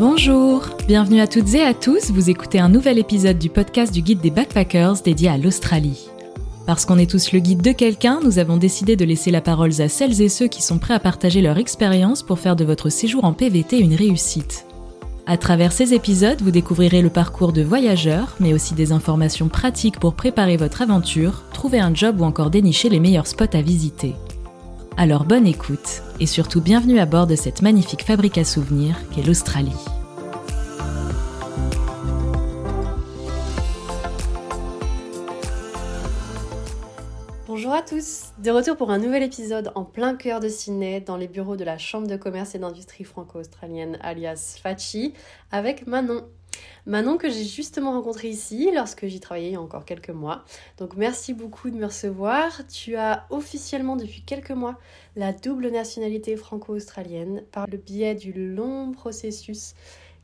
Bonjour, 0.00 0.62
bienvenue 0.88 1.20
à 1.20 1.26
toutes 1.26 1.52
et 1.52 1.62
à 1.62 1.74
tous, 1.74 2.10
vous 2.10 2.30
écoutez 2.30 2.58
un 2.58 2.70
nouvel 2.70 2.98
épisode 2.98 3.38
du 3.38 3.50
podcast 3.50 3.92
du 3.92 4.00
guide 4.00 4.22
des 4.22 4.30
backpackers 4.30 5.02
dédié 5.02 5.28
à 5.28 5.36
l'Australie. 5.36 6.08
Parce 6.66 6.86
qu'on 6.86 6.96
est 6.96 7.10
tous 7.10 7.32
le 7.32 7.38
guide 7.38 7.60
de 7.60 7.72
quelqu'un, 7.72 8.18
nous 8.24 8.38
avons 8.38 8.56
décidé 8.56 8.96
de 8.96 9.04
laisser 9.04 9.30
la 9.30 9.42
parole 9.42 9.78
à 9.78 9.90
celles 9.90 10.22
et 10.22 10.30
ceux 10.30 10.46
qui 10.46 10.62
sont 10.62 10.78
prêts 10.78 10.94
à 10.94 11.00
partager 11.00 11.42
leur 11.42 11.58
expérience 11.58 12.22
pour 12.22 12.38
faire 12.38 12.56
de 12.56 12.64
votre 12.64 12.88
séjour 12.88 13.26
en 13.26 13.34
PVT 13.34 13.78
une 13.78 13.94
réussite. 13.94 14.64
À 15.26 15.36
travers 15.36 15.70
ces 15.70 15.92
épisodes, 15.92 16.40
vous 16.40 16.50
découvrirez 16.50 17.02
le 17.02 17.10
parcours 17.10 17.52
de 17.52 17.62
voyageurs, 17.62 18.36
mais 18.40 18.54
aussi 18.54 18.72
des 18.72 18.92
informations 18.92 19.50
pratiques 19.50 20.00
pour 20.00 20.14
préparer 20.14 20.56
votre 20.56 20.80
aventure, 20.80 21.42
trouver 21.52 21.78
un 21.78 21.94
job 21.94 22.22
ou 22.22 22.24
encore 22.24 22.48
dénicher 22.48 22.88
les 22.88 23.00
meilleurs 23.00 23.26
spots 23.26 23.52
à 23.54 23.60
visiter. 23.60 24.14
Alors 24.96 25.24
bonne 25.24 25.46
écoute, 25.46 26.02
et 26.20 26.26
surtout 26.26 26.60
bienvenue 26.60 27.00
à 27.00 27.06
bord 27.06 27.26
de 27.26 27.34
cette 27.34 27.62
magnifique 27.62 28.04
fabrique 28.04 28.36
à 28.36 28.44
souvenirs 28.44 28.96
qu'est 29.10 29.22
l'Australie. 29.22 29.72
Bonjour 37.46 37.72
à 37.72 37.82
tous, 37.82 38.26
de 38.38 38.50
retour 38.50 38.76
pour 38.76 38.90
un 38.90 38.98
nouvel 38.98 39.22
épisode 39.22 39.72
en 39.74 39.84
plein 39.84 40.14
cœur 40.14 40.40
de 40.40 40.48
Sydney 40.48 41.00
dans 41.00 41.16
les 41.16 41.26
bureaux 41.26 41.56
de 41.56 41.64
la 41.64 41.78
Chambre 41.78 42.06
de 42.06 42.16
commerce 42.16 42.54
et 42.54 42.58
d'industrie 42.58 43.04
franco-australienne 43.04 43.98
alias 44.02 44.58
FACHI 44.62 45.14
avec 45.50 45.86
Manon. 45.86 46.24
Manon 46.86 47.18
que 47.18 47.28
j'ai 47.28 47.44
justement 47.44 47.92
rencontrée 47.92 48.28
ici 48.28 48.70
lorsque 48.74 49.06
j'y 49.06 49.20
travaillais 49.20 49.48
il 49.48 49.52
y 49.52 49.56
a 49.56 49.60
encore 49.60 49.84
quelques 49.84 50.10
mois. 50.10 50.44
Donc 50.78 50.96
merci 50.96 51.34
beaucoup 51.34 51.70
de 51.70 51.76
me 51.76 51.86
recevoir. 51.86 52.66
Tu 52.68 52.96
as 52.96 53.26
officiellement 53.30 53.96
depuis 53.96 54.22
quelques 54.22 54.50
mois 54.50 54.78
la 55.16 55.32
double 55.32 55.70
nationalité 55.70 56.36
franco-australienne 56.36 57.42
par 57.52 57.66
le 57.66 57.76
biais 57.76 58.14
du 58.14 58.32
long 58.32 58.92
processus 58.92 59.74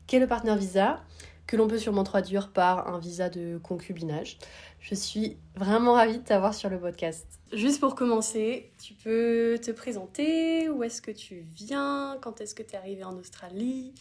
qu'est 0.07 0.19
le 0.19 0.27
partenaire 0.27 0.57
visa 0.57 1.01
que 1.47 1.55
l'on 1.55 1.67
peut 1.67 1.77
sûrement 1.77 2.03
traduire 2.03 2.51
par 2.51 2.89
un 2.89 2.99
visa 2.99 3.29
de 3.29 3.57
concubinage. 3.63 4.37
Je 4.81 4.93
suis 4.93 5.37
vraiment 5.55 5.93
ravie 5.93 6.19
de 6.19 6.23
t'avoir 6.23 6.53
sur 6.53 6.69
le 6.69 6.77
podcast. 6.77 7.25
Juste 7.53 7.79
pour 7.79 7.95
commencer, 7.95 8.71
tu 8.83 8.93
peux 8.93 9.57
te 9.63 9.71
présenter 9.71 10.69
Où 10.69 10.83
est-ce 10.83 11.01
que 11.01 11.11
tu 11.11 11.45
viens 11.55 12.17
Quand 12.21 12.41
est-ce 12.41 12.53
que 12.53 12.63
tu 12.63 12.73
es 12.73 12.77
arrivé 12.77 13.05
en 13.05 13.15
Australie 13.17 13.93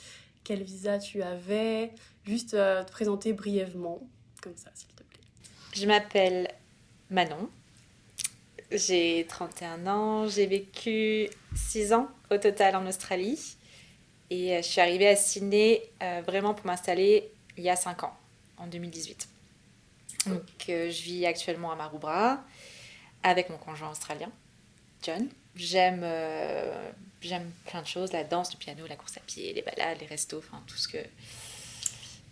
Quel 0.43 0.65
visa 0.65 0.99
tu 0.99 1.23
avais 1.23 1.93
Juste 2.27 2.55
euh, 2.55 2.83
te 2.83 2.91
présenter 2.91 3.33
brièvement, 3.33 4.01
comme 4.43 4.57
ça, 4.57 4.71
s'il 4.75 4.89
te 4.89 5.03
plaît. 5.03 5.21
Je 5.75 5.87
m'appelle 5.87 6.49
Manon. 7.11 7.49
J'ai 8.73 9.27
31 9.29 9.87
ans. 9.87 10.29
J'ai 10.29 10.47
vécu 10.47 11.29
6 11.55 11.93
ans 11.93 12.09
au 12.31 12.39
total 12.39 12.75
en 12.75 12.87
Australie. 12.87 13.57
Et 14.31 14.57
euh, 14.57 14.63
je 14.63 14.67
suis 14.67 14.81
arrivée 14.81 15.07
à 15.07 15.15
Sydney 15.15 15.83
euh, 16.03 16.21
vraiment 16.27 16.53
pour 16.53 16.67
m'installer 16.67 17.31
il 17.57 17.63
y 17.63 17.71
a 17.71 17.77
5 17.77 18.03
ans, 18.03 18.17
en 18.57 18.67
2018. 18.67 19.29
Donc, 20.27 20.43
je 20.67 21.03
vis 21.03 21.25
actuellement 21.25 21.71
à 21.71 21.77
Maroubra 21.77 22.43
avec 23.23 23.49
mon 23.49 23.59
conjoint 23.59 23.91
australien, 23.91 24.31
John. 25.03 25.29
J'aime 25.55 26.05
j'aime 27.21 27.51
plein 27.67 27.83
de 27.83 27.87
choses, 27.87 28.13
la 28.13 28.25
danse, 28.25 28.53
le 28.53 28.59
piano, 28.59 28.87
la 28.87 28.97
course 28.97 29.17
à 29.17 29.21
pied, 29.21 29.53
les 29.53 29.63
balades, 29.63 29.99
les 30.01 30.07
restos, 30.07 30.39
enfin 30.39 30.63
tout 30.67 30.77
ce 30.77 30.89
que 30.89 30.99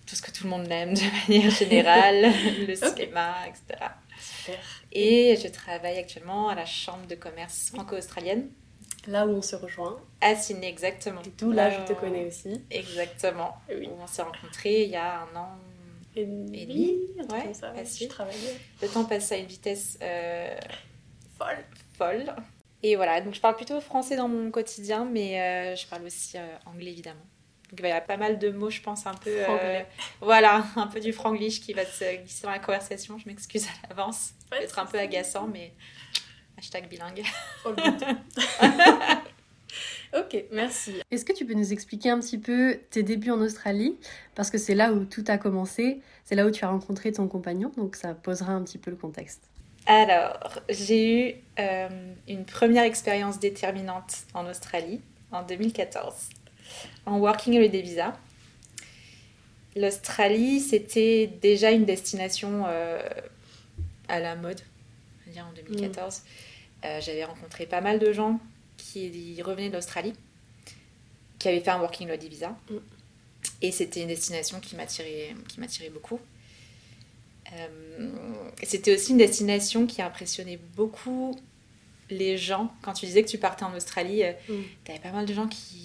tout 0.06 0.14
ce 0.16 0.22
que 0.22 0.30
tout 0.30 0.44
le 0.44 0.50
monde 0.50 0.66
aime 0.70 0.94
de 0.94 1.00
manière 1.28 1.50
générale, 1.50 2.33
le 2.66 2.74
cinéma, 2.74 3.34
etc. 3.48 3.91
Super. 4.20 4.58
Et 4.92 5.36
je 5.42 5.48
travaille 5.48 5.98
actuellement 5.98 6.48
à 6.48 6.55
la 6.55 6.66
chambre 6.66 7.06
de 7.06 7.14
commerce 7.14 7.70
franco-australienne. 7.74 8.48
Là 9.06 9.27
où 9.27 9.30
on 9.30 9.42
se 9.42 9.56
rejoint. 9.56 9.98
À 10.20 10.34
Sydney, 10.34 10.69
exactement. 10.69 11.20
Et 11.22 11.30
d'où 11.36 11.52
là, 11.52 11.70
je 11.70 11.92
te 11.92 11.98
connais 11.98 12.27
aussi. 12.27 12.62
Exactement. 12.70 13.55
Oui. 13.69 13.88
On 14.00 14.06
s'est 14.06 14.22
rencontrés 14.22 14.84
il 14.84 14.91
y 14.91 14.96
a 14.96 15.20
un 15.22 15.36
an 15.36 15.48
Et 16.17 16.23
et 16.23 16.24
demi. 16.67 16.96
Ouais, 17.30 17.52
ça, 17.52 17.70
ouais, 17.73 17.79
facile. 17.84 18.06
je 18.06 18.12
travaillais. 18.14 18.56
Le 18.80 18.89
temps 18.89 19.05
passe 19.05 19.30
à 19.33 19.36
une 19.36 19.46
vitesse 19.46 19.98
euh, 20.00 20.56
Folle. 21.39 21.64
folle. 21.98 22.34
Et 22.83 22.96
voilà, 22.96 23.20
donc 23.20 23.34
je 23.34 23.40
parle 23.40 23.56
plutôt 23.56 23.80
français 23.80 24.17
dans 24.17 24.29
mon 24.29 24.50
quotidien, 24.50 25.05
mais 25.05 25.40
euh, 25.40 25.77
je 25.77 25.86
parle 25.86 26.05
aussi 26.05 26.36
euh, 26.39 26.46
anglais 26.67 26.90
évidemment. 26.92 27.20
Donc 27.70 27.80
il 27.80 27.86
y 27.86 27.91
a 27.91 28.01
pas 28.01 28.17
mal 28.17 28.39
de 28.39 28.51
mots, 28.51 28.70
je 28.70 28.80
pense, 28.80 29.07
un 29.07 29.14
peu. 29.14 29.30
euh, 29.30 29.45
Franglais. 29.45 29.86
voilà, 30.20 30.64
un 30.77 30.86
peu 30.86 31.01
du 31.01 31.13
franglish 31.13 31.61
qui 31.61 31.73
va 31.73 31.85
se 31.85 32.17
glisser 32.23 32.42
dans 32.45 32.51
la 32.52 32.58
conversation. 32.61 33.19
Je 33.19 33.27
m'excuse 33.29 33.67
à 33.67 33.89
l'avance. 33.89 34.30
Ouais, 34.52 34.58
Peut-être 34.58 34.79
un 34.79 34.86
peu 34.86 34.98
ça. 34.98 35.05
agaçant, 35.05 35.48
mais 35.48 35.73
hashtag 36.58 36.89
bilingue. 36.89 37.24
Ok, 40.17 40.45
merci. 40.53 40.95
Est-ce 41.11 41.24
que 41.24 41.33
tu 41.33 41.45
peux 41.45 41.55
nous 41.55 41.73
expliquer 41.73 42.08
un 42.11 42.20
petit 42.20 42.39
peu 42.39 42.79
tes 42.91 43.03
débuts 43.03 43.33
en 43.33 43.41
Australie? 43.41 43.98
Parce 44.36 44.48
que 44.48 44.58
c'est 44.58 44.77
là 44.77 44.92
où 44.92 45.05
tout 45.05 45.24
a 45.27 45.39
commencé, 45.39 46.03
c'est 46.24 46.36
là 46.36 46.47
où 46.47 46.53
tu 46.53 46.64
as 46.64 46.69
rencontré 46.69 47.11
ton 47.11 47.27
compagnon, 47.27 47.73
donc 47.77 47.97
ça 47.97 48.14
posera 48.14 48.53
un 48.53 48.63
petit 48.63 48.79
peu 48.79 48.92
le 48.92 48.97
contexte. 48.97 49.42
Alors, 49.86 50.61
j'ai 50.69 51.30
eu 51.30 51.35
euh, 51.58 51.89
une 52.29 52.45
première 52.45 52.85
expérience 52.85 53.41
déterminante 53.41 54.19
en 54.35 54.47
Australie 54.48 55.01
en 55.33 55.42
2014, 55.42 56.14
en 57.07 57.19
Working 57.19 57.57
Holiday 57.57 57.83
Visa. 57.83 58.19
L'Australie, 59.77 60.61
c'était 60.61 61.27
déjà 61.42 61.70
une 61.73 61.85
destination 61.85 62.64
euh, 62.67 63.02
à 64.08 64.20
la 64.20 64.36
mode, 64.36 64.61
on 64.61 65.30
va 65.30 65.33
dire 65.33 65.47
en 65.47 65.53
2014. 65.53 66.23
Euh, 66.85 67.01
J'avais 67.01 67.24
rencontré 67.24 67.67
pas 67.67 67.80
mal 67.80 67.98
de 67.98 68.13
gens 68.13 68.39
qui 68.77 69.41
revenaient 69.42 69.70
d'Australie, 69.70 70.13
qui 71.39 71.48
avaient 71.48 71.61
fait 71.61 71.70
un 71.70 71.80
Working 71.80 72.08
Holiday 72.08 72.29
Visa. 72.29 72.57
Mm. 72.70 72.77
Et 73.63 73.73
c'était 73.73 74.03
une 74.03 74.08
destination 74.08 74.61
qui 74.61 74.77
m'attirait 74.77 75.91
beaucoup. 75.92 76.20
Euh, 77.53 77.67
c'était 78.63 78.95
aussi 78.95 79.13
une 79.13 79.19
destination 79.19 79.86
qui 79.86 80.03
impressionnait 80.03 80.58
beaucoup 80.77 81.39
les 82.11 82.36
gens. 82.39 82.73
Quand 82.83 82.92
tu 82.92 83.07
disais 83.07 83.23
que 83.23 83.29
tu 83.29 83.39
partais 83.39 83.64
en 83.64 83.74
Australie, 83.74 84.23
euh, 84.23 84.33
Mm. 84.48 84.63
t'avais 84.85 84.98
pas 84.98 85.11
mal 85.11 85.27
de 85.27 85.35
gens 85.35 85.48
qui, 85.48 85.83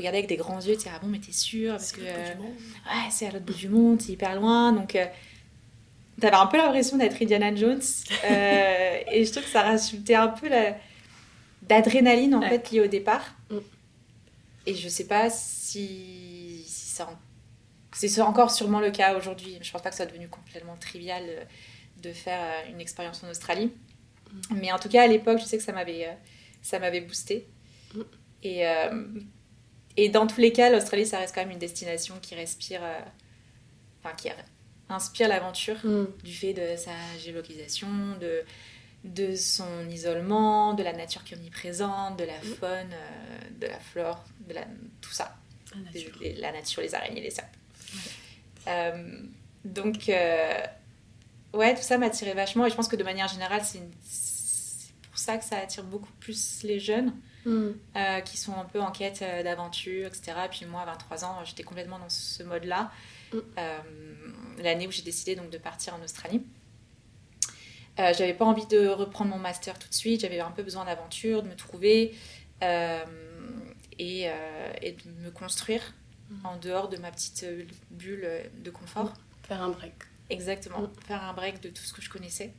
regardaient 0.00 0.18
avec 0.18 0.28
des 0.28 0.36
grands 0.36 0.60
yeux. 0.60 0.72
Tu 0.72 0.78
disais, 0.78 0.90
ah 0.94 0.98
bon, 1.00 1.08
mais 1.08 1.18
t'es 1.20 1.32
sûr 1.32 1.72
Parce 1.72 1.92
que, 1.92 2.00
euh, 2.02 2.34
ouais, 2.34 3.10
c'est 3.10 3.26
à 3.26 3.30
l'autre 3.30 3.44
bout 3.44 3.54
du 3.54 3.68
monde, 3.68 4.00
c'est 4.02 4.12
hyper 4.12 4.34
loin. 4.36 4.72
Donc, 4.72 4.94
euh, 4.96 5.06
t'avais 6.20 6.36
un 6.36 6.46
peu 6.46 6.56
l'impression 6.58 6.96
d'être 6.98 7.20
Indiana 7.22 7.54
Jones. 7.54 7.80
Euh, 8.24 8.98
et 9.12 9.24
je 9.24 9.30
trouve 9.30 9.44
que 9.44 9.48
ça 9.50 9.62
rajoutait 9.62 10.14
un 10.14 10.28
peu 10.28 10.48
la- 10.48 10.76
d'adrénaline, 11.62 12.34
en 12.34 12.40
Ouais. 12.40 12.48
fait, 12.48 12.70
liée 12.70 12.80
au 12.80 12.86
départ. 12.86 13.34
Mm. 13.50 13.58
Et 14.66 14.74
je 14.74 14.88
sais 14.88 15.06
pas 15.06 15.30
si, 15.30 16.62
si 16.66 16.90
ça 16.90 17.06
en- 17.06 17.18
c'est 17.92 18.20
encore 18.20 18.50
sûrement 18.50 18.80
le 18.80 18.90
cas 18.90 19.16
aujourd'hui. 19.16 19.58
Je 19.62 19.70
pense 19.72 19.82
pas 19.82 19.90
que 19.90 19.96
ça 19.96 20.04
soit 20.04 20.12
devenu 20.12 20.28
complètement 20.28 20.76
trivial 20.76 21.22
euh, 21.26 21.44
de 22.02 22.12
faire 22.12 22.40
une 22.70 22.80
expérience 22.80 23.22
en 23.24 23.30
Australie. 23.30 23.72
Mais 24.54 24.70
en 24.70 24.78
tout 24.78 24.88
cas, 24.88 25.02
à 25.02 25.06
l'époque, 25.06 25.38
je 25.40 25.44
sais 25.44 25.56
que 25.58 25.62
ça 25.64 25.72
m'avait 25.72 26.08
ça 26.62 26.78
m'avait 26.78 27.00
boosté. 27.00 27.48
Mm. 27.94 28.00
Et, 28.42 28.66
euh, 28.66 29.04
et 29.96 30.08
dans 30.08 30.26
tous 30.26 30.40
les 30.40 30.52
cas, 30.52 30.70
l'Australie, 30.70 31.06
ça 31.06 31.18
reste 31.18 31.34
quand 31.34 31.42
même 31.42 31.50
une 31.50 31.58
destination 31.58 32.14
qui 32.20 32.34
respire, 32.34 32.80
euh, 32.82 32.98
enfin, 34.02 34.14
qui 34.16 34.28
inspire 34.88 35.28
l'aventure 35.28 35.76
Mm. 35.84 36.06
du 36.24 36.32
fait 36.34 36.52
de 36.54 36.76
sa 36.76 36.92
géolocalisation, 37.18 37.88
de, 38.20 38.42
de 39.04 39.34
son 39.36 39.88
isolement, 39.88 40.74
de 40.74 40.82
la 40.82 40.92
nature 40.92 41.24
qui 41.24 41.34
est 41.34 41.36
omniprésente, 41.36 42.18
de 42.18 42.24
la 42.24 42.38
Mm. 42.38 42.54
faune, 42.58 42.92
euh, 42.92 43.38
de 43.60 43.66
la 43.66 43.78
flore, 43.80 44.24
de 44.48 44.54
la, 44.54 44.64
tout 45.00 45.10
ça. 45.12 45.36
La 45.74 45.80
nature. 45.92 46.18
les- 46.20 46.34
la 46.34 46.50
nature, 46.52 46.82
les 46.82 46.94
araignées, 46.94 47.20
les 47.20 47.30
serpents. 47.30 47.50
Euh, 48.68 49.20
donc, 49.64 50.08
euh, 50.08 50.60
ouais, 51.54 51.74
tout 51.74 51.82
ça 51.82 51.96
m'attirait 51.98 52.34
vachement 52.34 52.66
et 52.66 52.70
je 52.70 52.74
pense 52.74 52.88
que 52.88 52.96
de 52.96 53.04
manière 53.04 53.28
générale, 53.28 53.62
c'est 53.64 53.80
pour 55.02 55.18
ça 55.18 55.36
que 55.38 55.44
ça 55.44 55.58
attire 55.58 55.84
beaucoup 55.84 56.12
plus 56.18 56.62
les 56.64 56.80
jeunes 56.80 57.14
Mm. 57.44 57.70
euh, 57.96 58.20
qui 58.20 58.36
sont 58.36 58.54
un 58.54 58.64
peu 58.64 58.80
en 58.80 58.90
quête 58.90 59.22
euh, 59.22 59.42
d'aventure, 59.42 60.06
etc. 60.08 60.32
Et 60.44 60.48
puis 60.48 60.66
moi, 60.66 60.82
à 60.82 60.86
23 60.86 61.24
ans, 61.24 61.44
j'étais 61.44 61.62
complètement 61.62 61.98
dans 61.98 62.08
ce 62.08 62.42
mode-là. 62.42 62.90
Mm. 63.32 63.38
Euh, 63.58 63.78
L'année 64.58 64.86
où 64.86 64.90
j'ai 64.90 65.02
décidé 65.02 65.34
donc 65.36 65.50
de 65.50 65.58
partir 65.58 65.94
en 65.94 66.02
Australie. 66.02 66.42
Euh, 67.98 68.12
j'avais 68.16 68.34
pas 68.34 68.44
envie 68.44 68.66
de 68.66 68.88
reprendre 68.88 69.30
mon 69.30 69.38
master 69.38 69.78
tout 69.78 69.88
de 69.88 69.94
suite, 69.94 70.20
j'avais 70.20 70.40
un 70.40 70.50
peu 70.50 70.62
besoin 70.62 70.84
d'aventure, 70.84 71.42
de 71.42 71.48
me 71.48 71.56
trouver 71.56 72.14
et, 73.98 74.26
et 74.82 74.92
de 74.92 75.10
me 75.24 75.30
construire 75.30 75.94
Mm. 76.30 76.46
en 76.46 76.56
dehors 76.56 76.88
de 76.88 76.96
ma 76.96 77.10
petite 77.10 77.44
bulle 77.90 78.28
de 78.62 78.70
confort. 78.70 79.12
Faire 79.42 79.62
un 79.62 79.70
break. 79.70 79.94
Exactement, 80.30 80.88
faire 81.06 81.22
un 81.24 81.32
break 81.32 81.60
de 81.60 81.68
tout 81.70 81.82
ce 81.82 81.92
que 81.92 82.00
je 82.00 82.08
connaissais. 82.08 82.52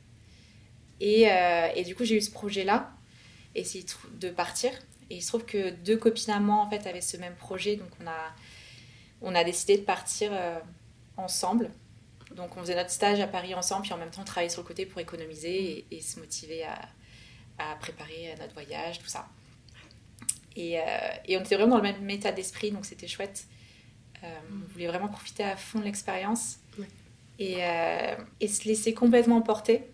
Et, 1.00 1.30
euh, 1.30 1.68
et 1.74 1.82
du 1.82 1.94
coup, 1.94 2.04
j'ai 2.04 2.16
eu 2.16 2.20
ce 2.20 2.30
projet-là, 2.30 2.92
essayer 3.54 3.84
de 4.20 4.30
partir. 4.30 4.70
Et 5.10 5.16
il 5.16 5.22
se 5.22 5.28
trouve 5.28 5.44
que 5.44 5.70
deux 5.70 5.96
copines 5.96 6.32
à 6.32 6.40
moi, 6.40 6.56
en 6.56 6.70
fait, 6.70 6.86
avaient 6.86 7.00
ce 7.00 7.16
même 7.16 7.34
projet. 7.34 7.76
Donc, 7.76 7.90
on 8.02 8.06
a, 8.06 8.34
on 9.20 9.34
a 9.34 9.44
décidé 9.44 9.76
de 9.78 9.82
partir 9.82 10.30
euh, 10.32 10.58
ensemble. 11.16 11.70
Donc, 12.34 12.56
on 12.56 12.60
faisait 12.60 12.74
notre 12.76 12.90
stage 12.90 13.20
à 13.20 13.26
Paris 13.26 13.54
ensemble, 13.54 13.82
puis 13.82 13.92
en 13.92 13.98
même 13.98 14.10
temps, 14.10 14.22
on 14.22 14.24
travaillait 14.24 14.48
sur 14.50 14.62
le 14.62 14.66
côté 14.66 14.86
pour 14.86 15.00
économiser 15.00 15.84
et, 15.90 15.96
et 15.96 16.00
se 16.00 16.18
motiver 16.18 16.64
à, 16.64 16.80
à 17.58 17.76
préparer 17.76 18.34
notre 18.40 18.54
voyage, 18.54 18.98
tout 19.00 19.06
ça. 19.08 19.28
Et, 20.56 20.78
euh, 20.78 20.82
et 21.26 21.36
on 21.36 21.40
était 21.40 21.56
vraiment 21.56 21.76
dans 21.76 21.82
le 21.82 21.92
même 21.92 22.10
état 22.10 22.32
d'esprit, 22.32 22.70
donc 22.70 22.86
c'était 22.86 23.08
chouette. 23.08 23.46
on 24.22 24.72
voulait 24.72 24.86
vraiment 24.86 25.08
profiter 25.08 25.44
à 25.44 25.56
fond 25.56 25.78
de 25.78 25.84
l'expérience 25.84 26.58
Ouais. 26.78 26.86
et, 27.38 27.56
euh, 27.64 28.16
et 28.40 28.48
se 28.48 28.66
laisser 28.66 28.94
complètement 28.94 29.42
porter. 29.42 29.84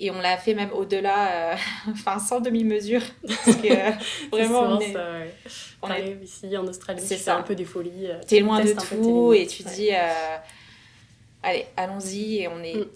Et 0.00 0.10
on 0.10 0.20
l'a 0.20 0.36
fait 0.36 0.54
même 0.54 0.70
au-delà, 0.72 1.52
euh, 1.52 1.56
enfin 1.90 2.18
sans 2.18 2.40
demi-mesure. 2.40 3.02
Parce 3.26 3.56
que 3.56 3.72
euh, 3.72 3.90
vraiment, 4.32 4.60
on 4.76 4.80
est, 4.80 4.92
ça, 4.92 5.12
ouais. 5.12 5.34
on 5.82 5.90
est- 5.92 6.18
ici 6.22 6.56
en 6.56 6.66
Australie, 6.66 7.00
C'est 7.04 7.28
un 7.28 7.42
peu 7.42 7.54
des 7.54 7.64
folies. 7.64 8.06
euh, 8.08 8.20
t'es 8.26 8.40
loin 8.40 8.60
de 8.64 8.72
tout 8.72 9.32
et 9.32 9.46
tu 9.46 9.62
Ouais. 9.64 9.70
dis, 9.74 9.88
euh, 9.92 10.36
allez, 11.42 11.66
allons-y. 11.76 12.38
Et 12.40 12.48
on 12.48 12.60
est 12.62 12.74
Mm. 12.76 12.86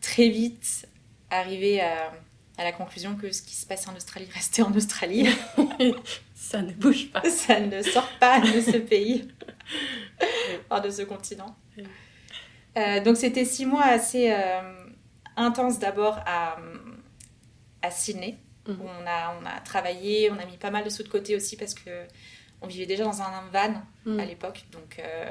très 0.00 0.28
vite 0.28 0.88
arrivé 1.30 1.80
à, 1.80 2.12
à 2.56 2.64
la 2.64 2.72
conclusion 2.72 3.14
que 3.14 3.30
ce 3.30 3.42
qui 3.42 3.54
se 3.54 3.64
passe 3.66 3.86
en 3.86 3.94
Australie 3.94 4.28
restait 4.34 4.62
en 4.62 4.72
Australie. 4.74 5.28
Ça 6.34 6.62
ne 6.62 6.72
bouge 6.72 7.10
pas. 7.12 7.22
Ça 7.30 7.60
ne 7.60 7.82
sort 7.82 8.08
pas 8.18 8.40
de 8.40 8.60
ce 8.60 8.78
pays, 8.78 9.28
enfin 10.70 10.80
de 10.80 10.90
ce 10.90 11.02
continent. 11.02 11.54
Donc 13.04 13.16
c'était 13.16 13.44
six 13.44 13.66
mois 13.66 13.84
assez 13.84 14.32
intenses 15.38 15.78
d'abord 15.78 16.18
à, 16.26 16.56
à 17.82 17.90
Sydney, 17.90 18.36
Mhm. 18.66 18.80
où 18.80 18.84
on 18.84 19.06
a, 19.06 19.34
on 19.40 19.46
a 19.46 19.60
travaillé, 19.60 20.30
on 20.30 20.38
a 20.38 20.44
mis 20.44 20.58
pas 20.58 20.70
mal 20.70 20.84
de 20.84 20.90
sous 20.90 21.02
de 21.02 21.08
côté 21.08 21.34
aussi 21.36 21.56
parce 21.56 21.72
que 21.74 22.06
on 22.60 22.66
vivait 22.66 22.86
déjà 22.86 23.04
dans 23.04 23.22
un 23.22 23.48
van 23.52 23.82
Mm. 24.04 24.20
à 24.20 24.24
l'époque. 24.26 24.64
Donc, 24.72 24.98
euh, 24.98 25.30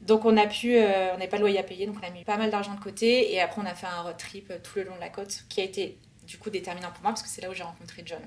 donc 0.00 0.24
on 0.24 0.36
a 0.36 0.46
pu, 0.46 0.76
euh, 0.76 1.10
on 1.14 1.18
n'avait 1.18 1.28
pas 1.28 1.38
de 1.38 1.42
loyer 1.42 1.58
à 1.58 1.62
payer, 1.62 1.86
donc 1.86 1.96
on 2.02 2.06
a 2.06 2.10
mis 2.10 2.24
pas 2.24 2.36
mal 2.36 2.50
d'argent 2.50 2.74
de 2.74 2.80
côté. 2.80 3.32
Et 3.32 3.40
après, 3.40 3.60
on 3.62 3.66
a 3.66 3.74
fait 3.74 3.86
un 3.86 4.02
road 4.02 4.16
trip 4.18 4.52
tout 4.62 4.78
le 4.78 4.84
long 4.84 4.94
de 4.96 5.00
la 5.00 5.08
côte 5.08 5.44
qui 5.48 5.60
a 5.60 5.64
été 5.64 5.98
du 6.26 6.38
coup 6.38 6.50
déterminant 6.50 6.90
pour 6.90 7.02
moi 7.02 7.10
parce 7.12 7.22
que 7.22 7.28
c'est 7.28 7.40
là 7.42 7.50
où 7.50 7.54
j'ai 7.54 7.62
rencontré 7.64 8.02
John. 8.04 8.22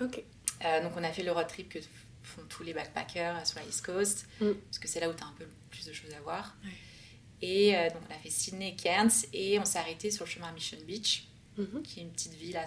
Ok. 0.00 0.22
Euh, 0.64 0.82
donc 0.82 0.92
on 0.96 1.02
a 1.02 1.10
fait 1.10 1.22
le 1.22 1.32
road 1.32 1.46
trip 1.48 1.68
que 1.70 1.78
font 2.22 2.42
tous 2.48 2.62
les 2.62 2.72
backpackers 2.74 3.44
sur 3.46 3.58
la 3.58 3.64
East 3.66 3.84
Coast, 3.84 4.26
Mm. 4.40 4.52
parce 4.66 4.78
que 4.78 4.86
c'est 4.88 5.00
là 5.00 5.08
où 5.08 5.12
tu 5.14 5.22
as 5.22 5.26
un 5.26 5.34
peu 5.38 5.46
plus 5.70 5.86
de 5.86 5.92
choses 5.92 6.12
à 6.14 6.20
voir. 6.20 6.54
Et 7.42 7.76
euh, 7.76 7.88
donc 7.90 8.02
on 8.08 8.14
a 8.14 8.18
fait 8.18 8.30
Sydney 8.30 8.68
et 8.70 8.76
Cairns, 8.76 9.10
et 9.32 9.58
on 9.58 9.64
s'est 9.64 9.78
arrêté 9.78 10.10
sur 10.10 10.24
le 10.24 10.30
chemin 10.30 10.46
à 10.48 10.52
Mission 10.52 10.78
Beach, 10.86 11.24
Mhm. 11.58 11.82
qui 11.82 12.00
est 12.00 12.02
une 12.04 12.12
petite 12.12 12.34
ville 12.34 12.56
à 12.56 12.64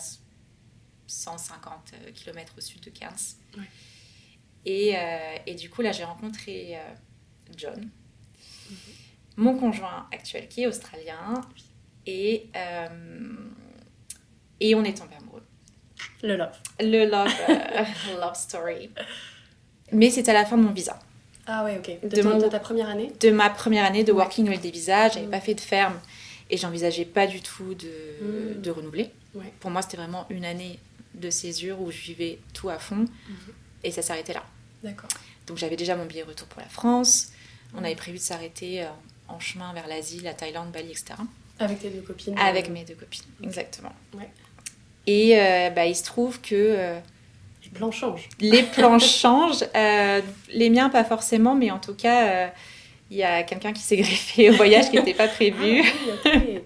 150 1.08 1.94
km 2.14 2.54
au 2.58 2.62
sud 2.62 2.82
de 2.82 2.90
Cairns. 2.90 3.38
Et, 4.66 4.96
euh, 4.98 5.38
et 5.46 5.56
du 5.56 5.70
coup 5.70 5.82
là 5.82 5.92
j'ai 5.92 6.04
rencontré 6.04 6.76
euh, 6.78 6.94
John, 7.56 7.80
Mhm. 8.70 8.78
mon 9.38 9.58
conjoint 9.58 10.08
actuel 10.12 10.48
qui 10.50 10.64
est 10.64 10.68
australien, 10.68 11.42
et, 12.06 12.50
euh, 12.56 13.36
et 14.60 14.76
on 14.76 14.84
est 14.84 14.98
tombé 14.98 15.16
amoureux. 15.16 15.44
Le 16.22 16.36
love. 16.36 16.58
Le 16.80 17.06
love, 17.10 17.34
euh, 17.50 17.86
love 18.20 18.36
story. 18.36 18.90
Mais 19.92 20.10
c'est 20.10 20.28
à 20.30 20.34
la 20.34 20.46
fin 20.46 20.58
de 20.58 20.64
mon 20.64 20.72
visa. 20.74 21.00
Ah 21.48 21.64
ouais, 21.64 21.78
ok. 21.78 22.00
De, 22.10 22.16
De 22.16 22.22
ton- 22.22 22.30
mon- 22.30 22.38
de 22.40 22.48
ta 22.48 22.60
première 22.60 22.90
année 22.90 23.12
De 23.20 23.30
ma 23.32 23.50
première 23.50 23.86
année 23.86 24.04
de 24.04 24.12
Ouais. 24.12 24.20
working 24.20 24.48
avec 24.48 24.62
des 24.62 24.72
visas, 24.72 25.10
j'avais 25.10 25.28
Mm. 25.28 25.32
pas 25.32 25.42
fait 25.42 25.54
de 25.56 25.62
ferme 25.62 26.00
et 26.50 26.58
j'envisageais 26.58 27.06
pas 27.06 27.28
du 27.28 27.42
tout 27.42 27.74
de, 27.76 27.88
Mm. 28.58 28.62
de 28.62 28.72
renouveler. 28.72 29.12
Ouais. 29.36 29.52
Pour 29.60 29.70
moi, 29.72 29.82
c'était 29.82 29.98
vraiment 29.98 30.26
une 30.30 30.46
année 30.46 30.80
de 31.14 31.30
césure 31.30 31.80
où 31.82 31.92
je 31.92 32.02
vivais 32.02 32.40
tout 32.54 32.70
à 32.70 32.78
fond 32.80 33.06
et 33.84 33.92
ça 33.92 34.02
s'arrêtait 34.02 34.34
là. 34.34 34.44
D'accord. 34.84 35.10
Donc 35.48 35.58
j'avais 35.58 35.76
déjà 35.76 35.96
mon 35.96 36.06
billet 36.06 36.24
retour 36.24 36.48
pour 36.48 36.62
la 36.62 36.68
France. 36.68 37.32
On 37.76 37.84
avait 37.84 37.96
prévu 37.96 38.18
de 38.18 38.24
s'arrêter 38.24 38.84
euh, 38.84 38.88
en 39.28 39.40
chemin 39.40 39.74
vers 39.74 39.88
l'Asie, 39.88 40.20
la 40.22 40.34
Thaïlande, 40.34 40.72
Bali, 40.72 40.90
etc. 40.92 41.14
Avec 41.60 41.80
tes 41.80 41.90
deux 41.90 42.02
copines 42.02 42.38
Avec 42.38 42.68
euh, 42.70 42.72
mes 42.74 42.84
deux 42.84 42.96
copines, 42.96 43.24
exactement. 43.44 43.94
Ouais. 44.14 44.30
Et 45.08 45.40
euh, 45.40 45.70
bah, 45.70 45.86
il 45.86 45.96
se 45.96 46.04
trouve 46.04 46.42
que 46.42 46.54
euh, 46.56 47.00
plans 47.76 47.92
changent. 47.92 48.28
les 48.40 48.64
plans 48.64 48.98
changent. 49.22 49.64
Euh, 49.76 50.22
les 50.50 50.70
miens, 50.70 50.90
pas 50.90 51.04
forcément, 51.04 51.54
mais 51.56 51.70
en 51.72 51.80
tout 51.80 51.94
cas, 51.96 52.28
euh, 52.28 52.48
il 53.12 53.18
y 53.18 53.24
a 53.24 53.44
quelqu'un 53.44 53.72
qui 53.74 53.82
s'est 53.82 53.98
greffé 53.98 54.50
au 54.50 54.54
voyage 54.54 54.90
qui 54.90 54.96
n'était 54.98 55.14
pas 55.14 55.28
prévu. 55.28 55.84
Ah 56.26 56.30
oui. 56.36 56.62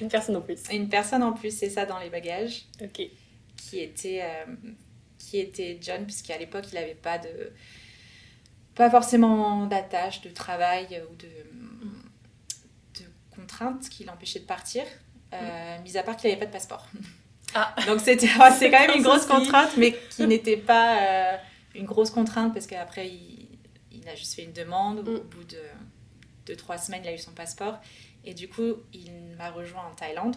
Une 0.00 0.08
personne 0.08 0.36
en 0.36 0.40
plus. 0.40 0.60
Une 0.72 0.88
personne 0.88 1.22
en 1.22 1.32
plus, 1.32 1.56
c'est 1.56 1.70
ça 1.70 1.84
dans 1.84 1.98
les 1.98 2.08
bagages, 2.08 2.62
Ok. 2.82 3.02
qui 3.56 3.80
était, 3.80 4.20
euh, 4.22 4.44
qui 5.18 5.38
était 5.40 5.78
John, 5.82 6.04
puisqu'à 6.04 6.38
l'époque, 6.38 6.64
il 6.72 6.76
n'avait 6.76 6.94
pas 6.94 7.18
de. 7.18 7.52
pas 8.76 8.88
forcément 8.90 9.66
d'attache, 9.66 10.20
de 10.22 10.30
travail 10.30 11.02
ou 11.10 11.14
de, 11.16 11.26
de 13.02 13.06
contraintes 13.34 13.88
qui 13.88 14.04
l'empêchaient 14.04 14.38
de 14.40 14.44
partir, 14.46 14.84
euh, 15.34 15.76
mis 15.82 15.96
à 15.98 16.02
part 16.04 16.16
qu'il 16.16 16.30
n'avait 16.30 16.38
pas 16.40 16.46
de 16.46 16.52
passeport. 16.52 16.86
Ah. 17.54 17.74
Donc 17.86 18.00
c'était 18.00 18.28
c'est 18.58 18.70
quand 18.70 18.80
même 18.86 18.96
une 18.96 19.02
grosse 19.02 19.26
contrainte, 19.26 19.76
mais 19.76 19.96
qui 20.10 20.26
n'était 20.26 20.56
pas 20.58 21.00
euh, 21.00 21.36
une 21.74 21.86
grosse 21.86 22.10
contrainte 22.10 22.52
parce 22.52 22.66
qu'après 22.66 23.08
il, 23.08 23.48
il 23.92 24.08
a 24.08 24.14
juste 24.14 24.34
fait 24.34 24.42
une 24.44 24.52
demande. 24.52 25.08
Mm. 25.08 25.14
Au 25.16 25.20
bout 25.24 25.44
de, 25.44 25.62
de 26.46 26.54
trois 26.54 26.78
semaines, 26.78 27.02
il 27.04 27.08
a 27.08 27.14
eu 27.14 27.18
son 27.18 27.32
passeport. 27.32 27.78
Et 28.24 28.34
du 28.34 28.48
coup, 28.48 28.74
il 28.92 29.10
m'a 29.38 29.50
rejoint 29.50 29.84
en 29.90 29.94
Thaïlande, 29.94 30.36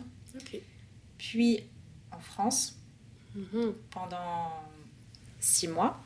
puis 1.18 1.64
en 2.12 2.20
France 2.20 2.76
Mhm. 3.34 3.74
pendant 3.92 4.52
six 5.40 5.68
mois. 5.70 5.98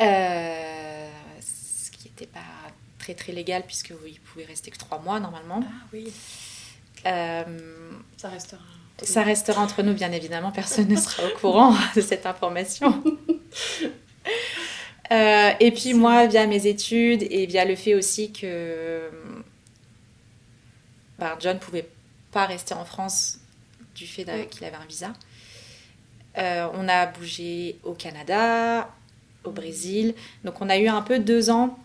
Euh, 0.00 1.10
ce 1.40 1.90
qui 1.92 2.08
n'était 2.08 2.26
pas 2.26 2.40
très 2.98 3.14
très 3.14 3.32
légal 3.32 3.64
puisque 3.64 3.92
oui, 4.02 4.12
il 4.14 4.20
pouvait 4.20 4.44
rester 4.46 4.70
que 4.72 4.78
trois 4.78 4.98
mois 4.98 5.20
normalement. 5.20 5.60
Ah 5.64 5.86
oui. 5.92 6.12
Euh, 7.06 7.92
Ça 8.16 8.30
restera. 8.30 8.62
Ça 9.02 9.22
restera 9.22 9.62
entre 9.62 9.82
nous 9.82 9.94
bien 9.94 10.12
évidemment, 10.12 10.52
personne 10.52 10.88
ne 10.88 10.96
sera 10.96 11.26
au 11.26 11.38
courant 11.38 11.74
de 11.94 12.00
cette 12.00 12.26
information. 12.26 13.02
Euh, 15.12 15.52
et 15.60 15.70
puis 15.70 15.92
moi, 15.92 16.26
via 16.26 16.46
mes 16.46 16.66
études 16.66 17.24
et 17.30 17.44
via 17.44 17.66
le 17.66 17.76
fait 17.76 17.94
aussi 17.94 18.32
que 18.32 19.10
ben, 21.18 21.36
John 21.40 21.58
pouvait 21.58 21.86
pas 22.32 22.46
rester 22.46 22.72
en 22.72 22.86
France 22.86 23.38
du 23.94 24.06
fait 24.06 24.24
qu'il 24.48 24.64
avait 24.64 24.76
un 24.76 24.86
visa, 24.86 25.12
euh, 26.38 26.68
on 26.74 26.88
a 26.88 27.06
bougé 27.06 27.78
au 27.84 27.92
Canada, 27.92 28.90
au 29.44 29.50
Brésil. 29.50 30.14
Donc 30.42 30.60
on 30.60 30.68
a 30.68 30.78
eu 30.78 30.88
un 30.88 31.02
peu 31.02 31.18
deux 31.18 31.50
ans 31.50 31.78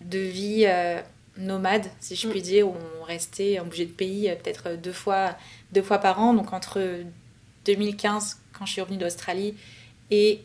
de 0.00 0.18
vie 0.18 0.64
euh, 0.66 1.00
nomade, 1.36 1.86
si 2.00 2.14
je 2.16 2.26
Mm. 2.26 2.30
puis 2.30 2.42
dire, 2.42 2.68
où 2.68 2.74
on 3.00 3.04
restait, 3.04 3.58
on 3.60 3.66
bougeait 3.66 3.86
de 3.86 3.92
pays 3.92 4.28
euh, 4.30 4.36
peut-être 4.36 4.76
deux 4.76 4.92
fois, 4.92 5.36
deux 5.72 5.82
fois 5.82 5.98
par 5.98 6.20
an. 6.20 6.32
Donc 6.34 6.52
entre 6.52 6.80
2015, 7.66 8.38
quand 8.52 8.66
je 8.66 8.72
suis 8.72 8.80
revenue 8.80 8.98
d'Australie, 8.98 9.54
et 10.10 10.40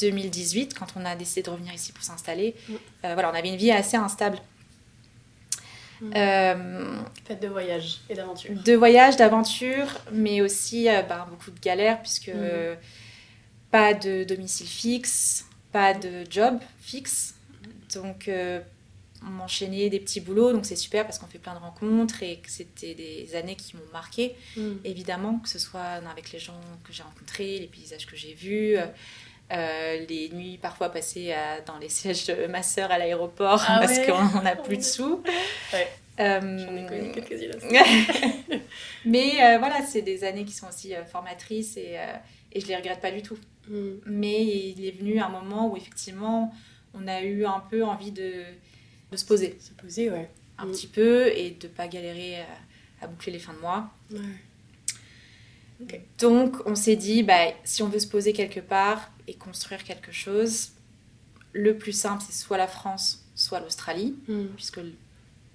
2018, 0.00 0.74
quand 0.74 0.86
on 0.96 1.04
a 1.04 1.14
décidé 1.16 1.42
de 1.42 1.50
revenir 1.50 1.72
ici 1.74 1.92
pour 1.92 2.02
s'installer, 2.04 2.54
Mm. 2.68 2.72
euh, 3.04 3.14
voilà, 3.14 3.30
on 3.30 3.34
avait 3.34 3.48
une 3.48 3.56
vie 3.56 3.70
assez 3.70 3.96
instable. 3.96 4.38
Mm. 6.00 6.10
Euh, 6.16 6.96
Fête 7.26 7.40
de 7.42 7.48
voyage 7.48 8.00
et 8.08 8.14
d'aventure. 8.14 8.50
de 8.62 8.72
voyage, 8.74 9.16
d'aventure, 9.16 9.86
mais 10.12 10.40
aussi 10.40 10.88
euh, 10.88 11.02
ben, 11.02 11.26
beaucoup 11.30 11.50
de 11.50 11.60
galères, 11.60 12.00
puisque 12.00 12.28
euh, 12.28 12.74
pas 13.70 13.94
de 13.94 14.24
domicile 14.24 14.66
fixe, 14.66 15.46
pas 15.72 15.94
de 15.94 16.24
job 16.30 16.58
fixe. 16.80 17.34
Donc, 17.94 18.28
on 19.26 19.40
enchaînait 19.40 19.88
des 19.90 20.00
petits 20.00 20.20
boulots, 20.20 20.52
donc 20.52 20.66
c'est 20.66 20.76
super 20.76 21.04
parce 21.04 21.18
qu'on 21.18 21.26
fait 21.26 21.38
plein 21.38 21.54
de 21.54 21.58
rencontres 21.60 22.22
et 22.22 22.38
que 22.38 22.50
c'était 22.50 22.94
des 22.94 23.34
années 23.34 23.54
qui 23.56 23.76
m'ont 23.76 23.92
marqué, 23.92 24.34
Mhm. 24.56 24.80
évidemment, 24.84 25.38
que 25.38 25.48
ce 25.48 25.58
soit 25.58 26.00
avec 26.10 26.32
les 26.32 26.38
gens 26.38 26.60
que 26.84 26.92
j'ai 26.92 27.02
rencontrés, 27.02 27.58
les 27.58 27.66
paysages 27.68 28.06
que 28.06 28.16
j'ai 28.16 28.34
vus. 28.34 28.76
euh, 28.76 28.86
euh, 29.52 30.06
les 30.08 30.30
nuits 30.30 30.56
parfois 30.56 30.88
passées 30.88 31.32
à- 31.32 31.60
dans 31.60 31.76
les 31.76 31.90
sièges 31.90 32.24
de 32.26 32.46
ma 32.46 32.62
sœur 32.62 32.90
à 32.90 32.96
l'aéroport 32.98 33.62
Ah 33.68 33.78
parce 33.82 33.98
ouais. 33.98 34.06
qu'on 34.06 34.40
n'a 34.42 34.56
plus 34.56 34.78
de 34.78 34.82
sous. 34.82 35.22
Ouais. 35.74 35.88
Euh, 36.20 36.40
J'en 36.58 36.76
ai 36.76 37.50
aussi. 37.54 37.66
Mais 39.04 39.42
euh, 39.42 39.58
voilà, 39.58 39.82
c'est 39.86 40.02
des 40.02 40.24
années 40.24 40.44
qui 40.44 40.52
sont 40.52 40.68
aussi 40.68 40.94
formatrices 41.10 41.76
et, 41.76 41.96
et 42.52 42.60
je 42.60 42.66
les 42.66 42.76
regrette 42.76 43.00
pas 43.00 43.10
du 43.10 43.22
tout. 43.22 43.36
Mhm. 43.68 44.00
Mais 44.06 44.42
il 44.44 44.84
est 44.86 44.92
venu 44.98 45.20
un 45.20 45.28
moment 45.28 45.70
où 45.70 45.76
effectivement 45.76 46.52
on 46.94 47.06
a 47.08 47.20
eu 47.22 47.44
un 47.44 47.60
peu 47.70 47.84
envie 47.84 48.10
de, 48.12 48.44
de 49.12 49.16
se 49.16 49.24
poser 49.24 49.56
Se 49.60 49.70
poser, 49.72 50.10
ouais. 50.10 50.28
un 50.58 50.66
Mm. 50.66 50.72
petit 50.72 50.86
peu 50.88 51.28
et 51.28 51.50
de 51.52 51.68
pas 51.68 51.86
galérer 51.88 52.40
à, 52.40 52.46
à 53.02 53.06
boucler 53.06 53.32
les 53.32 53.38
fins 53.38 53.54
de 53.54 53.58
mois. 53.60 53.90
Ouais. 54.10 54.18
Donc 56.18 56.56
on 56.66 56.74
s'est 56.74 56.96
dit, 56.96 57.22
bah, 57.22 57.52
si 57.64 57.82
on 57.82 57.88
veut 57.88 57.98
se 57.98 58.06
poser 58.06 58.32
quelque 58.32 58.60
part 58.60 59.10
et 59.26 59.34
construire 59.34 59.82
quelque 59.82 60.12
chose, 60.12 60.70
le 61.52 61.76
plus 61.76 61.92
simple 61.92 62.22
c'est 62.26 62.32
soit 62.34 62.56
la 62.58 62.68
France, 62.68 63.24
soit 63.34 63.60
l'Australie. 63.60 64.14
Mhm. 64.28 64.48
puisque 64.54 64.80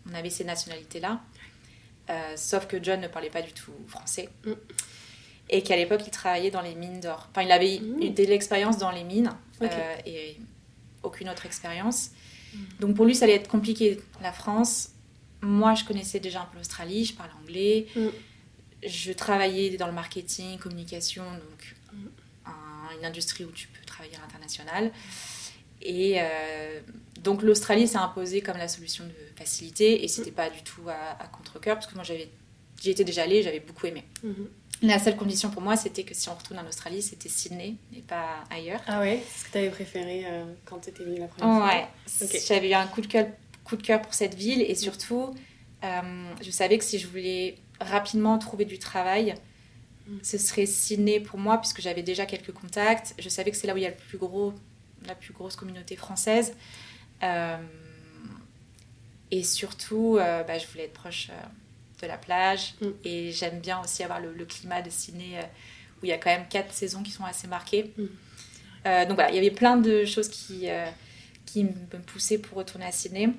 on 0.10 0.14
avait 0.14 0.30
ces 0.30 0.44
nationalités-là. 0.44 1.22
Euh, 2.10 2.34
sauf 2.38 2.68
que 2.68 2.82
John 2.82 3.02
ne 3.02 3.08
parlait 3.10 3.30
pas 3.30 3.42
du 3.42 3.52
tout 3.52 3.72
français. 3.88 4.30
Mm. 4.46 4.52
Et 5.50 5.62
qu'à 5.64 5.76
l'époque, 5.76 6.02
il 6.06 6.12
travaillait 6.12 6.52
dans 6.52 6.62
les 6.62 6.76
mines 6.76 7.00
d'or. 7.02 7.28
Enfin, 7.32 7.42
il 7.42 7.52
avait 7.52 7.80
Mm. 7.80 8.02
eu 8.02 8.10
de 8.12 8.24
l'expérience 8.24 8.78
dans 8.78 8.92
les 8.92 9.04
mines 9.04 9.32
euh, 9.62 9.96
et 10.06 10.38
aucune 11.04 11.28
autre 11.30 11.46
expérience. 11.46 12.12
Mm. 12.58 12.80
Donc 12.82 12.96
pour 12.96 13.06
lui, 13.06 13.16
ça 13.16 13.26
allait 13.26 13.36
être 13.36 13.48
compliqué. 13.50 14.00
La 14.22 14.32
France, 14.32 14.90
moi, 15.42 15.76
je 15.76 15.84
connaissais 15.86 16.20
déjà 16.20 16.42
un 16.42 16.46
peu 16.46 16.58
l'Australie, 16.58 17.06
je 17.06 17.14
parlais 17.14 17.34
anglais. 17.44 17.88
Mm. 17.96 18.08
Je 18.88 19.12
travaillais 19.12 19.76
dans 19.78 19.88
le 19.88 19.94
marketing, 19.94 20.58
communication, 20.60 21.24
donc 21.24 21.76
Mm. 21.94 21.98
un- 22.48 22.98
une 23.00 23.06
industrie 23.06 23.44
où 23.46 23.52
tu 23.52 23.68
peux 23.68 23.84
travailler 23.86 24.16
à 24.16 24.20
l'international. 24.22 24.92
Et 25.82 26.20
donc 27.24 27.44
l'Australie 27.44 27.88
s'est 27.88 27.98
imposée 27.98 28.42
comme 28.42 28.58
la 28.58 28.68
solution 28.68 29.06
de 29.06 29.12
facilité 29.38 30.04
et 30.04 30.08
c'était 30.08 30.32
pas 30.32 30.50
du 30.50 30.64
tout 30.64 30.82
à, 30.90 31.24
contre-coeur 31.28 31.76
parce 31.76 31.86
que 31.86 31.94
moi 31.94 32.04
j'avais 32.04 32.30
j'y 32.82 32.90
étais 32.90 33.04
déjà 33.04 33.24
allée, 33.24 33.44
j'avais 33.44 33.60
beaucoup 33.60 33.86
aimé. 33.86 34.04
Mhm. 34.24 34.48
La 34.82 35.00
seule 35.00 35.16
condition 35.16 35.50
pour 35.50 35.62
moi, 35.62 35.76
c'était 35.76 36.04
que 36.04 36.14
si 36.14 36.30
on 36.30 36.36
retourne 36.36 36.60
en 36.60 36.68
Australie, 36.68 37.02
c'était 37.02 37.30
Sydney 37.30 37.76
et 37.96 38.02
pas 38.02 38.44
ailleurs. 38.52 38.82
Ah 38.86 39.00
ouais 39.00 39.24
C'est 39.28 39.40
ce 39.40 39.46
que 39.46 39.52
tu 39.52 39.58
avais 39.58 39.70
préféré 39.70 40.26
quand 40.66 40.80
tu 40.80 40.90
étais 40.90 41.04
venue 41.04 41.20
la 41.20 41.28
première 41.28 41.58
fois 41.58 41.68
Ouais. 41.68 42.40
J'avais 42.48 42.70
eu 42.70 42.74
un 42.74 42.86
coup 42.86 43.02
de 43.02 43.08
cœur 43.08 43.26
coup 43.68 43.76
de 43.76 43.84
cœur 43.84 44.02
pour 44.02 44.14
cette 44.14 44.34
ville 44.34 44.62
et 44.62 44.76
surtout, 44.76 45.36
euh, 45.84 46.34
je 46.42 46.52
savais 46.52 46.78
que 46.78 46.84
si 46.84 46.98
je 46.98 47.08
voulais 47.08 47.58
rapidement 47.80 48.38
trouver 48.38 48.66
du 48.66 48.80
travail, 48.80 49.36
mm. 50.08 50.18
ce 50.24 50.38
serait 50.38 50.66
Sydney 50.66 51.20
pour 51.20 51.38
moi 51.38 51.58
puisque 51.58 51.82
j'avais 51.82 52.04
déjà 52.04 52.26
quelques 52.26 52.54
contacts. 52.54 53.14
Je 53.20 53.30
savais 53.30 53.52
que 53.52 53.58
c'est 53.58 53.68
là 53.68 53.74
où 53.74 53.78
il 53.78 53.84
y 53.84 53.86
a 53.86 53.90
le 53.90 53.96
plus 53.96 54.18
gros, 54.18 54.54
la 55.06 55.16
plus 55.16 55.34
grosse 55.34 55.56
communauté 55.56 55.96
française. 55.96 56.56
Euh, 57.24 57.58
et 59.30 59.44
surtout, 59.44 60.18
euh, 60.18 60.44
bah, 60.44 60.58
je 60.58 60.66
voulais 60.68 60.86
être 60.86 60.94
proche 60.94 61.30
de 62.02 62.08
la 62.08 62.18
plage 62.18 62.76
mm. 62.82 62.88
et 63.06 63.32
j'aime 63.32 63.60
bien 63.60 63.82
aussi 63.82 64.04
avoir 64.04 64.20
le, 64.20 64.46
climat 64.46 64.82
de 64.82 64.90
Sydney 64.90 65.40
où 66.02 66.06
il 66.06 66.10
y 66.10 66.14
a 66.14 66.18
quand 66.18 66.30
même 66.30 66.48
quatre 66.50 66.74
saisons 66.74 67.04
qui 67.04 67.12
sont 67.12 67.26
assez 67.26 67.48
marquées. 67.48 67.94
Mm. 67.98 69.06
donc 69.08 69.16
voilà, 69.16 69.30
il 69.32 69.36
y 69.36 69.40
avait 69.40 69.52
plein 69.52 69.78
de 69.78 70.06
choses 70.06 70.30
qui, 70.30 70.68
qui 71.46 71.64
me 71.64 72.00
poussaient 72.06 72.38
pour 72.38 72.58
retourner 72.58 72.86
à 72.86 72.92
Sydney. 72.92 73.30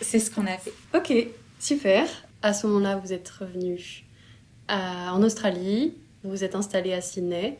C'est 0.00 0.18
ce 0.18 0.30
qu'on 0.30 0.46
a 0.46 0.58
fait. 0.58 0.72
Ok, 0.94 1.12
super. 1.58 2.06
À 2.42 2.52
ce 2.52 2.66
moment-là, 2.66 2.96
vous 2.96 3.12
êtes 3.12 3.28
revenu 3.30 4.04
en 4.68 5.22
Australie, 5.22 5.94
vous 6.22 6.30
vous 6.30 6.44
êtes 6.44 6.54
installé 6.54 6.92
à 6.92 7.00
Sydney 7.00 7.58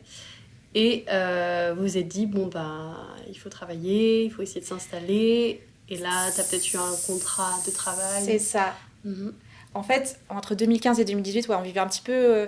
et 0.73 1.05
euh, 1.09 1.73
vous 1.75 1.83
vous 1.83 1.97
êtes 1.97 2.07
dit 2.07 2.25
bon 2.25 2.47
ben 2.47 2.97
il 3.29 3.37
faut 3.37 3.49
travailler, 3.49 4.25
il 4.25 4.31
faut 4.31 4.41
essayer 4.41 4.61
de 4.61 4.65
s'installer. 4.65 5.61
Et 5.87 5.97
là, 5.97 6.31
tu 6.33 6.41
as 6.41 6.43
peut-être 6.43 6.73
eu 6.73 6.77
un 6.77 6.95
contrat 7.05 7.53
de 7.65 7.71
travail. 7.71 8.25
C'est 8.25 8.39
ça. 8.39 8.75
Mhm. 9.03 9.33
En 9.75 9.83
fait, 9.83 10.19
entre 10.29 10.55
2015 10.55 11.01
et 11.01 11.05
2018, 11.05 11.49
ouais, 11.49 11.55
on 11.55 11.61
vivait 11.61 11.81
un 11.81 11.87
petit 11.87 12.01
peu 12.01 12.13
euh, 12.13 12.47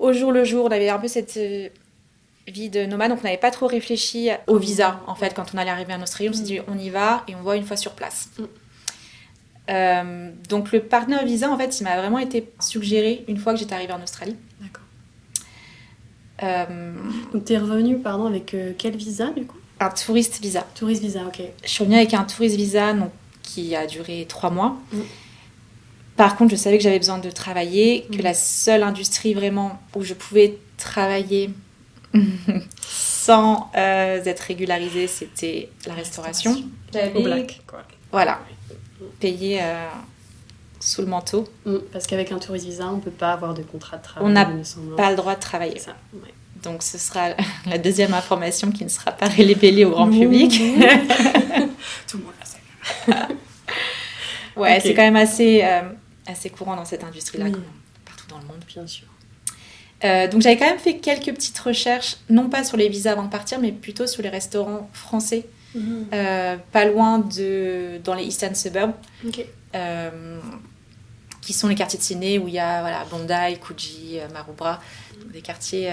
au 0.00 0.12
jour 0.12 0.32
le 0.32 0.44
jour. 0.44 0.66
On 0.66 0.70
avait 0.72 0.88
un 0.88 0.98
peu 0.98 1.06
cette 1.06 1.36
euh, 1.36 1.68
vie 2.48 2.68
de 2.68 2.84
nomade, 2.84 3.10
donc 3.10 3.20
on 3.20 3.22
n'avait 3.22 3.38
pas 3.38 3.52
trop 3.52 3.68
réfléchi 3.68 4.28
au 4.48 4.58
visa. 4.58 5.00
En 5.06 5.14
fait, 5.14 5.34
quand 5.34 5.54
on 5.54 5.58
allait 5.58 5.70
arriver 5.70 5.94
en 5.94 6.02
Australie, 6.02 6.28
on 6.30 6.32
s'est 6.32 6.42
dit 6.42 6.58
on 6.66 6.76
y 6.76 6.90
va 6.90 7.22
et 7.28 7.36
on 7.36 7.42
voit 7.42 7.56
une 7.56 7.64
fois 7.64 7.76
sur 7.76 7.92
place. 7.92 8.28
Mm. 8.38 8.42
Euh, 9.70 10.30
donc 10.48 10.72
le 10.72 10.80
partner 10.80 11.24
visa, 11.24 11.48
en 11.48 11.56
fait, 11.56 11.78
il 11.78 11.84
m'a 11.84 11.96
vraiment 11.96 12.18
été 12.18 12.50
suggéré 12.58 13.24
une 13.28 13.36
fois 13.38 13.52
que 13.52 13.60
j'étais 13.60 13.76
arrivée 13.76 13.92
en 13.92 14.02
Australie. 14.02 14.36
D'accord. 14.60 14.82
Donc 17.32 17.44
tu 17.44 17.52
es 17.52 17.58
revenue, 17.58 17.98
pardon, 17.98 18.26
avec 18.26 18.56
quel 18.78 18.96
visa 18.96 19.28
du 19.30 19.46
coup? 19.46 19.58
Un 19.78 19.90
touriste 19.90 20.42
visa. 20.42 20.66
Touriste 20.74 21.04
visa, 21.04 21.20
ok. 21.24 21.40
Je 21.62 21.68
suis 21.68 21.84
revenue 21.84 21.98
avec 21.98 22.14
un 22.14 22.24
touriste 22.24 22.56
visa 22.56 22.92
donc, 22.94 23.12
qui 23.44 23.76
a 23.76 23.86
duré 23.86 24.26
trois 24.28 24.50
mois. 24.50 24.76
Mm. 24.92 24.98
Par 26.22 26.36
contre, 26.36 26.52
je 26.52 26.56
savais 26.56 26.78
que 26.78 26.84
j'avais 26.84 26.98
besoin 26.98 27.18
de 27.18 27.30
travailler, 27.30 28.06
que 28.12 28.18
mm. 28.18 28.22
la 28.22 28.34
seule 28.34 28.82
industrie 28.82 29.34
vraiment 29.34 29.80
où 29.94 30.02
je 30.02 30.14
pouvais 30.14 30.58
travailler 30.76 31.50
sans 32.82 33.70
être 33.74 34.40
régularisée, 34.40 35.06
c'était 35.06 35.68
la 35.86 35.94
restauration. 35.94 36.56
Au 37.14 37.22
black, 37.22 37.62
quoi. 37.66 37.82
Voilà 38.10 38.40
payer 39.20 39.60
euh, 39.62 39.88
sous 40.80 41.00
le 41.00 41.08
manteau. 41.08 41.48
Mm, 41.64 41.76
parce 41.92 42.06
qu'avec 42.06 42.32
un 42.32 42.38
touriste 42.38 42.66
visa, 42.66 42.86
on 42.86 42.96
ne 42.96 43.00
peut 43.00 43.10
pas 43.10 43.32
avoir 43.32 43.54
de 43.54 43.62
contrat 43.62 43.96
de 43.96 44.02
travail. 44.02 44.28
On 44.28 44.32
n'a 44.32 44.48
pas 44.96 45.10
le 45.10 45.16
droit 45.16 45.34
de 45.34 45.40
travailler. 45.40 45.78
Ça, 45.78 45.96
Donc 46.62 46.82
ce 46.82 46.98
sera 46.98 47.30
la 47.66 47.78
deuxième 47.78 48.14
information 48.14 48.70
qui 48.70 48.84
ne 48.84 48.88
sera 48.88 49.12
pas 49.12 49.26
révélée 49.26 49.84
au 49.84 49.90
grand 49.90 50.10
public. 50.10 50.50
Tout 52.08 52.18
le 52.18 52.24
monde 52.24 52.34
a 52.40 52.44
ça. 52.44 53.28
ouais, 54.56 54.80
c'est 54.80 54.94
quand 54.94 55.02
même 55.02 55.16
assez, 55.16 55.62
euh, 55.62 55.82
assez 56.26 56.50
courant 56.50 56.76
dans 56.76 56.84
cette 56.84 57.04
industrie-là, 57.04 57.46
partout 58.04 58.26
dans 58.28 58.38
le 58.38 58.44
monde. 58.44 58.64
Bien 58.66 58.86
sûr. 58.86 59.06
Euh, 60.04 60.26
donc 60.26 60.42
j'avais 60.42 60.56
quand 60.56 60.66
même 60.68 60.78
fait 60.78 60.96
quelques 60.96 61.32
petites 61.32 61.58
recherches, 61.58 62.16
non 62.28 62.48
pas 62.48 62.64
sur 62.64 62.76
les 62.76 62.88
visas 62.88 63.12
avant 63.12 63.24
de 63.24 63.30
partir, 63.30 63.60
mais 63.60 63.70
plutôt 63.70 64.06
sur 64.06 64.22
les 64.22 64.28
restaurants 64.28 64.88
français 64.92 65.46
Mhm. 65.74 66.06
Euh, 66.12 66.56
pas 66.70 66.84
loin 66.84 67.18
de 67.18 67.98
dans 68.04 68.14
les 68.14 68.24
Eastern 68.24 68.54
Suburbs, 68.54 68.92
euh, 69.74 70.38
qui 71.40 71.52
sont 71.52 71.68
les 71.68 71.74
quartiers 71.74 71.98
de 71.98 72.04
Sydney 72.04 72.38
où 72.38 72.48
il 72.48 72.54
y 72.54 72.58
a 72.58 72.80
voilà, 72.82 73.04
Bondi, 73.10 73.58
Coogee, 73.58 74.20
Maroubra, 74.32 74.80
des 75.32 75.40
quartiers 75.40 75.90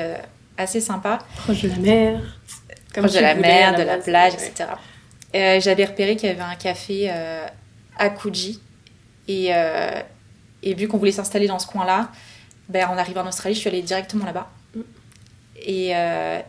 assez 0.58 0.82
sympas. 0.82 1.20
Proche 1.38 1.62
de 1.62 1.70
la 1.70 1.76
mer. 1.78 2.22
Proche 2.94 3.14
de 3.14 3.20
la 3.20 3.36
mer, 3.36 3.76
de 3.76 3.84
la 3.84 3.98
plage, 3.98 4.34
etc. 4.34 4.70
J'avais 5.34 5.86
repéré 5.86 6.16
qu'il 6.16 6.28
y 6.28 6.32
avait 6.32 6.42
un 6.42 6.56
café 6.56 7.10
à 7.98 8.10
Coogee 8.10 8.60
et, 9.28 9.52
et 10.64 10.74
vu 10.74 10.88
qu'on 10.88 10.98
voulait 10.98 11.12
s'installer 11.12 11.48
dans 11.48 11.60
ce 11.60 11.68
coin-là, 11.68 12.12
ben, 12.68 12.88
en 12.88 12.98
arrivant 12.98 13.22
en 13.22 13.28
Australie, 13.28 13.56
je 13.56 13.60
suis 13.62 13.70
allée 13.70 13.82
directement 13.82 14.26
là-bas. 14.26 14.50
Mm. 14.76 14.82
Et, 15.62 15.92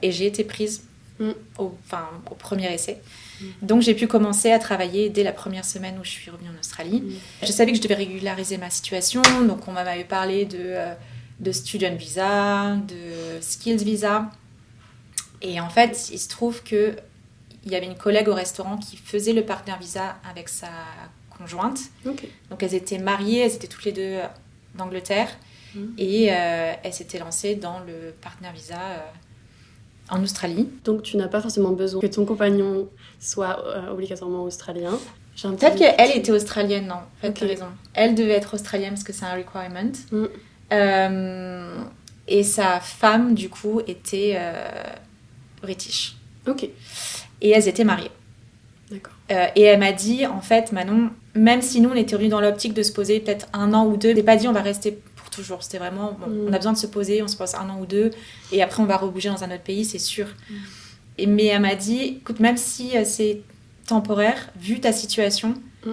et 0.03 0.13
j'ai 0.13 0.27
été 0.27 0.45
prise 0.45 0.83
Mm. 1.21 1.33
au, 1.59 1.75
enfin, 1.85 2.09
au 2.31 2.35
premier 2.35 2.73
essai. 2.73 3.01
Mm. 3.41 3.45
Donc 3.63 3.83
j'ai 3.83 3.95
pu 3.95 4.07
commencer 4.07 4.51
à 4.51 4.59
travailler 4.59 5.11
dès 5.11 5.23
la 5.23 5.33
première 5.33 5.67
semaine 5.67 5.99
où 6.01 6.05
je 6.05 6.11
suis 6.11 6.31
revenue 6.31 6.49
en 6.49 6.59
Australie. 6.59 7.21
Je 7.43 7.53
savais 7.53 7.73
que 7.73 7.77
je 7.77 7.83
devais 7.83 7.95
régulariser 7.95 8.57
ma 8.57 8.71
situation, 8.71 9.23
donc 9.47 9.69
on 9.69 9.73
m'avait 9.73 10.05
parlé 10.05 10.47
de, 10.47 10.59
euh, 10.59 10.95
de 11.39 11.53
student 11.53 11.95
visa, 11.95 12.77
de 12.77 13.41
skills 13.43 13.85
visa. 13.85 14.31
Et 15.43 15.61
en 15.61 15.69
fait, 15.69 16.09
il 16.11 16.19
se 16.19 16.29
trouve 16.29 16.63
que 16.63 16.97
il 17.67 17.71
y 17.73 17.77
avait 17.77 17.87
une 17.87 17.97
collègue 17.99 18.29
au 18.29 18.35
restaurant 18.35 18.79
qui 18.79 18.97
faisait 18.97 19.35
le 19.35 19.45
partner 19.45 19.75
visa 19.79 20.17
avec 20.31 20.49
sa 20.49 20.71
conjointe. 21.41 21.81
Donc 22.05 22.63
elles 22.63 22.75
étaient 22.75 22.99
mariées, 22.99 23.41
elles 23.41 23.55
étaient 23.55 23.69
toutes 23.69 23.85
les 23.85 23.93
deux 23.93 24.19
d'Angleterre. 24.77 25.29
Et 25.99 26.33
euh, 26.33 26.73
elles 26.83 26.93
s'étaient 26.93 27.19
lancées 27.19 27.55
dans 27.55 27.79
le 27.81 28.13
partner 28.21 28.49
visa 28.53 28.75
euh, 28.75 28.99
en 30.11 30.23
Australie. 30.23 30.69
Donc 30.85 31.03
tu 31.03 31.17
n'as 31.17 31.29
pas 31.29 31.41
forcément 31.41 31.71
besoin 31.71 32.01
que 32.01 32.07
ton 32.07 32.25
compagnon 32.25 32.89
soit 33.19 33.65
euh, 33.65 33.93
obligatoirement 33.93 34.45
australien. 34.45 34.99
Peut-être 35.41 35.77
qu'elle 35.77 36.17
était 36.17 36.33
australienne, 36.33 36.89
non. 36.89 36.97
En 36.97 37.21
fait, 37.21 37.39
raison. 37.39 37.67
Elle 37.95 38.15
devait 38.15 38.33
être 38.33 38.55
australienne 38.55 38.91
parce 38.91 39.05
que 39.05 39.13
c'est 39.13 39.25
un 39.25 39.37
requirement. 39.37 39.93
Mm. 40.13 40.25
Euh, 40.73 41.85
et 42.29 42.43
sa 42.43 42.81
femme, 42.81 43.35
du 43.35 43.49
coup, 43.49 43.81
était 43.87 44.35
euh, 44.37 44.69
british. 45.63 46.17
Ok. 46.47 46.65
Et 47.41 47.51
elles 47.51 47.69
étaient 47.69 47.85
mariées. 47.85 48.11
D'accord. 48.91 49.15
et 49.31 49.63
elle 49.63 49.79
m'a 49.79 49.93
dit, 49.93 50.27
en 50.27 50.41
fait, 50.41 50.73
Manon, 50.73 51.11
même 51.35 51.63
si 51.63 51.81
nous, 51.81 51.91
on 51.91 51.95
était 51.95 52.15
revenus 52.15 52.31
dans 52.31 52.41
l'optique 52.41 52.75
de 52.75 52.83
se 52.83 52.93
poser 52.93 53.21
peut-être 53.21 53.47
un 53.53 53.73
an 53.73 53.87
ou 53.87 53.97
deux, 53.97 54.15
je 54.15 54.21
pas 54.23 54.37
dit 54.37 54.49
on 54.49 54.53
va 54.53 54.63
rester 54.63 54.99
toujours. 55.31 55.63
C'était 55.63 55.79
vraiment, 55.79 56.13
mm. 56.13 56.49
on 56.49 56.53
a 56.53 56.57
besoin 56.57 56.73
de 56.73 56.79
se 56.79 56.87
poser, 56.87 57.23
on 57.23 57.29
se 57.29 57.37
pose 57.37 57.55
un 57.55 57.69
an 57.71 57.81
ou 57.81 57.87
deux, 57.87 58.11
et 58.53 58.63
après 58.63 58.83
on 58.83 58.87
va 58.87 58.97
rebouger 58.97 59.31
dans 59.31 59.43
un 59.43 59.51
autre 59.51 59.63
pays, 59.63 59.85
c'est 59.85 59.99
sûr. 59.99 60.27
Mm. 60.27 60.55
Et, 61.19 61.27
mais 61.27 61.47
elle 61.47 61.63
m'a 61.63 61.75
dit, 61.75 62.03
écoute, 62.21 62.41
même 62.41 62.57
si 62.57 62.97
euh, 62.97 63.05
c'est 63.05 63.43
temporaire, 63.87 64.51
vu 64.57 64.81
ta 64.81 64.93
situation, 64.93 65.55
mm. 65.87 65.91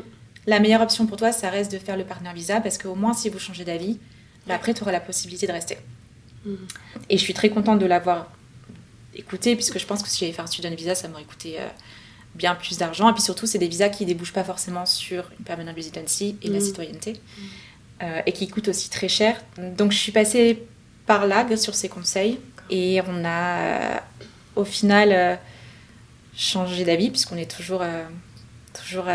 la 0.47 0.59
meilleure 0.59 0.81
option 0.81 1.05
pour 1.05 1.17
toi, 1.17 1.31
ça 1.31 1.49
reste 1.49 1.71
de 1.71 1.77
faire 1.77 1.97
le 1.97 2.03
partner 2.03 2.33
visa, 2.33 2.59
parce 2.59 2.77
qu'au 2.77 2.95
moins, 2.95 3.13
si 3.13 3.29
vous 3.29 3.39
changez 3.39 3.63
d'avis, 3.63 3.99
bah, 4.47 4.55
après, 4.55 4.73
tu 4.73 4.81
auras 4.81 4.91
la 4.91 5.01
possibilité 5.01 5.47
de 5.47 5.51
rester. 5.51 5.77
Et 7.09 7.17
je 7.17 7.23
suis 7.23 7.33
très 7.33 7.49
contente 7.49 7.79
de 7.79 7.85
l'avoir 7.85 8.31
écouté, 9.13 9.55
puisque 9.55 9.79
je 9.79 9.85
pense 9.85 10.01
que 10.01 10.07
si 10.07 10.19
j'avais 10.19 10.31
fait 10.31 10.41
un 10.41 10.47
student 10.47 10.73
visa, 10.73 10.95
ça 10.95 11.09
m'aurait 11.09 11.25
coûté 11.25 11.59
euh, 11.59 11.67
bien 12.37 12.55
plus 12.55 12.77
d'argent. 12.77 13.09
Et 13.09 13.13
puis 13.13 13.21
surtout, 13.21 13.45
c'est 13.45 13.57
des 13.57 13.67
visas 13.67 13.89
qui 13.89 14.05
débouchent 14.05 14.33
pas 14.33 14.43
forcément 14.43 14.85
sur 14.85 15.29
une 15.39 15.45
permanent 15.45 15.73
residency 15.73 16.37
et 16.41 16.49
la 16.49 16.59
citoyenneté. 16.59 17.19
Euh, 18.03 18.21
et 18.27 18.31
qui 18.31 18.47
coûte 18.47 18.67
aussi 18.67 18.91
très 18.91 19.07
cher. 19.07 19.41
Donc 19.75 19.91
je 19.91 19.97
suis 19.97 20.11
passée 20.11 20.63
par 21.07 21.25
là 21.25 21.57
sur 21.57 21.73
ses 21.73 21.89
conseils 21.89 22.39
et 22.69 23.01
on 23.07 23.25
a 23.25 23.57
euh, 23.57 23.97
au 24.55 24.63
final 24.63 25.11
euh, 25.11 25.35
changé 26.35 26.85
d'avis 26.85 27.09
puisqu'on 27.09 27.37
est 27.37 27.49
toujours, 27.49 27.83
toujours 28.71 29.07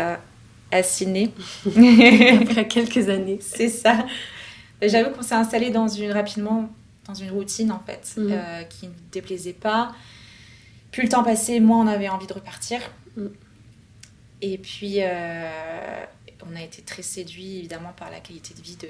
assigné. 0.69 1.31
Après 2.41 2.67
quelques 2.67 3.07
années. 3.07 3.39
C'est 3.41 3.69
ça. 3.69 4.05
J'avoue 4.81 5.11
qu'on 5.11 5.23
s'est 5.23 5.35
installé 5.35 5.69
dans 5.69 5.87
une, 5.87 6.11
rapidement 6.11 6.69
dans 7.07 7.13
une 7.13 7.31
routine 7.31 7.71
en 7.71 7.81
fait 7.85 8.15
mm. 8.17 8.65
qui 8.69 8.87
ne 8.87 8.93
déplaisait 9.13 9.53
pas. 9.53 9.93
Plus 10.91 11.03
le 11.03 11.09
temps 11.09 11.23
passait, 11.23 11.61
moins 11.61 11.85
on 11.85 11.87
avait 11.87 12.09
envie 12.09 12.27
de 12.27 12.33
repartir. 12.33 12.81
Mm. 13.15 13.27
Et 14.41 14.57
puis, 14.57 14.99
on 16.49 16.55
a 16.55 16.61
été 16.61 16.81
très 16.81 17.01
séduit 17.01 17.59
évidemment 17.59 17.93
par 17.97 18.11
la 18.11 18.19
qualité 18.19 18.53
de 18.53 18.61
vie 18.61 18.75
de, 18.75 18.87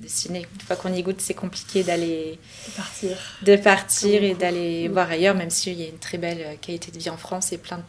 de 0.00 0.08
Sydney. 0.08 0.46
Une 0.54 0.60
fois 0.60 0.76
qu'on 0.76 0.92
y 0.92 1.02
goûte, 1.02 1.20
c'est 1.20 1.34
compliqué 1.34 1.82
d'aller 1.82 2.38
partir, 2.76 3.16
de 3.42 3.56
partir 3.56 4.24
et 4.24 4.34
d'aller 4.34 4.88
voir 4.88 5.10
ailleurs, 5.10 5.34
même 5.34 5.50
s'il 5.50 5.78
y 5.78 5.84
a 5.84 5.88
une 5.88 5.98
très 5.98 6.18
belle 6.18 6.40
euh, 6.40 6.54
qualité 6.60 6.90
de 6.90 6.98
vie 6.98 7.10
en 7.10 7.16
France 7.16 7.52
et 7.52 7.58
plein 7.58 7.78
de 7.78 7.82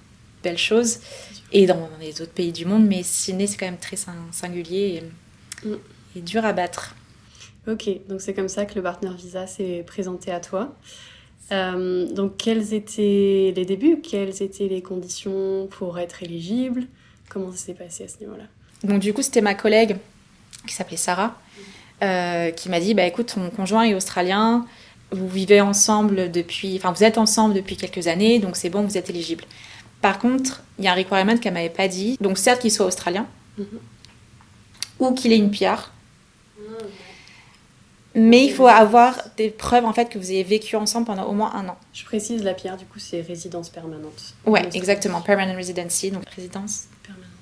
belles 0.44 0.58
choses, 0.58 1.00
et 1.52 1.66
dans 1.66 1.90
les 2.00 2.22
autres 2.22 2.34
pays 2.34 2.52
du 2.52 2.66
monde. 2.66 2.86
Mais 2.86 3.04
Sydney, 3.04 3.48
c'est 3.48 3.58
quand 3.58 3.66
même 3.66 3.78
très 3.78 3.98
singulier 4.32 5.02
et, 5.64 5.68
mm. 5.68 5.78
et 6.18 6.22
dur 6.22 6.46
à 6.46 6.54
battre. 6.54 6.96
Ok, 7.68 7.90
donc 8.08 8.22
c'est 8.22 8.34
comme 8.34 8.50
ça 8.50 8.66
que 8.66 8.76
le 8.76 8.84
partner 8.84 9.10
visa 9.18 9.48
s'est 9.48 9.84
présenté 9.88 10.32
à 10.32 10.40
toi. 10.40 10.76
Euh, 11.52 12.08
donc, 12.12 12.38
quels 12.38 12.74
étaient 12.74 13.54
les 13.56 13.66
débuts? 13.66 14.00
Quelles 14.02 14.42
étaient 14.42 14.68
les 14.68 14.82
conditions 14.82 15.68
pour 15.72 16.00
être 16.00 16.24
éligible? 16.24 16.84
Comment 17.30 17.52
ça 17.52 17.58
s'est 17.58 17.74
passé 17.74 18.06
à 18.06 18.08
ce 18.08 18.18
niveau-là? 18.20 18.46
Donc, 18.84 19.00
du 19.00 19.14
coup, 19.14 19.22
c'était 19.22 19.42
ma 19.42 19.54
collègue 19.56 19.98
qui 20.68 20.74
s'appelait 20.74 20.98
Sarah 20.98 21.40
euh, 22.04 22.50
qui 22.52 22.70
m'a 22.70 22.80
dit 22.80 22.94
bah, 22.94 23.06
écoute, 23.06 23.34
ton 23.36 23.50
conjoint 23.52 23.84
est 23.84 23.94
australien, 23.94 24.66
vous 25.12 25.30
vivez 25.30 25.62
ensemble 25.62 26.32
depuis. 26.32 26.76
Enfin, 26.78 26.92
vous 26.92 27.04
êtes 27.04 27.18
ensemble 27.18 27.54
depuis 27.54 27.78
quelques 27.78 28.08
années, 28.08 28.40
donc 28.40 28.56
c'est 28.56 28.70
bon, 28.70 28.82
vous 28.82 28.98
êtes 28.98 29.10
éligible. 29.10 29.44
Par 30.02 30.20
contre, 30.20 30.64
il 30.78 30.86
y 30.86 30.88
a 30.88 30.92
un 30.92 30.96
requirement 30.96 31.38
qu'elle 31.38 31.54
m'avait 31.54 31.70
pas 31.70 31.88
dit. 31.88 32.18
Donc, 32.20 32.38
certes 32.38 32.62
qu'il 32.62 32.72
soit 32.72 32.86
australien 32.86 33.26
Mhm. 33.58 33.66
ou 35.00 35.14
qu'il 35.14 35.32
ait 35.32 35.38
une 35.38 35.52
PR, 35.52 35.92
mais 38.16 38.46
il 38.46 38.52
faut 38.54 38.68
avoir 38.68 39.18
des 39.38 39.50
preuves 39.50 39.86
en 39.86 39.94
fait 39.94 40.08
que 40.10 40.18
vous 40.18 40.32
ayez 40.32 40.44
vécu 40.44 40.76
ensemble 40.76 41.06
pendant 41.06 41.26
au 41.26 41.34
moins 41.34 41.54
un 41.54 41.68
an. 41.70 41.78
Je 41.94 42.04
précise, 42.06 42.44
la 42.44 42.54
pierre, 42.54 42.78
du 42.78 42.86
coup, 42.86 43.00
c'est 43.00 43.22
résidence 43.22 43.70
permanente. 43.70 44.34
Ouais, 44.46 44.68
exactement. 44.74 45.22
Permanent 45.22 45.56
residency, 45.56 46.12
donc 46.12 46.24
résidence 46.36 46.86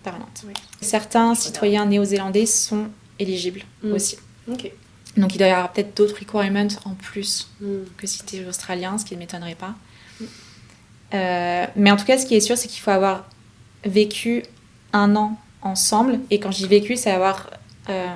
Permanente. 0.03 0.44
Certains 0.82 1.34
citoyens 1.34 1.86
néo-zélandais 1.86 2.46
sont 2.46 2.88
éligibles 3.20 3.62
Mm. 3.84 3.94
aussi. 3.94 4.18
Ok. 4.51 4.70
Donc 5.15 5.34
il 5.34 5.38
doit 5.38 5.48
y 5.48 5.51
avoir 5.51 5.72
peut-être 5.72 5.96
d'autres 5.96 6.20
requirements 6.20 6.68
en 6.84 6.96
plus 6.96 7.50
Hmm. 7.62 7.84
que 7.96 8.06
si 8.08 8.22
tu 8.25 8.36
es 8.38 8.46
australien, 8.46 8.98
ce 8.98 9.06
qui 9.06 9.13
ne 9.13 9.20
m'étonnerait 9.20 9.56
pas. 9.56 9.75
Euh, 11.13 11.65
mais 11.75 11.92
en 11.92 11.96
tout 11.96 12.06
cas, 12.06 12.18
ce 12.18 12.25
qui 12.25 12.36
est 12.36 12.39
sûr, 12.42 12.58
c'est 12.58 12.68
qu'il 12.68 12.82
faut 12.82 12.92
avoir 12.92 13.30
vécu 13.86 14.44
un 14.92 15.15
an 15.15 15.38
ensemble. 15.62 16.20
Et 16.32 16.39
quand 16.39 16.50
dis 16.50 16.68
vécu, 16.68 16.98
c'est 16.98 17.12
avoir 17.12 17.50
euh, 17.89 18.08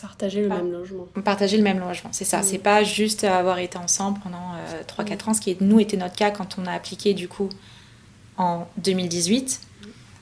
Partager 0.00 0.40
le 0.42 0.48
même 0.48 0.70
logement. 0.72 1.06
partagé 1.24 1.56
le 1.56 1.62
même 1.62 1.78
logement. 1.80 2.10
C'est 2.12 2.24
ça. 2.24 2.40
Mm. 2.40 2.42
C'est 2.44 2.58
pas 2.58 2.82
juste 2.84 3.24
avoir 3.24 3.58
été 3.58 3.76
ensemble 3.78 4.18
pendant 4.20 4.54
3-4 4.88 5.28
ans, 5.30 5.34
ce 5.34 5.40
qui 5.40 5.56
nous 5.60 5.80
était 5.80 5.96
notre 5.96 6.16
cas 6.16 6.30
quand 6.30 6.56
on 6.58 6.66
a 6.66 6.72
appliqué 6.72 7.14
du 7.14 7.28
coup 7.28 7.48
en 8.38 8.66
2018. 8.78 9.60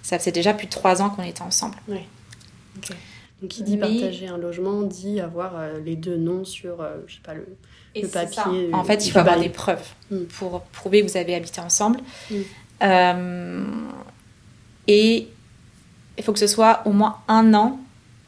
Ça 0.03 0.19
faisait 0.19 0.33
déjà 0.33 0.55
plus 0.55 0.67
de 0.67 0.71
3 0.73 1.03
ans 1.03 1.11
qu'on 1.11 1.23
était 1.23 1.43
ensemble. 1.43 1.77
Ok. 1.89 2.91
Donc, 3.41 3.51
qui 3.51 3.63
dit 3.63 3.77
Mais- 3.77 4.01
partager 4.01 4.27
un 4.27 4.37
logement 4.39 4.83
dit 4.83 5.21
avoir 5.21 5.53
euh, 5.57 5.79
les 5.85 5.95
deux 5.95 6.17
noms 6.17 6.45
sur, 6.45 6.81
euh, 6.81 6.97
je 7.07 7.15
sais 7.15 7.21
pas, 7.23 7.35
le, 7.35 7.47
le 7.95 8.09
papier. 8.09 8.71
En 8.73 8.79
le- 8.81 8.85
fait, 8.85 9.07
il 9.07 9.11
faut 9.13 9.19
avoir 9.21 9.39
des 9.39 9.49
preuves 9.49 9.87
Mm. 10.11 10.25
pour 10.25 10.63
prouver 10.63 11.03
que 11.05 11.11
vous 11.11 11.17
avez 11.17 11.35
habité 11.37 11.61
ensemble. 11.61 12.01
Mm. 12.31 12.35
Euh, 12.83 13.65
et 14.89 15.29
il 16.17 16.25
faut 16.25 16.33
que 16.33 16.39
ce 16.39 16.47
soit 16.49 16.83
au 16.85 16.91
moins 16.93 17.19
un 17.29 17.55
an 17.55 17.79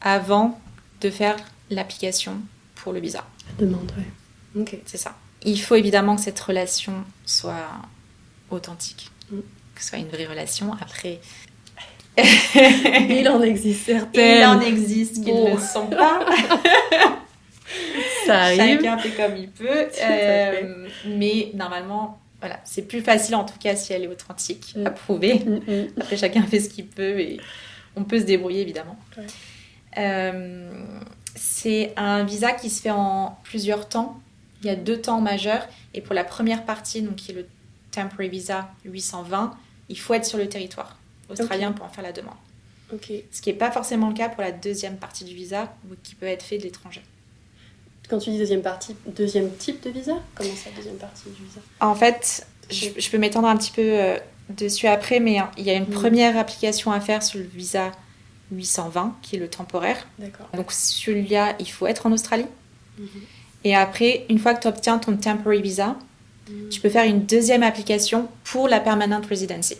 avant 0.01 0.57
de 1.01 1.09
faire 1.09 1.35
l'application 1.69 2.37
pour 2.75 2.93
le 2.93 2.99
visa. 2.99 3.25
La 3.59 3.65
demande. 3.65 3.91
Ok. 4.55 4.77
C'est 4.85 4.97
ça. 4.97 5.15
Il 5.43 5.59
faut 5.59 5.75
évidemment 5.75 6.15
que 6.15 6.21
cette 6.21 6.39
relation 6.39 6.93
soit 7.25 7.67
authentique, 8.49 9.09
Mm. 9.31 9.39
que 9.75 9.81
ce 9.81 9.89
soit 9.89 9.97
une 9.99 10.09
vraie 10.09 10.25
relation. 10.27 10.73
Après, 10.81 11.19
Il 12.17 13.27
en 13.29 13.41
existe 13.41 13.85
certaines. 13.85 14.39
il 14.39 14.45
en 14.45 14.59
existe 14.59 15.23
qui 15.23 15.31
ne 15.33 15.51
le 15.53 15.59
sont 15.59 15.87
pas. 15.87 16.25
Ça 18.25 18.39
arrive. 18.41 18.77
Chacun 18.81 18.97
fait 18.97 19.09
comme 19.11 19.37
il 19.37 19.49
peut. 19.49 19.87
Euh, 20.03 20.87
mais 21.07 21.51
normalement, 21.53 22.19
voilà, 22.39 22.59
c'est 22.65 22.81
plus 22.87 23.01
facile 23.01 23.35
en 23.35 23.45
tout 23.45 23.57
cas 23.59 23.75
si 23.75 23.93
elle 23.93 24.03
est 24.03 24.07
authentique 24.07 24.73
Mm. 24.75 24.87
à 24.87 24.91
prouver. 24.91 25.35
Mm, 25.39 25.71
mm. 25.71 25.87
Après, 26.01 26.17
chacun 26.17 26.43
fait 26.43 26.59
ce 26.59 26.69
qu'il 26.69 26.87
peut 26.87 27.19
et 27.19 27.39
on 27.95 28.03
peut 28.03 28.19
se 28.19 28.25
débrouiller 28.25 28.61
évidemment. 28.61 28.97
Ouais. 29.17 29.23
Euh, 29.97 30.71
c'est 31.35 31.93
un 31.97 32.23
visa 32.23 32.51
qui 32.51 32.69
se 32.69 32.81
fait 32.81 32.91
en 32.91 33.37
plusieurs 33.43 33.87
temps. 33.87 34.19
Il 34.61 34.67
y 34.67 34.69
a 34.69 34.75
deux 34.75 35.01
temps 35.01 35.21
majeurs 35.21 35.67
et 35.93 36.01
pour 36.01 36.13
la 36.13 36.23
première 36.23 36.65
partie, 36.65 37.01
donc 37.01 37.15
qui 37.15 37.31
est 37.31 37.35
le 37.35 37.47
temporary 37.91 38.29
visa 38.29 38.69
820, 38.85 39.57
il 39.89 39.99
faut 39.99 40.13
être 40.13 40.25
sur 40.25 40.37
le 40.37 40.47
territoire 40.47 40.97
australien 41.29 41.71
pour 41.71 41.85
en 41.85 41.89
faire 41.89 42.03
la 42.03 42.11
demande. 42.11 42.35
Ok. 42.93 43.11
Ce 43.31 43.41
qui 43.41 43.49
n'est 43.49 43.57
pas 43.57 43.71
forcément 43.71 44.09
le 44.09 44.13
cas 44.13 44.29
pour 44.29 44.41
la 44.41 44.51
deuxième 44.51 44.97
partie 44.97 45.23
du 45.23 45.33
visa 45.33 45.73
qui 46.03 46.15
peut 46.15 46.25
être 46.25 46.43
fait 46.43 46.57
de 46.57 46.63
l'étranger. 46.63 47.01
Quand 48.09 48.17
tu 48.17 48.29
dis 48.29 48.37
deuxième 48.37 48.61
partie, 48.61 48.95
deuxième 49.05 49.49
type 49.55 49.81
de 49.83 49.89
visa? 49.89 50.15
Comment 50.35 50.53
ça, 50.55 50.69
deuxième 50.75 50.97
partie 50.97 51.29
du 51.29 51.45
visa? 51.45 51.61
En 51.79 51.95
fait, 51.95 52.45
je, 52.69 52.89
je 52.97 53.09
peux 53.09 53.17
m'étendre 53.17 53.47
un 53.47 53.55
petit 53.55 53.71
peu 53.71 53.81
euh, 53.81 54.17
dessus 54.49 54.87
après, 54.87 55.21
mais 55.21 55.39
hein, 55.39 55.49
il 55.57 55.63
y 55.63 55.69
a 55.69 55.75
une 55.75 55.87
première 55.87 56.37
application 56.37 56.91
à 56.91 56.99
faire 56.99 57.23
sur 57.23 57.39
le 57.39 57.45
visa 57.45 57.93
820, 58.51 59.15
qui 59.21 59.35
est 59.35 59.39
le 59.39 59.47
temporaire. 59.49 60.07
Donc 60.55 60.71
celui-là, 60.71 61.55
il 61.59 61.69
faut 61.69 61.87
être 61.87 62.05
en 62.05 62.11
Australie. 62.11 62.45
Mhm. 62.97 63.07
Et 63.63 63.75
après, 63.75 64.25
une 64.29 64.39
fois 64.39 64.53
que 64.53 64.61
tu 64.61 64.67
obtiens 64.67 64.97
ton 64.99 65.15
temporary 65.17 65.61
visa, 65.61 65.95
Mm. 66.49 66.69
tu 66.69 66.81
peux 66.81 66.89
faire 66.89 67.05
une 67.05 67.23
deuxième 67.25 67.61
application 67.61 68.27
pour 68.43 68.67
la 68.67 68.79
permanent 68.79 69.21
residency. 69.29 69.77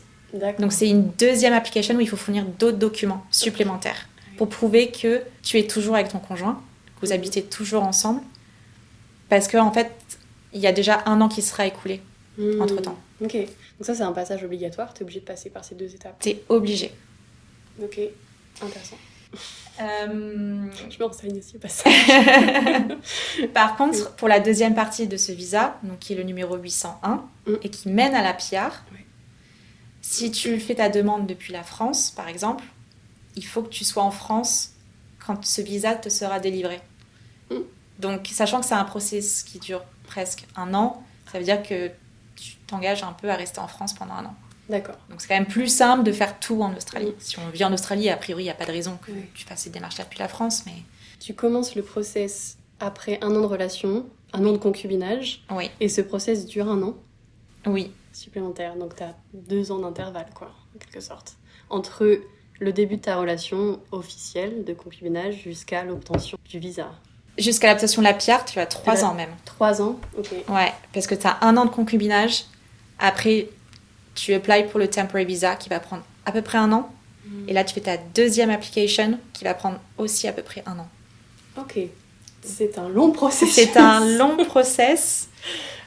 Donc 0.59 0.71
c'est 0.71 0.87
une 0.87 1.09
deuxième 1.17 1.53
application 1.53 1.95
où 1.95 1.99
il 2.01 2.07
faut 2.07 2.15
fournir 2.15 2.45
d'autres 2.45 2.77
documents 2.77 3.25
supplémentaires 3.31 4.07
pour 4.37 4.47
prouver 4.47 4.91
que 4.91 5.21
tu 5.43 5.57
es 5.57 5.65
toujours 5.67 5.95
avec 5.95 6.09
ton 6.09 6.19
conjoint, 6.19 6.61
que 6.95 7.05
vous 7.05 7.11
Mhm. 7.11 7.17
habitez 7.19 7.41
toujours 7.43 7.83
ensemble. 7.83 8.21
Parce 9.27 9.47
qu'en 9.47 9.65
en 9.65 9.71
fait, 9.73 9.91
il 10.53 10.59
y 10.61 10.67
a 10.67 10.71
déjà 10.71 11.01
un 11.07 11.19
an 11.19 11.27
qui 11.29 11.41
sera 11.41 11.65
écoulé 11.65 11.99
entre-temps. 12.59 12.97
Ok. 13.21 13.33
Donc 13.33 13.47
ça, 13.81 13.95
c'est 13.95 14.03
un 14.03 14.11
passage 14.13 14.43
obligatoire. 14.43 14.93
Tu 14.93 14.99
es 14.99 15.03
obligé 15.03 15.19
de 15.19 15.25
passer 15.25 15.49
par 15.49 15.65
ces 15.65 15.73
deux 15.75 15.93
étapes. 15.93 16.17
Tu 16.21 16.29
es 16.29 16.43
obligé. 16.47 16.91
Ok. 17.81 17.99
Intéressant. 18.61 18.97
Euh, 19.79 20.67
Je 20.89 20.99
me 20.99 21.05
renseigne 21.05 21.37
aussi. 21.39 21.57
Par 23.53 23.75
contre, 23.77 24.15
pour 24.15 24.27
la 24.27 24.39
deuxième 24.39 24.75
partie 24.75 25.07
de 25.07 25.17
ce 25.17 25.31
visa, 25.31 25.77
donc 25.83 25.99
qui 25.99 26.13
est 26.13 26.15
le 26.15 26.23
numéro 26.23 26.55
801 26.57 27.23
Mm. 27.47 27.53
et 27.63 27.69
qui 27.69 27.89
mène 27.89 28.13
à 28.13 28.21
la 28.21 28.33
PR, 28.33 28.83
si 30.01 30.31
tu 30.31 30.59
fais 30.59 30.75
ta 30.75 30.89
demande 30.89 31.25
depuis 31.25 31.53
la 31.53 31.63
France, 31.63 32.11
par 32.11 32.27
exemple, 32.27 32.63
il 33.35 33.45
faut 33.45 33.63
que 33.63 33.69
tu 33.69 33.83
sois 33.83 34.03
en 34.03 34.11
France 34.11 34.73
quand 35.25 35.43
ce 35.45 35.61
visa 35.61 35.95
te 35.95 36.09
sera 36.09 36.39
délivré. 36.39 36.81
Mm. 37.49 37.55
Donc, 37.99 38.27
sachant 38.31 38.59
que 38.59 38.65
c'est 38.65 38.75
un 38.75 38.83
process 38.83 39.43
qui 39.43 39.57
dure 39.59 39.83
presque 40.03 40.45
un 40.55 40.73
an, 40.73 41.03
ça 41.31 41.37
veut 41.39 41.45
dire 41.45 41.63
que 41.63 41.89
tu 42.35 42.55
t'engages 42.67 43.03
un 43.03 43.13
peu 43.13 43.29
à 43.29 43.35
rester 43.35 43.59
en 43.59 43.67
France 43.67 43.93
pendant 43.93 44.13
un 44.15 44.25
an. 44.25 44.35
D'accord. 44.69 44.97
Donc, 45.09 45.21
c'est 45.21 45.27
quand 45.27 45.35
même 45.35 45.47
plus 45.47 45.67
simple 45.67 46.03
de 46.03 46.11
faire 46.11 46.39
tout 46.39 46.61
en 46.61 46.73
Australie. 46.75 47.13
Si 47.19 47.37
on 47.39 47.49
vit 47.49 47.63
en 47.63 47.73
Australie, 47.73 48.09
a 48.09 48.17
priori, 48.17 48.43
il 48.43 48.45
n'y 48.45 48.51
a 48.51 48.55
pas 48.55 48.65
de 48.65 48.71
raison 48.71 48.97
que 49.05 49.11
tu 49.33 49.45
fasses 49.45 49.61
ces 49.61 49.69
démarches-là 49.69 50.05
depuis 50.05 50.19
la 50.19 50.27
France, 50.27 50.63
mais 50.65 50.83
Tu 51.19 51.33
commences 51.33 51.75
le 51.75 51.83
process 51.83 52.57
après 52.79 53.19
un 53.21 53.35
an 53.35 53.41
de 53.41 53.45
relation, 53.45 54.05
un 54.33 54.45
an 54.45 54.53
de 54.53 54.57
concubinage, 54.57 55.43
oui, 55.51 55.69
et 55.79 55.89
ce 55.89 56.01
process 56.01 56.45
dure 56.45 56.67
un 56.69 56.81
an 56.81 56.95
oui, 57.67 57.91
supplémentaire. 58.11 58.75
Donc 58.75 58.95
tu 58.95 59.03
as 59.03 59.15
deux 59.33 59.71
ans 59.71 59.79
d'intervalle, 59.79 60.29
quoi, 60.33 60.51
en 60.75 60.79
quelque 60.79 60.99
sorte. 60.99 61.35
Entre 61.69 62.19
le 62.59 62.73
début 62.73 62.97
de 62.97 63.01
ta 63.01 63.17
relation 63.17 63.79
officielle 63.91 64.63
de 64.63 64.73
concubinage 64.73 65.41
jusqu'à 65.43 65.83
l'obtention 65.83 66.37
du 66.49 66.59
visa. 66.59 66.91
Jusqu'à 67.37 67.71
l'obtention 67.71 68.01
de 68.01 68.07
la 68.07 68.13
PR, 68.13 68.45
tu 68.45 68.59
as 68.59 68.65
trois 68.65 69.03
ans 69.03 69.13
même. 69.13 69.29
Trois 69.45 69.81
ans, 69.81 69.99
ok. 70.17 70.31
Ouais, 70.49 70.71
parce 70.93 71.07
que 71.07 71.15
tu 71.15 71.25
as 71.27 71.37
un 71.41 71.57
an 71.57 71.65
de 71.65 71.69
concubinage. 71.69 72.45
Après, 72.99 73.49
tu 74.15 74.33
apply 74.33 74.65
pour 74.69 74.79
le 74.79 74.89
temporary 74.89 75.25
visa 75.25 75.55
qui 75.55 75.69
va 75.69 75.79
prendre 75.79 76.03
à 76.25 76.31
peu 76.31 76.41
près 76.41 76.57
un 76.57 76.71
an. 76.71 76.93
Et 77.47 77.53
là, 77.53 77.63
tu 77.63 77.73
fais 77.73 77.81
ta 77.81 77.95
deuxième 77.97 78.49
application 78.49 79.17
qui 79.31 79.45
va 79.45 79.53
prendre 79.53 79.79
aussi 79.97 80.27
à 80.27 80.33
peu 80.33 80.41
près 80.41 80.63
un 80.65 80.79
an. 80.79 80.89
Ok. 81.57 81.79
C'est 82.41 82.77
un 82.77 82.89
long 82.89 83.11
processus. 83.11 83.53
C'est 83.53 83.77
un 83.77 84.17
long 84.17 84.35
process 84.45 85.29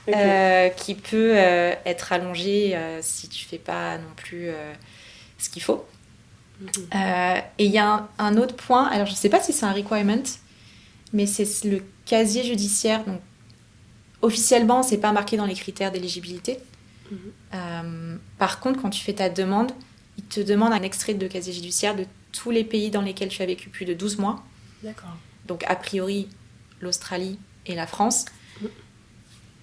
euh, 0.08 0.68
qui 0.70 0.94
peut 0.94 1.32
euh, 1.36 1.74
être 1.84 2.12
allongé 2.12 2.74
euh, 2.74 3.00
si 3.02 3.28
tu 3.28 3.44
fais 3.44 3.58
pas 3.58 3.98
non 3.98 4.14
plus 4.16 4.48
ce 5.38 5.50
qu'il 5.50 5.62
faut. 5.62 5.84
Mhm. 6.60 6.68
Euh, 6.94 7.40
et 7.58 7.66
il 7.66 7.72
y 7.72 7.78
a 7.78 7.88
un, 7.88 8.08
un 8.18 8.36
autre 8.36 8.54
point, 8.54 8.86
alors 8.86 9.06
je 9.06 9.12
ne 9.12 9.16
sais 9.16 9.28
pas 9.28 9.40
si 9.40 9.52
c'est 9.52 9.66
un 9.66 9.72
requirement, 9.72 10.22
mais 11.12 11.26
c'est 11.26 11.64
le 11.64 11.82
casier 12.06 12.44
judiciaire. 12.44 13.04
Donc, 13.04 13.20
officiellement, 14.22 14.82
c'est 14.82 14.98
pas 14.98 15.12
marqué 15.12 15.36
dans 15.36 15.46
les 15.46 15.54
critères 15.54 15.92
d'éligibilité. 15.92 16.58
Euh, 17.54 18.16
par 18.38 18.60
contre, 18.60 18.80
quand 18.80 18.90
tu 18.90 19.02
fais 19.02 19.14
ta 19.14 19.28
demande, 19.28 19.72
il 20.18 20.24
te 20.24 20.40
demande 20.40 20.72
un 20.72 20.82
extrait 20.82 21.14
de 21.14 21.26
casier 21.26 21.52
judiciaire 21.52 21.96
de 21.96 22.06
tous 22.32 22.50
les 22.50 22.64
pays 22.64 22.90
dans 22.90 23.02
lesquels 23.02 23.28
tu 23.28 23.42
as 23.42 23.46
vécu 23.46 23.68
plus 23.68 23.84
de 23.84 23.94
12 23.94 24.18
mois. 24.18 24.42
D'accord. 24.82 25.16
Donc, 25.46 25.64
a 25.68 25.76
priori, 25.76 26.28
l'Australie 26.80 27.38
et 27.66 27.74
la 27.74 27.86
France. 27.86 28.26
Mhm. 28.60 28.68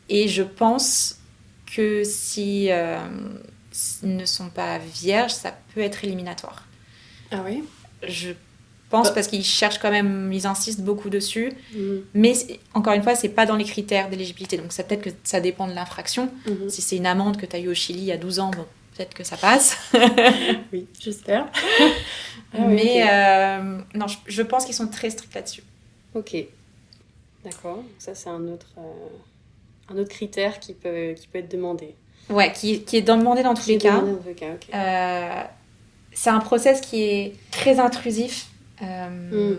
Et 0.10 0.28
je 0.28 0.44
pense 0.44 1.20
que 1.66 2.04
si 2.04 2.70
euh, 2.72 3.00
s'ils 3.72 4.16
ne 4.16 4.26
sont 4.26 4.50
pas 4.50 4.78
vierges, 4.78 5.32
ça 5.32 5.58
peut 5.74 5.82
être 5.82 6.04
éliminatoire. 6.04 6.68
Ah 7.32 7.42
oui? 7.46 7.64
Je 8.08 8.32
pense 8.92 9.08
Bah. 9.08 9.16
parce 9.16 9.28
qu'ils 9.28 9.44
cherchent 9.44 9.80
quand 9.80 9.90
même, 9.90 10.32
ils 10.32 10.46
insistent 10.46 10.82
beaucoup 10.82 11.10
dessus. 11.10 11.52
Mhm. 11.74 12.04
Mais 12.14 12.34
encore 12.76 12.94
une 12.94 13.02
fois, 13.02 13.16
c'est 13.16 13.30
pas 13.30 13.46
dans 13.48 13.56
les 13.56 13.64
critères 13.64 14.10
d'éligibilité. 14.10 14.58
Donc 14.58 14.72
ça 14.72 14.84
peut-être 14.84 15.02
que 15.02 15.10
ça 15.24 15.40
dépend 15.40 15.68
de 15.68 15.74
l'infraction. 15.74 16.30
Mhm. 16.46 16.70
Si 16.70 16.82
c'est 16.84 16.98
une 16.98 17.08
amende 17.08 17.38
que 17.38 17.46
tu 17.48 17.56
as 17.56 17.60
eue 17.60 17.70
au 17.70 17.74
Chili 17.74 18.00
il 18.02 18.06
y 18.06 18.12
a 18.12 18.18
12 18.18 18.40
ans, 18.40 18.52
bon, 18.52 18.66
peut-être 18.96 19.14
que 19.16 19.24
ça 19.24 19.38
passe. 19.38 19.78
Oui, 20.74 20.86
j'espère. 21.00 21.48
Ah 22.54 22.66
Mais 22.68 23.08
euh, 23.10 23.80
non, 23.96 24.08
je, 24.08 24.18
je 24.28 24.42
pense 24.42 24.66
qu'ils 24.66 24.76
sont 24.76 24.88
très 24.90 25.10
stricts 25.10 25.34
là-dessus. 25.34 25.64
Ok. 26.14 26.36
D'accord. 27.46 27.82
Ça, 27.98 28.14
c'est 28.14 28.28
un 28.30 28.46
autre, 28.50 28.68
euh, 28.78 28.82
Un 29.94 29.98
autre 29.98 30.10
critère 30.10 30.60
qui 30.60 30.74
peut, 30.74 31.14
qui 31.16 31.28
peut 31.28 31.40
être 31.40 31.50
demandé. 31.50 31.96
Ouais, 32.30 32.52
qui, 32.52 32.84
qui 32.84 32.98
est 32.98 33.02
demandé 33.02 33.42
dans 33.42 33.54
tous 33.54 33.64
Qui 33.64 33.72
les 33.72 33.78
cas. 33.78 33.92
demandé 34.02 34.12
dans 34.12 34.18
tous 34.18 34.28
les 34.28 34.36
cas, 34.36 34.54
ok. 34.54 34.68
Euh, 34.74 35.44
c'est 36.14 36.30
un 36.30 36.40
process 36.40 36.82
qui 36.82 37.02
est 37.04 37.34
très 37.52 37.80
intrusif. 37.80 38.48
Euh, 38.82 39.52
Mm. 39.54 39.58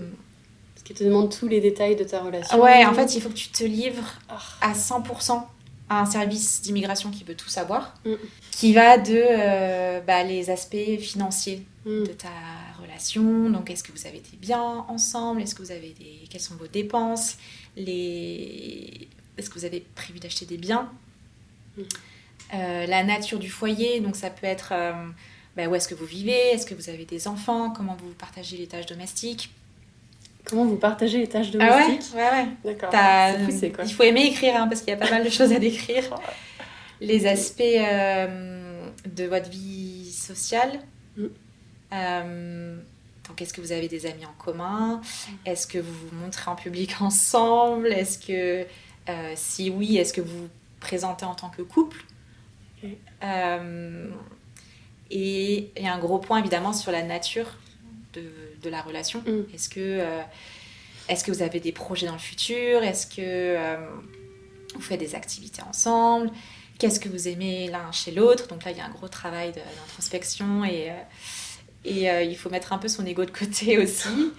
Parce 0.74 0.82
qu'il 0.84 0.96
te 0.96 1.04
demande 1.04 1.30
tous 1.30 1.46
les 1.48 1.60
détails 1.60 1.94
de 1.96 2.04
ta 2.04 2.20
relation. 2.20 2.60
Ouais, 2.60 2.84
en 2.84 2.92
fait, 2.94 3.14
il 3.14 3.20
faut 3.22 3.28
que 3.28 3.34
tu 3.34 3.48
te 3.50 3.62
livres 3.64 4.18
à 4.60 4.74
100% 4.74 5.46
à 5.88 6.00
un 6.00 6.06
service 6.06 6.62
d'immigration 6.62 7.10
qui 7.10 7.22
veut 7.24 7.34
tout 7.36 7.48
savoir, 7.50 7.94
Mm. 8.04 8.14
qui 8.50 8.72
va 8.72 8.98
de 8.98 9.14
euh, 9.16 10.00
bah, 10.00 10.22
les 10.24 10.50
aspects 10.50 10.98
financiers 11.00 11.62
Mm. 11.84 12.04
de 12.04 12.12
ta 12.12 12.28
relation. 12.80 13.50
Donc, 13.50 13.70
est-ce 13.70 13.82
que 13.84 13.92
vous 13.92 14.06
avez 14.06 14.18
des 14.20 14.36
biens 14.40 14.84
ensemble? 14.88 15.42
Est-ce 15.42 15.54
que 15.54 15.62
vous 15.62 15.70
avez 15.72 15.94
des... 15.98 16.26
Quelles 16.30 16.40
sont 16.40 16.54
vos 16.56 16.66
dépenses? 16.68 17.36
Les... 17.76 19.08
Est-ce 19.38 19.48
que 19.50 19.58
vous 19.58 19.64
avez 19.64 19.80
prévu 19.94 20.18
d'acheter 20.18 20.46
des 20.46 20.58
biens? 20.58 20.90
Euh, 22.54 22.86
La 22.86 23.02
nature 23.04 23.38
du 23.38 23.50
foyer, 23.50 24.00
donc 24.00 24.16
ça 24.16 24.30
peut 24.30 24.46
être 24.46 24.72
bah, 25.56 25.66
où 25.66 25.74
est-ce 25.74 25.88
que 25.88 25.94
vous 25.94 26.06
vivez? 26.06 26.50
Est-ce 26.52 26.66
que 26.66 26.74
vous 26.74 26.88
avez 26.88 27.04
des 27.04 27.28
enfants? 27.28 27.70
Comment 27.70 27.94
vous 27.94 28.12
partagez 28.14 28.56
les 28.56 28.66
tâches 28.66 28.86
domestiques? 28.86 29.50
Comment 30.44 30.64
vous 30.64 30.76
partagez 30.76 31.18
les 31.18 31.28
tâches 31.28 31.48
Ah 31.60 31.76
ouais, 31.76 31.82
domestiques? 31.84 32.14
Ouais, 32.14 32.22
ouais. 32.22 32.48
D'accord. 32.64 32.90
Poussé, 33.44 33.70
quoi? 33.70 33.84
Il 33.84 33.92
faut 33.92 34.02
aimer 34.02 34.26
écrire 34.26 34.56
hein, 34.56 34.66
parce 34.66 34.80
qu'il 34.80 34.90
y 34.90 34.96
a 34.96 34.96
pas 34.96 35.10
mal 35.10 35.24
de 35.24 35.30
choses 35.30 35.52
à 35.52 35.58
décrire. 35.58 36.04
Les 37.00 37.26
aspects 37.26 37.60
euh, 37.62 38.88
de 39.06 39.24
votre 39.24 39.50
vie 39.50 40.10
sociale. 40.12 40.80
Mm. 41.16 41.26
Euh, 41.92 42.76
donc, 43.28 43.42
est-ce 43.42 43.52
que 43.52 43.60
vous 43.60 43.72
avez 43.72 43.88
des 43.88 44.06
amis 44.06 44.24
en 44.24 44.32
commun? 44.42 45.00
Est-ce 45.44 45.66
que 45.66 45.78
vous 45.78 45.92
vous 45.92 46.16
montrez 46.16 46.50
en 46.50 46.56
public 46.56 46.94
ensemble? 47.00 47.88
Est-ce 47.88 48.18
que, 48.18 48.66
euh, 49.08 49.32
si 49.34 49.70
oui, 49.70 49.96
est-ce 49.96 50.12
que 50.12 50.20
vous 50.20 50.42
vous 50.42 50.50
présentez 50.80 51.24
en 51.24 51.34
tant 51.34 51.50
que 51.50 51.62
couple? 51.62 52.04
Et 55.14 55.70
il 55.76 55.82
y 55.84 55.86
a 55.86 55.92
un 55.92 55.98
gros 55.98 56.18
point 56.18 56.38
évidemment 56.38 56.72
sur 56.72 56.90
la 56.90 57.02
nature 57.02 57.46
de, 58.14 58.24
de 58.62 58.70
la 58.70 58.80
relation. 58.80 59.20
Mm. 59.20 59.54
Est-ce 59.54 59.68
que, 59.68 59.78
euh, 59.78 60.22
est-ce 61.08 61.22
que 61.22 61.30
vous 61.30 61.42
avez 61.42 61.60
des 61.60 61.72
projets 61.72 62.06
dans 62.06 62.14
le 62.14 62.18
futur? 62.18 62.82
Est-ce 62.82 63.06
que 63.06 63.20
euh, 63.20 63.76
vous 64.74 64.80
faites 64.80 64.98
des 64.98 65.14
activités 65.14 65.60
ensemble? 65.68 66.30
Qu'est-ce 66.78 66.98
que 66.98 67.10
vous 67.10 67.28
aimez 67.28 67.68
l'un 67.68 67.92
chez 67.92 68.10
l'autre? 68.10 68.48
Donc 68.48 68.64
là, 68.64 68.70
il 68.70 68.78
y 68.78 68.80
a 68.80 68.86
un 68.86 68.90
gros 68.90 69.08
travail 69.08 69.52
d'introspection 69.52 70.64
et, 70.64 70.90
euh, 70.90 70.94
et 71.84 72.10
euh, 72.10 72.22
il 72.22 72.36
faut 72.36 72.48
mettre 72.48 72.72
un 72.72 72.78
peu 72.78 72.88
son 72.88 73.04
ego 73.04 73.26
de 73.26 73.30
côté 73.30 73.78
aussi. 73.82 74.32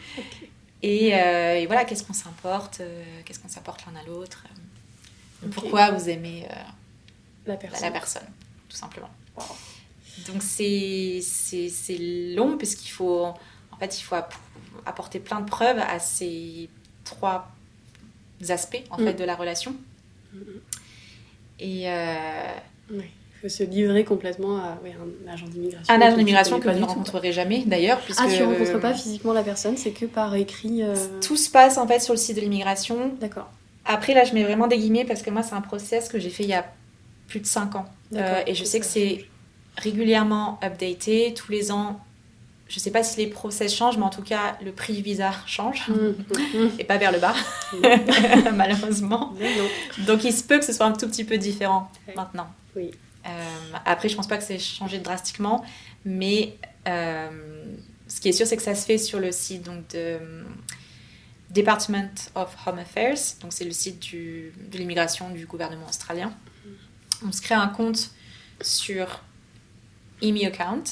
Et, 0.81 1.09
et 1.09 1.65
voilà, 1.67 1.85
qu'est-ce 1.85 2.03
qu'on 2.03 2.13
s'importe 2.13 2.81
Qu'est-ce 3.23 3.39
qu'on 3.39 3.47
s'apporte 3.47 3.85
l'un 3.85 3.97
à 3.97 4.03
l'autre? 4.03 4.43
Pourquoi 5.51 5.91
vous 5.91 6.09
aimez 6.09 6.45
La 7.45 7.53
la, 7.53 7.57
personne. 7.57 7.81
la 7.83 7.91
personne, 7.91 8.27
tout 8.67 8.75
simplement. 8.75 9.09
Wow. 9.37 9.45
Donc 10.27 10.41
c'est 10.43 11.21
long 12.35 12.57
puisqu'il 12.57 12.89
faut 12.89 13.25
en 13.25 13.77
fait 13.79 13.99
il 13.99 14.03
faut 14.03 14.15
app- 14.15 14.35
apporter 14.85 15.19
plein 15.19 15.39
de 15.41 15.49
preuves 15.49 15.79
à 15.79 15.99
ces 15.99 16.69
trois 17.03 17.49
aspects 18.49 18.83
en 18.89 19.01
Mm. 19.01 19.05
fait 19.05 19.13
de 19.13 19.23
la 19.23 19.35
relation. 19.35 19.75
Mhm. 20.33 20.41
Et 21.59 21.89
euh, 21.89 22.47
Oui. 22.91 23.05
Il 23.45 23.49
faut 23.49 23.57
se 23.57 23.63
livrer 23.63 24.05
complètement 24.05 24.57
à 24.57 24.77
ouais, 24.83 24.93
un 25.27 25.31
agent 25.31 25.47
d'immigration. 25.47 25.93
un 25.93 25.99
agent 26.01 26.15
d'immigration 26.17 26.59
que 26.61 26.69
vous 26.69 26.79
ne 26.79 26.85
rencontrerez 26.85 27.33
jamais 27.33 27.63
d'ailleurs 27.65 27.99
puisque 27.99 28.21
Ah, 28.23 28.27
tu 28.33 28.41
rencontres 28.41 28.79
pas 28.79 28.93
physiquement 28.93 29.33
la 29.33 29.43
personne, 29.43 29.75
c'est 29.75 29.91
que 29.91 30.05
par 30.05 30.33
écrit. 30.35 30.81
euh, 30.81 30.95
tout 31.21 31.35
se 31.35 31.49
passe 31.49 31.77
en 31.77 31.85
fait 31.85 31.99
sur 31.99 32.13
le 32.13 32.19
site 32.19 32.37
de 32.37 32.41
l'immigration. 32.41 33.13
D'accord. 33.19 33.49
Après 33.85 34.13
là 34.13 34.23
je 34.23 34.33
mets 34.33 34.43
vraiment 34.43 34.67
des 34.67 34.77
guillemets 34.77 35.03
parce 35.03 35.21
que 35.23 35.29
moi 35.29 35.43
c'est 35.43 35.55
un 35.55 35.61
process 35.61 36.07
que 36.07 36.19
j'ai 36.19 36.29
fait 36.29 36.43
il 36.43 36.49
y 36.49 36.53
a 36.53 36.65
plus 37.27 37.41
de 37.41 37.45
5 37.45 37.75
ans. 37.75 37.85
Euh, 38.13 38.41
et 38.47 38.53
je 38.55 38.63
sais 38.63 38.79
que 38.79 38.85
c'est. 38.85 39.25
Régulièrement 39.77 40.59
updaté 40.63 41.33
tous 41.33 41.51
les 41.51 41.71
ans. 41.71 41.99
Je 42.69 42.79
sais 42.79 42.91
pas 42.91 43.03
si 43.03 43.17
les 43.19 43.27
process 43.27 43.73
changent, 43.75 43.97
mais 43.97 44.03
en 44.05 44.09
tout 44.09 44.23
cas, 44.23 44.57
le 44.63 44.71
prix 44.71 44.93
du 44.93 45.01
visa 45.01 45.31
change. 45.45 45.87
Mhm. 45.89 46.15
Mhm. 46.53 46.71
Et 46.79 46.83
pas 46.83 46.97
vers 46.97 47.11
le 47.11 47.19
bas, 47.19 47.35
malheureusement. 48.53 49.33
Mais 49.37 49.55
non. 49.57 50.05
Donc 50.05 50.23
il 50.23 50.33
se 50.33 50.43
peut 50.43 50.59
que 50.59 50.65
ce 50.65 50.73
soit 50.73 50.85
un 50.85 50.93
tout 50.93 51.07
petit 51.07 51.23
peu 51.23 51.37
différent 51.37 51.91
maintenant. 52.15 52.47
Oui. 52.75 52.91
Euh, 53.25 53.29
après, 53.85 54.09
je 54.09 54.15
pense 54.15 54.27
pas 54.27 54.37
que 54.37 54.43
c'est 54.43 54.59
changé 54.59 54.99
drastiquement, 54.99 55.63
mais 56.03 56.57
euh, 56.87 57.29
ce 58.07 58.19
qui 58.19 58.29
est 58.29 58.33
sûr, 58.33 58.45
c'est 58.47 58.57
que 58.57 58.63
ça 58.63 58.75
se 58.75 58.85
fait 58.85 58.97
sur 58.97 59.19
le 59.19 59.31
site 59.31 59.63
donc, 59.63 59.87
de 59.89 60.17
Department 61.51 62.09
of 62.35 62.55
Home 62.65 62.79
Affairs, 62.79 63.17
donc 63.41 63.53
c'est 63.53 63.63
le 63.65 63.71
site 63.71 63.99
du- 63.99 64.51
de 64.71 64.77
l'immigration 64.77 65.29
du 65.29 65.45
gouvernement 65.45 65.87
australien. 65.87 66.33
On 67.25 67.31
se 67.31 67.41
crée 67.41 67.55
un 67.55 67.67
compte 67.67 68.09
sur 68.61 69.21
EMI 70.23 70.45
Account, 70.47 70.83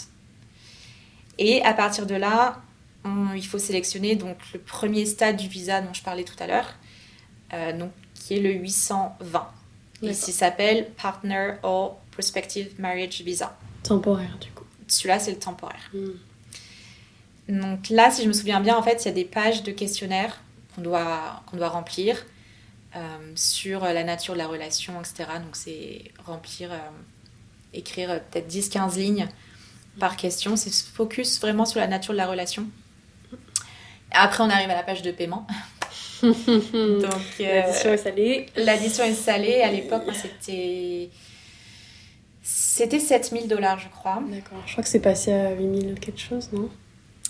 et 1.39 1.63
à 1.63 1.73
partir 1.73 2.05
de 2.05 2.15
là, 2.15 2.61
on- 3.03 3.33
il 3.33 3.45
faut 3.45 3.57
sélectionner 3.57 4.15
donc 4.15 4.37
le 4.53 4.59
premier 4.59 5.05
stade 5.05 5.37
du 5.37 5.47
visa 5.47 5.81
dont 5.81 5.93
je 5.93 6.03
parlais 6.03 6.23
tout 6.23 6.35
à 6.39 6.47
l'heure, 6.47 6.75
euh, 7.53 7.73
donc 7.73 7.91
qui 8.13 8.35
est 8.35 8.39
le 8.39 8.51
820. 8.51 9.47
Et 10.03 10.07
D'accord. 10.07 10.19
il 10.27 10.33
s'appelle 10.33 10.89
Partner 11.01 11.53
or 11.63 11.99
Prospective 12.11 12.73
Marriage 12.79 13.21
Visa. 13.21 13.57
Temporaire, 13.83 14.37
du 14.39 14.49
coup. 14.51 14.65
Celui-là, 14.87 15.19
c'est 15.19 15.31
le 15.31 15.39
temporaire. 15.39 15.89
Mhm. 15.93 16.17
Donc 17.61 17.89
là, 17.89 18.11
si 18.11 18.23
je 18.23 18.27
me 18.27 18.33
souviens 18.33 18.61
bien, 18.61 18.77
en 18.77 18.83
fait, 18.83 19.03
il 19.03 19.07
y 19.07 19.11
a 19.11 19.13
des 19.13 19.25
pages 19.25 19.63
de 19.63 19.71
questionnaires 19.71 20.39
qu'on 20.75 20.81
doit, 20.81 21.41
qu'on 21.47 21.57
doit 21.57 21.69
remplir 21.69 22.23
euh, 22.95 22.99
sur 23.35 23.81
la 23.81 24.03
nature 24.03 24.33
de 24.33 24.39
la 24.39 24.47
relation, 24.47 24.99
etc. 24.99 25.29
Donc 25.43 25.55
c'est 25.55 26.11
remplir, 26.25 26.71
euh, 26.71 26.77
écrire 27.73 28.11
euh, 28.11 28.19
peut-être 28.31 28.47
10-15 28.51 28.97
lignes 28.97 29.27
par 29.99 30.17
question. 30.17 30.55
C'est 30.55 30.69
se 30.71 30.83
focus 30.83 31.39
vraiment 31.39 31.65
sur 31.65 31.79
la 31.79 31.87
nature 31.87 32.13
de 32.13 32.17
la 32.17 32.27
relation. 32.27 32.65
Après, 34.11 34.43
on 34.43 34.49
arrive 34.49 34.69
à 34.69 34.75
la 34.75 34.83
page 34.83 35.01
de 35.01 35.11
paiement. 35.11 35.47
Donc, 36.23 36.33
euh, 37.39 37.61
L'addition 37.61 37.93
est 37.93 37.97
salée. 37.97 38.45
L'addition 38.55 39.03
est 39.05 39.13
salée. 39.13 39.61
À 39.61 39.71
l'époque, 39.71 40.03
c'était. 40.13 41.09
C'était 42.43 42.99
7000 42.99 43.47
dollars, 43.47 43.79
je 43.79 43.87
crois. 43.89 44.21
D'accord. 44.29 44.57
Je 44.65 44.71
crois 44.73 44.83
que 44.83 44.89
c'est 44.89 44.99
passé 44.99 45.31
à 45.31 45.51
8000 45.53 45.99
quelque 45.99 46.19
chose, 46.19 46.49
non? 46.51 46.69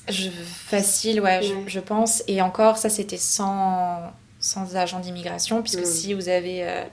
Je, 0.09 0.29
facile, 0.29 1.21
ouais, 1.21 1.41
je, 1.43 1.53
Ouais. 1.53 1.63
je 1.67 1.79
pense. 1.79 2.23
Et 2.27 2.41
encore, 2.41 2.77
ça, 2.77 2.89
c'était 2.89 3.17
sans, 3.17 4.11
sans 4.39 4.75
agent 4.75 4.99
d'immigration, 4.99 5.61
puisque 5.61 5.81
Mm. 5.81 5.85
si 5.85 6.13
vous 6.13 6.27
avez 6.29 6.63
euh, 6.67 6.83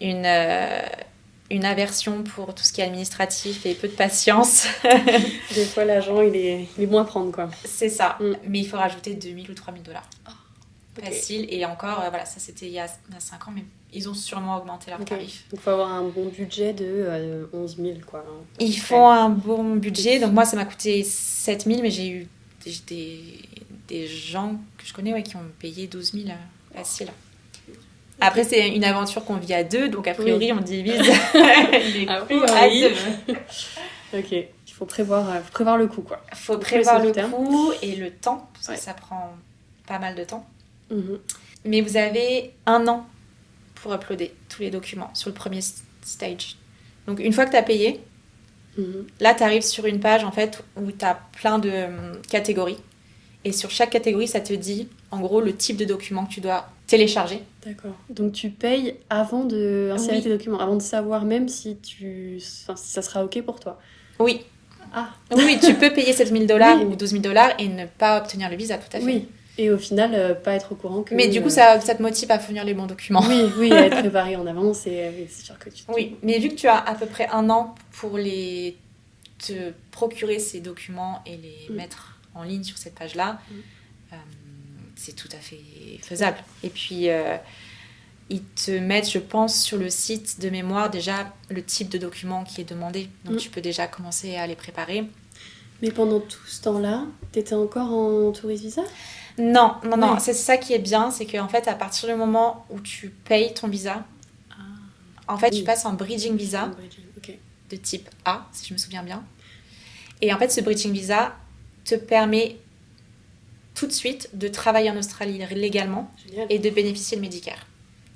une, 0.00 0.24
euh, 0.26 0.80
une 1.52 1.64
aversion 1.64 2.22
pour 2.22 2.54
tout 2.54 2.64
ce 2.64 2.72
qui 2.72 2.80
est 2.80 2.84
administratif 2.84 3.64
et 3.66 3.74
peu 3.74 3.86
de 3.88 3.92
patience, 3.92 4.66
Des 5.54 5.64
fois, 5.66 5.84
l'agent, 5.84 6.20
il 6.22 6.34
est, 6.34 6.66
il 6.76 6.84
est 6.84 6.86
bon 6.86 6.98
à 6.98 7.04
prendre, 7.04 7.30
quoi. 7.30 7.50
c'est 7.64 7.88
ça. 7.88 8.16
Mm. 8.20 8.32
Mais 8.48 8.58
il 8.60 8.66
faut 8.66 8.76
rajouter 8.78 9.14
2000 9.14 9.50
ou 9.50 9.54
3000 9.54 9.82
dollars. 9.82 10.08
ok. 10.26 11.04
Facile. 11.04 11.46
Et 11.50 11.64
encore, 11.66 12.00
euh, 12.00 12.08
voilà, 12.10 12.24
ça, 12.24 12.38
c'était 12.40 12.66
il 12.66 12.72
y 12.72 12.78
a, 12.80 12.86
5 13.18 13.48
ans, 13.48 13.52
mais 13.54 13.64
ils 13.92 14.08
ont 14.08 14.14
sûrement 14.14 14.56
augmenté 14.56 14.90
leurs 14.90 15.00
Ok. 15.00 15.08
tarifs. 15.08 15.44
Donc, 15.50 15.60
il 15.60 15.62
faut 15.62 15.70
avoir 15.70 15.92
un 15.92 16.02
bon 16.04 16.26
budget 16.26 16.72
de 16.72 16.84
euh, 16.88 17.44
11 17.52 17.76
000, 17.76 17.88
quoi. 18.06 18.20
hein. 18.26 18.44
Il 18.58 18.78
faut 18.78 18.96
un 19.06 19.28
bon 19.28 19.76
budget. 19.76 20.18
Donc 20.18 20.32
moi, 20.32 20.44
ça 20.44 20.56
m'a 20.56 20.64
coûté 20.64 21.04
7000, 21.04 21.82
mais 21.82 21.90
j'ai 21.90 22.08
eu 22.08 22.28
des, 22.64 22.72
des, 22.86 23.38
des 23.88 24.06
gens 24.06 24.56
que 24.78 24.86
je 24.86 24.92
connais 24.94 25.12
ouais, 25.12 25.22
qui 25.22 25.36
ont 25.36 25.40
payé 25.58 25.86
12 25.86 26.12
000 26.12 26.24
euh, 26.28 26.32
facile. 26.76 27.08
Après, 28.26 28.44
c'est 28.44 28.68
une 28.70 28.84
aventure 28.84 29.24
qu'on 29.24 29.36
vit 29.36 29.54
à 29.54 29.64
deux, 29.64 29.88
donc 29.88 30.06
a 30.08 30.14
priori, 30.14 30.52
on 30.52 30.60
divise 30.60 31.00
les 31.94 32.06
coûts 32.06 32.44
à 32.54 32.68
deux. 32.68 32.92
Ok. 34.18 34.32
Il 34.32 34.72
faut 34.74 34.86
prévoir, 34.86 35.28
euh, 35.30 35.40
faut 35.40 35.52
prévoir 35.52 35.76
le 35.76 35.86
coup, 35.86 36.02
quoi. 36.02 36.20
faut 36.34 36.58
Plus 36.58 36.82
prévoir 36.82 37.02
le 37.02 37.12
coût 37.12 37.72
et 37.82 37.94
le 37.96 38.10
temps, 38.10 38.48
parce 38.54 38.68
Ouais. 38.68 38.74
que 38.76 38.80
ça 38.80 38.94
prend 38.94 39.32
pas 39.86 39.98
mal 39.98 40.14
de 40.14 40.24
temps. 40.24 40.46
Mhm. 40.90 41.18
Mais 41.64 41.80
vous 41.80 41.96
avez 41.96 42.52
un 42.66 42.86
an 42.88 43.06
pour 43.76 43.92
uploader 43.94 44.34
tous 44.48 44.62
les 44.62 44.70
documents 44.70 45.10
sur 45.14 45.28
le 45.30 45.34
premier 45.34 45.60
stage. 46.02 46.56
Donc, 47.06 47.20
une 47.20 47.32
fois 47.32 47.44
que 47.46 47.50
tu 47.50 47.56
as 47.56 47.62
payé, 47.62 48.00
Mhm. 48.78 49.06
Là, 49.20 49.34
tu 49.34 49.42
arrives 49.42 49.60
sur 49.62 49.84
une 49.84 50.00
page 50.00 50.24
en 50.24 50.30
fait 50.32 50.64
où 50.80 50.90
tu 50.90 51.04
as 51.04 51.20
plein 51.32 51.58
de 51.58 51.68
hum, 51.70 52.22
catégories. 52.30 52.78
Et 53.44 53.52
sur 53.52 53.70
chaque 53.70 53.90
catégorie, 53.90 54.26
ça 54.26 54.40
te 54.40 54.54
dit 54.54 54.88
en 55.10 55.20
gros 55.20 55.42
le 55.42 55.54
type 55.54 55.76
de 55.76 55.84
document 55.84 56.24
que 56.24 56.32
tu 56.32 56.40
dois 56.40 56.66
télécharger. 56.86 57.42
D'accord. 57.64 57.94
Donc, 58.10 58.32
tu 58.32 58.50
payes 58.50 58.96
avant 59.10 59.44
de 59.44 59.90
insérer 59.92 60.16
Oui. 60.18 60.22
tes 60.24 60.28
documents, 60.30 60.58
avant 60.58 60.76
de 60.76 60.82
savoir 60.82 61.24
même 61.24 61.48
si, 61.48 61.76
tu... 61.76 62.38
enfin, 62.62 62.74
si 62.76 62.90
ça 62.92 63.02
sera 63.02 63.24
OK 63.24 63.40
pour 63.42 63.60
toi. 63.60 63.78
Oui, 64.18 64.40
Ah, 64.92 65.10
oui, 65.34 65.58
tu 65.64 65.74
peux 65.74 65.92
payer 65.92 66.12
7000 66.12 66.46
dollars 66.46 66.78
Oui. 66.80 66.84
ou 66.86 66.96
12 66.96 67.10
000 67.10 67.22
dollars 67.22 67.50
et 67.58 67.68
ne 67.68 67.86
pas 67.86 68.18
obtenir 68.20 68.50
le 68.50 68.56
visa, 68.56 68.76
tout 68.78 68.94
à 68.96 68.98
fait. 69.00 69.04
oui. 69.04 69.28
Et 69.58 69.70
au 69.70 69.76
final, 69.76 70.12
euh, 70.14 70.34
pas 70.34 70.54
être 70.54 70.72
au 70.72 70.74
courant 70.76 71.02
que. 71.02 71.14
Mais 71.14 71.28
du 71.28 71.40
coup, 71.42 71.48
euh, 71.48 71.50
ça, 71.50 71.78
ça 71.78 71.94
te 71.94 72.00
motive 72.00 72.30
à 72.30 72.38
fournir 72.38 72.64
les 72.64 72.72
bons 72.72 72.86
documents. 72.86 73.22
Oui, 73.28 73.42
oui, 73.58 73.70
à 73.70 73.84
être 73.86 73.98
préparé 73.98 74.34
en 74.34 74.46
avance 74.46 74.86
et 74.86 74.98
euh, 75.00 75.10
c'est 75.28 75.44
sûr 75.44 75.58
que 75.58 75.68
tu. 75.68 75.84
Oui, 75.94 76.16
mais 76.22 76.38
vu 76.38 76.48
que 76.48 76.54
tu 76.54 76.68
as 76.68 76.78
à 76.78 76.94
peu 76.94 77.04
près 77.04 77.28
un 77.28 77.50
an 77.50 77.74
pour 77.92 78.16
les 78.16 78.78
te 79.38 79.72
procurer 79.90 80.38
ces 80.38 80.60
documents 80.60 81.20
et 81.26 81.36
les 81.36 81.68
Mm. 81.68 81.76
mettre 81.76 82.18
en 82.34 82.44
ligne 82.44 82.62
sur 82.64 82.78
cette 82.78 82.94
page-là, 82.94 83.40
Mm. 83.50 84.14
C'est 84.96 85.14
tout 85.16 85.28
à 85.32 85.36
fait 85.38 85.60
faisable. 86.02 86.38
Et 86.62 86.68
puis, 86.68 87.08
euh, 87.08 87.36
ils 88.30 88.42
te 88.42 88.70
mettent, 88.70 89.10
je 89.10 89.18
pense, 89.18 89.62
sur 89.62 89.76
le 89.78 89.90
site 89.90 90.40
de 90.40 90.48
mémoire 90.50 90.90
déjà 90.90 91.32
le 91.50 91.62
type 91.62 91.88
de 91.88 91.98
document 91.98 92.44
qui 92.44 92.60
est 92.60 92.64
demandé. 92.68 93.08
Donc 93.24 93.34
Mm. 93.34 93.38
tu 93.38 93.50
peux 93.50 93.60
déjà 93.60 93.86
commencer 93.86 94.36
à 94.36 94.46
les 94.46 94.56
préparer. 94.56 95.04
Mais 95.82 95.90
pendant 95.90 96.20
tout 96.20 96.46
ce 96.46 96.62
temps-là, 96.62 97.04
t'étais 97.32 97.54
encore 97.56 97.90
en 97.92 98.30
tourist 98.32 98.62
visa? 98.62 98.82
Non, 99.38 99.74
non, 99.84 99.96
non, 99.96 100.18
c'est 100.20 100.34
ça 100.34 100.56
qui 100.56 100.74
est 100.74 100.78
bien, 100.78 101.10
c'est 101.10 101.26
qu'en 101.26 101.48
fait, 101.48 101.66
à 101.66 101.74
partir 101.74 102.08
du 102.08 102.14
moment 102.14 102.66
où 102.70 102.78
tu 102.80 103.08
payes 103.08 103.52
ton 103.54 103.66
visa, 103.68 104.04
en 105.26 105.38
fait, 105.38 105.50
tu 105.50 105.64
passes 105.64 105.84
en 105.86 105.94
bridging 105.94 106.36
visa 106.36 106.70
de 107.70 107.76
type 107.76 108.08
A, 108.26 108.46
si 108.52 108.68
je 108.68 108.74
me 108.74 108.78
souviens 108.78 109.02
bien. 109.02 109.24
Et 110.20 110.32
en 110.32 110.38
fait, 110.38 110.50
ce 110.50 110.60
bridging 110.60 110.92
visa 110.92 111.34
te 111.84 111.94
permet 111.94 112.58
tout 113.74 113.86
de 113.86 113.92
suite 113.92 114.30
de 114.34 114.48
travailler 114.48 114.90
en 114.90 114.96
Australie 114.96 115.40
légalement 115.54 116.10
Génial. 116.28 116.46
et 116.50 116.58
de 116.58 116.70
bénéficier 116.70 117.16
de 117.16 117.22
Medicare. 117.22 117.66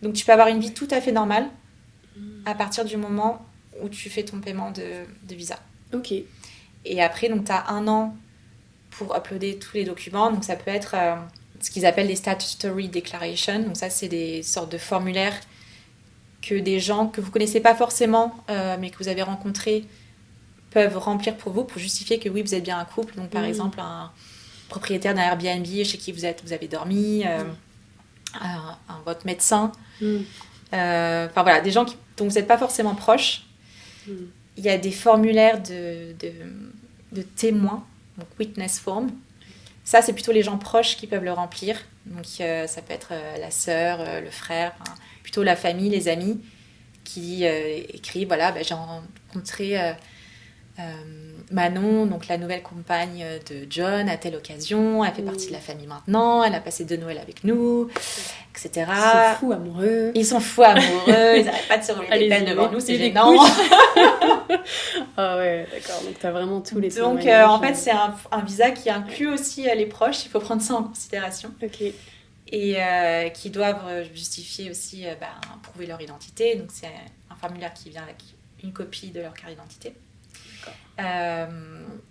Donc 0.03 0.15
tu 0.15 0.25
peux 0.25 0.33
avoir 0.33 0.49
une 0.49 0.61
vie 0.61 0.73
tout 0.75 0.89
à 0.91 1.01
fait 1.01 1.13
normale 1.13 1.49
à 2.45 2.55
partir 2.55 2.85
du 2.85 2.97
moment 2.97 3.45
où 3.83 3.89
tu 3.89 4.09
fais 4.11 4.23
ton 4.25 4.41
paiement 4.41 4.71
de, 4.71 5.05
de 5.29 5.35
visa. 5.35 5.59
Ok. 5.93 6.13
Et 6.85 7.03
après, 7.03 7.29
donc 7.29 7.45
tu 7.45 7.53
as 7.53 7.69
un 7.71 7.89
an 7.89 8.15
pour 8.91 9.15
uploader 9.17 9.59
tous 9.59 9.77
les 9.77 9.85
documents. 9.85 10.31
Donc 10.31 10.45
ça 10.45 10.57
peut 10.57 10.71
être 10.71 10.95
euh, 10.95 11.17
ce 11.61 11.71
qu'ils 11.71 11.85
appellent 11.87 12.07
des 12.07 12.17
statutory 12.17 12.89
declarations. 12.89 13.61
Donc 13.61 13.77
ça, 13.77 13.91
c'est 13.91 14.09
des 14.09 14.43
sortes 14.43 14.71
de 14.73 14.79
formulaires 14.79 15.39
que 16.43 16.55
des 16.55 16.79
gens 16.81 17.09
que 17.09 17.21
vous 17.21 17.31
connaissez 17.31 17.61
pas 17.61 17.75
forcément, 17.75 18.35
euh, 18.51 18.77
mais 18.79 18.91
que 18.91 18.99
vous 18.99 19.09
avez 19.09 19.23
rencontrés, 19.23 19.85
peuvent 20.71 20.97
remplir 20.99 21.37
pour 21.37 21.53
vous 21.53 21.65
pour 21.65 21.79
justifier 21.79 22.19
que 22.19 22.29
oui, 22.29 22.43
vous 22.43 22.55
êtes 22.55 22.63
bien 22.65 22.79
un 22.79 22.85
couple. 22.85 23.17
Donc 23.17 23.31
par 23.31 23.43
Mhm. 23.43 23.49
exemple, 23.49 23.81
un 23.81 24.13
propriétaire 24.69 25.15
d'un 25.15 25.23
Airbnb 25.23 25.67
chez 25.85 25.99
qui 25.99 26.13
vous, 26.13 26.25
êtes, 26.25 26.43
vous 26.45 26.53
avez 26.53 26.69
dormi, 26.69 27.25
euh, 27.27 27.43
un- 28.41 28.77
un- 28.89 29.01
votre 29.05 29.27
médecin. 29.27 29.73
Hmm. 30.01 30.19
Euh, 30.75 31.27
Enfin 31.31 31.43
voilà, 31.43 31.61
des 31.61 31.71
gens 31.71 31.85
qui, 31.85 31.97
dont 32.17 32.27
vous 32.29 32.35
n'êtes 32.35 32.49
pas 32.49 32.59
forcément 32.59 32.95
proches. 32.95 33.43
Hmm. 34.07 34.13
Il 34.57 34.65
y 34.65 34.69
a 34.69 34.79
des 34.79 34.91
formulaires 34.91 35.63
de, 35.63 36.13
de, 36.19 36.33
de 37.13 37.23
témoins, 37.23 37.85
donc 38.19 38.29
witness 38.39 38.79
form. 38.79 39.11
Ça, 39.85 40.03
c'est 40.03 40.13
plutôt 40.13 40.33
les 40.33 40.43
gens 40.43 40.59
proches 40.59 40.97
qui 40.97 41.07
peuvent 41.07 41.25
le 41.25 41.33
remplir. 41.33 41.79
Donc 42.07 42.27
euh, 42.41 42.67
ça 42.67 42.83
peut 42.83 42.93
être 42.95 43.13
la 43.41 43.51
sœur, 43.51 43.99
le 44.21 44.31
frère, 44.31 44.73
plutôt 45.23 45.43
la 45.43 45.57
famille, 45.57 45.91
les 45.91 46.09
amis, 46.09 46.41
qui 47.05 47.45
écrivent, 47.45 48.27
voilà, 48.29 48.51
bah, 48.53 48.63
j'ai 48.63 48.75
rencontré 48.75 49.79
Manon, 51.53 52.07
donc 52.07 52.27
la 52.27 52.39
nouvelle 52.39 52.63
compagne 52.63 53.25
de 53.49 53.67
John, 53.71 54.09
à 54.09 54.17
telle 54.17 54.35
occasion, 54.35 55.05
elle 55.05 55.13
fait 55.15 55.23
partie 55.23 55.47
de 55.47 55.53
la 55.53 55.61
famille 55.61 55.87
maintenant, 55.87 56.43
elle 56.43 56.55
a 56.55 56.61
passé 56.61 56.85
deux 56.85 56.97
Noëls 56.97 57.19
avec 57.19 57.45
nous, 57.45 57.89
etc. 58.53 58.71
C'est 58.91 59.39
fou, 59.39 59.53
amoureux. 59.53 60.11
Ils 60.15 60.27
sont 60.27 60.41
fous 60.41 60.65
amoureux, 60.65 61.37
ils 61.39 61.45
n'arrêtent 61.45 61.69
pas 61.69 61.79
de 61.79 61.85
se 61.85 61.93
Allez-y, 62.11 62.29
pelles 62.29 62.45
devant 62.47 62.67
les- 62.67 62.73
nous, 62.75 62.81
c'est 62.81 62.93
les 62.97 63.09
gênant. 63.09 63.33
Ah 65.17 65.37
ouais, 65.39 65.67
d'accord. 65.73 66.03
Donc 66.05 66.19
t'as 66.21 66.31
vraiment 66.31 66.61
tous 66.61 66.79
les 66.81 66.91
Donc 66.91 67.25
euh, 67.27 67.45
en 67.47 67.61
fait, 67.61 67.71
euh, 67.73 67.75
c'est 67.75 67.91
un, 67.91 68.15
un 68.33 68.43
visa 68.43 68.71
qui 68.71 68.91
inclut 68.91 69.29
aussi 69.29 69.69
euh, 69.69 69.75
les 69.75 69.87
proches, 69.87 70.25
il 70.25 70.29
faut 70.29 70.41
prendre 70.41 70.63
ça 70.63 70.75
en 70.75 70.83
considération. 70.85 71.53
Ok. 71.63 71.81
Et 72.49 72.77
euh, 72.83 73.29
qui 73.31 73.51
doivent 73.51 73.83
euh, 73.89 74.05
justifier 74.15 74.71
aussi, 74.71 75.07
euh, 75.07 75.15
bah, 75.21 75.29
prouver 75.63 75.87
leur 75.87 76.01
identité. 76.01 76.55
Donc 76.57 76.69
c'est 76.73 76.87
un 77.31 77.35
formulaire 77.37 77.73
qui 77.73 77.91
vient 77.91 78.03
avec 78.03 78.17
une 78.63 78.73
copie 78.73 79.11
de 79.11 79.21
leur 79.21 79.35
carte 79.35 79.51
d'identité. 79.51 79.95
Euh, 81.01 81.47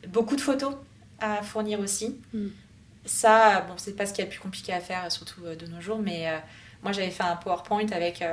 beaucoup 0.08 0.36
de 0.36 0.42
photos 0.42 0.76
à 1.20 1.42
fournir 1.44 1.80
aussi. 1.80 2.20
Mm. 2.34 2.48
Ça, 3.06 3.62
bon, 3.62 3.76
c'est 3.78 3.96
pas 3.96 4.06
ce 4.06 4.14
qu'il 4.14 4.24
y 4.24 4.28
a 4.28 4.30
de 4.30 4.32
plus 4.32 4.42
compliqué 4.42 4.74
à 4.74 4.80
faire, 4.80 5.12
surtout 5.12 5.46
euh, 5.46 5.56
de 5.56 5.68
nos 5.68 5.82
jours, 5.82 6.00
mais 6.00 6.28
euh, 6.28 6.38
moi 6.84 6.92
j'avais 6.92 7.12
fait 7.12 7.24
un 7.24 7.36
PowerPoint 7.36 7.88
avec 7.92 8.24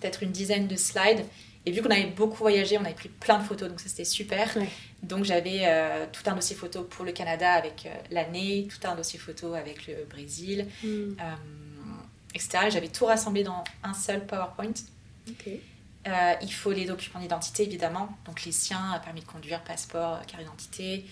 peut-être 0.00 0.22
une 0.22 0.32
dizaine 0.32 0.66
de 0.66 0.76
slides. 0.76 1.24
Et 1.66 1.72
vu 1.72 1.80
qu'on 1.82 1.90
avait 1.90 2.06
beaucoup 2.06 2.36
voyagé, 2.36 2.76
on 2.76 2.82
avait 2.84 2.94
pris 2.94 3.08
plein 3.08 3.38
de 3.38 3.44
photos, 3.44 3.68
donc 3.70 3.80
ça 3.80 3.88
c'était 3.88 4.04
super. 4.04 4.54
Donc 5.02 5.24
j'avais 5.24 5.62
euh, 5.64 6.06
tout 6.12 6.22
un 6.28 6.34
dossier 6.34 6.56
photo 6.56 6.82
pour 6.82 7.04
le 7.04 7.12
Canada 7.12 7.52
avec 7.52 7.86
euh, 7.86 7.94
l'année, 8.10 8.68
tout 8.68 8.86
un 8.86 8.94
dossier 8.94 9.18
photo 9.18 9.54
avec 9.54 9.86
le 9.86 10.04
Brésil, 10.08 10.66
Hmm. 10.82 11.12
euh, 11.20 11.34
etc. 12.34 12.68
J'avais 12.70 12.88
tout 12.88 13.06
rassemblé 13.06 13.44
dans 13.44 13.64
un 13.82 13.94
seul 13.94 14.26
PowerPoint. 14.26 14.74
Euh, 16.06 16.34
il 16.42 16.52
faut 16.52 16.72
les 16.72 16.84
documents 16.84 17.20
d'identité, 17.20 17.62
évidemment. 17.64 18.16
Donc 18.26 18.44
les 18.44 18.52
siens, 18.52 19.00
permis 19.04 19.20
de 19.20 19.26
conduire, 19.26 19.62
passeport, 19.62 20.24
carte 20.26 20.42
d'identité. 20.42 21.06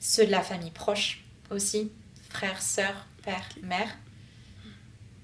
Ceux 0.00 0.26
de 0.26 0.30
la 0.30 0.42
famille 0.42 0.70
proche 0.70 1.22
aussi. 1.50 1.90
Frère, 2.30 2.60
sœur, 2.60 3.06
père, 3.22 3.48
mère. 3.62 3.96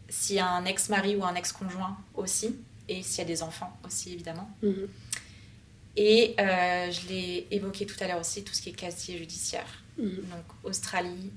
S'il 0.08 0.36
y 0.36 0.38
a 0.38 0.48
un 0.48 0.64
ex-mari 0.64 1.16
ou 1.16 1.24
un 1.24 1.34
ex-conjoint 1.34 1.98
aussi. 2.14 2.56
Et 2.88 3.02
s'il 3.02 3.18
y 3.18 3.22
a 3.22 3.24
des 3.24 3.42
enfants 3.42 3.76
aussi, 3.84 4.12
évidemment. 4.12 4.50
Mhm. 4.62 4.88
Et 5.96 6.36
euh, 6.38 6.90
je 6.92 7.08
l'ai 7.08 7.48
évoqué 7.50 7.84
tout 7.86 7.96
à 8.00 8.06
l'heure 8.06 8.20
aussi, 8.20 8.44
tout 8.44 8.54
ce 8.54 8.62
qui 8.62 8.68
est 8.68 8.72
casier 8.72 9.18
judiciaire. 9.18 9.82
Mhm. 9.98 10.14
Donc 10.30 10.44
Australie, 10.62 11.32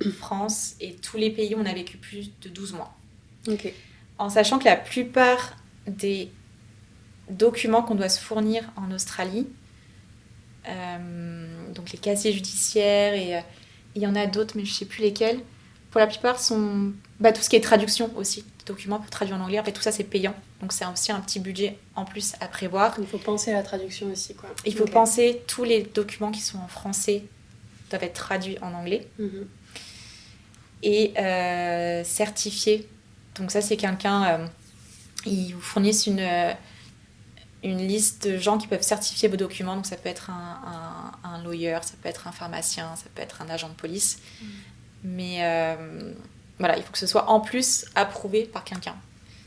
France 0.18 0.74
et 0.80 0.96
tous 0.96 1.16
les 1.16 1.30
pays 1.30 1.54
où 1.54 1.58
on 1.60 1.66
a 1.66 1.72
vécu 1.72 1.96
plus 1.96 2.32
de 2.40 2.48
12 2.48 2.72
mois 2.72 2.96
en 4.18 4.30
sachant 4.30 4.58
que 4.58 4.64
la 4.64 4.76
plupart 4.76 5.56
des 5.86 6.30
documents 7.30 7.82
qu'on 7.82 7.94
doit 7.94 8.08
se 8.08 8.20
fournir 8.20 8.62
en 8.76 8.90
Australie, 8.92 9.46
euh, 10.68 11.72
donc 11.74 11.92
les 11.92 11.98
casiers 11.98 12.32
judiciaires 12.32 13.14
et 13.14 13.36
euh, 13.36 13.40
il 13.94 14.02
y 14.02 14.06
en 14.06 14.14
a 14.14 14.26
d'autres 14.26 14.54
mais 14.56 14.64
je 14.64 14.72
sais 14.72 14.84
plus 14.84 15.02
lesquels, 15.02 15.38
pour 15.90 16.00
la 16.00 16.06
plupart 16.06 16.40
sont 16.40 16.92
bah, 17.20 17.32
tout 17.32 17.40
ce 17.42 17.48
qui 17.48 17.56
est 17.56 17.60
traduction 17.60 18.10
aussi, 18.16 18.44
documents 18.66 18.98
pour 18.98 19.10
traduire 19.10 19.36
en 19.36 19.40
anglais, 19.40 19.58
en 19.60 19.64
fait 19.64 19.72
tout 19.72 19.82
ça 19.82 19.92
c'est 19.92 20.04
payant, 20.04 20.34
donc 20.60 20.72
c'est 20.72 20.84
aussi 20.86 21.12
un 21.12 21.20
petit 21.20 21.40
budget 21.40 21.78
en 21.94 22.04
plus 22.04 22.34
à 22.40 22.48
prévoir. 22.48 22.96
Il 22.98 23.06
faut 23.06 23.18
penser 23.18 23.52
à 23.52 23.54
la 23.54 23.62
traduction 23.62 24.10
aussi, 24.10 24.34
quoi. 24.34 24.48
Il 24.64 24.74
faut 24.74 24.86
penser 24.86 25.42
tous 25.46 25.64
les 25.64 25.82
documents 25.82 26.30
qui 26.32 26.40
sont 26.40 26.58
en 26.58 26.68
français 26.68 27.22
doivent 27.90 28.02
être 28.02 28.14
traduits 28.14 28.58
en 28.60 28.74
anglais 28.74 29.06
Mhm. 29.18 29.46
et 30.82 31.12
euh, 31.18 32.02
certifié. 32.04 32.88
Donc 33.38 33.50
ça, 33.50 33.60
c'est 33.60 33.76
quelqu'un, 33.76 34.24
euh, 34.24 34.46
ils 35.24 35.52
vous 35.54 35.60
fournissent 35.60 36.06
une, 36.06 36.20
une 37.66 37.86
liste 37.86 38.26
de 38.26 38.38
gens 38.38 38.58
qui 38.58 38.66
peuvent 38.66 38.82
certifier 38.82 39.28
vos 39.28 39.36
documents. 39.36 39.76
Donc 39.76 39.86
ça 39.86 39.96
peut 39.96 40.08
être 40.08 40.30
un, 40.30 41.12
un, 41.24 41.28
un 41.30 41.42
lawyer, 41.42 41.78
ça 41.82 41.94
peut 42.02 42.08
être 42.08 42.26
un 42.26 42.32
pharmacien, 42.32 42.96
ça 42.96 43.04
peut 43.14 43.22
être 43.22 43.42
un 43.42 43.48
agent 43.50 43.68
de 43.68 43.74
police. 43.74 44.18
Mais 45.04 45.38
euh, 45.40 46.12
voilà, 46.58 46.76
il 46.76 46.82
faut 46.82 46.92
que 46.92 46.98
ce 46.98 47.06
soit 47.06 47.28
en 47.30 47.40
plus 47.40 47.84
approuvé 47.94 48.44
par 48.44 48.64
quelqu'un. 48.64 48.96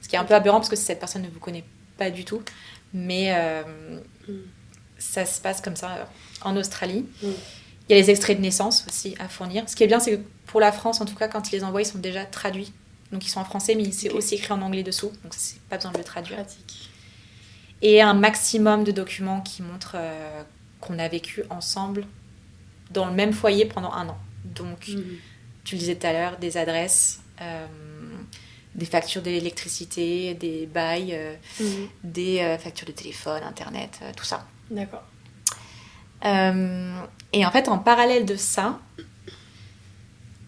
Ce 0.01 0.07
qui 0.07 0.15
est 0.15 0.19
un 0.19 0.23
peu 0.25 0.35
aberrant 0.35 0.57
parce 0.59 0.69
que 0.69 0.75
cette 0.75 0.99
personne 0.99 1.21
ne 1.23 1.29
vous 1.29 1.39
connaît 1.39 1.65
pas 1.97 2.09
du 2.11 2.25
tout. 2.25 2.41
Mais 2.93 3.33
euh, 3.35 3.63
Mm. 4.27 4.33
ça 4.97 5.25
se 5.25 5.39
passe 5.41 5.61
comme 5.61 5.75
ça 5.75 5.91
euh, 5.91 6.03
en 6.41 6.55
Australie. 6.57 7.05
Mm. 7.23 7.27
Il 7.87 7.95
y 7.95 7.99
a 7.99 8.01
les 8.01 8.09
extraits 8.11 8.37
de 8.37 8.41
naissance 8.41 8.85
aussi 8.87 9.15
à 9.19 9.27
fournir. 9.27 9.63
Ce 9.67 9.75
qui 9.75 9.83
est 9.83 9.87
bien, 9.87 9.99
c'est 9.99 10.17
que 10.17 10.21
pour 10.45 10.59
la 10.59 10.71
France, 10.71 11.01
en 11.01 11.05
tout 11.05 11.15
cas, 11.15 11.27
quand 11.27 11.51
ils 11.51 11.55
les 11.55 11.63
envoient, 11.63 11.81
ils 11.81 11.85
sont 11.85 11.97
déjà 11.99 12.25
traduits. 12.25 12.71
Donc 13.11 13.25
ils 13.25 13.29
sont 13.29 13.39
en 13.39 13.45
français, 13.45 13.73
mais 13.75 13.91
c'est 13.91 14.09
Ok. 14.09 14.17
aussi 14.17 14.35
écrit 14.35 14.53
en 14.53 14.61
anglais 14.61 14.83
dessous. 14.83 15.11
Donc 15.23 15.33
c'est 15.35 15.59
pas 15.61 15.77
besoin 15.77 15.91
de 15.91 15.97
le 15.97 16.03
traduire. 16.03 16.37
Pratique. 16.37 16.88
Et 17.81 18.01
un 18.01 18.13
maximum 18.13 18.83
de 18.83 18.91
documents 18.91 19.41
qui 19.41 19.61
montrent 19.61 19.95
euh, 19.95 20.43
qu'on 20.81 20.99
a 20.99 21.07
vécu 21.07 21.43
ensemble 21.49 22.05
dans 22.91 23.05
le 23.05 23.13
même 23.13 23.33
foyer 23.33 23.65
pendant 23.65 23.91
un 23.93 24.09
an. 24.09 24.17
Donc, 24.43 24.87
Mhm. 24.89 25.03
tu 25.63 25.75
le 25.75 25.79
disais 25.79 25.95
tout 25.95 26.07
à 26.07 26.13
l'heure, 26.13 26.37
des 26.39 26.57
adresses, 26.57 27.21
euh, 27.41 27.65
des 28.75 28.85
factures 28.85 29.21
d'électricité, 29.21 30.33
des 30.33 30.65
bails, 30.65 31.13
euh, 31.13 31.35
Mhm. 31.59 31.87
des 32.03 32.57
factures 32.61 32.87
de 32.87 32.91
téléphone, 32.91 33.43
internet, 33.43 33.99
tout 34.15 34.25
ça. 34.25 34.45
D'accord. 34.71 35.03
Et 37.31 37.45
en 37.45 37.51
fait, 37.51 37.69
en 37.69 37.77
parallèle 37.77 38.25
de 38.25 38.35
ça, 38.35 38.79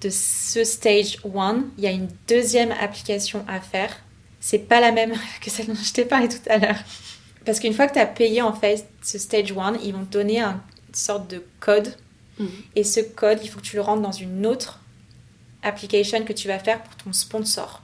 de 0.02 0.10
ce 0.10 0.63
stage 0.63 1.20
1, 1.24 1.63
il 1.78 1.84
y 1.84 1.88
a 1.88 1.91
une 1.91 2.10
deuxième 2.28 2.72
application 2.72 3.46
à 3.48 3.60
faire. 3.62 3.96
C'est 4.39 4.67
pas 4.67 4.80
la 4.82 4.91
même 4.91 5.13
que 5.41 5.50
celle 5.50 5.67
dont 5.67 5.76
je 5.76 5.94
t'ai 5.94 6.06
parlé 6.06 6.28
tout 6.28 6.41
à 6.50 6.58
l'heure. 6.58 6.80
Parce 7.45 7.60
qu'une 7.60 7.73
fois 7.73 7.88
que 7.88 7.93
tu 7.93 7.99
as 7.99 8.06
payé 8.06 8.41
en 8.41 8.54
fait 8.54 8.88
ce 9.01 9.17
stage 9.17 9.51
1, 9.51 9.77
ils 9.84 9.93
vont 9.93 10.06
te 10.06 10.12
donner 10.12 10.39
un- 10.39 10.62
une 10.89 10.95
sorte 10.95 11.30
de 11.30 11.43
code. 11.60 11.95
Mhm. 12.39 12.49
Et 12.75 12.84
ce 12.84 12.99
code, 12.99 13.39
il 13.43 13.49
faut 13.49 13.60
que 13.60 13.65
tu 13.65 13.75
le 13.75 13.82
rentres 13.82 14.01
dans 14.01 14.12
une 14.12 14.45
autre 14.45 14.80
application 15.63 16.23
que 16.23 16.34
tu 16.34 16.47
vas 16.47 16.60
faire 16.60 16.82
pour 16.84 16.95
ton 16.97 17.13
sponsor. 17.13 17.82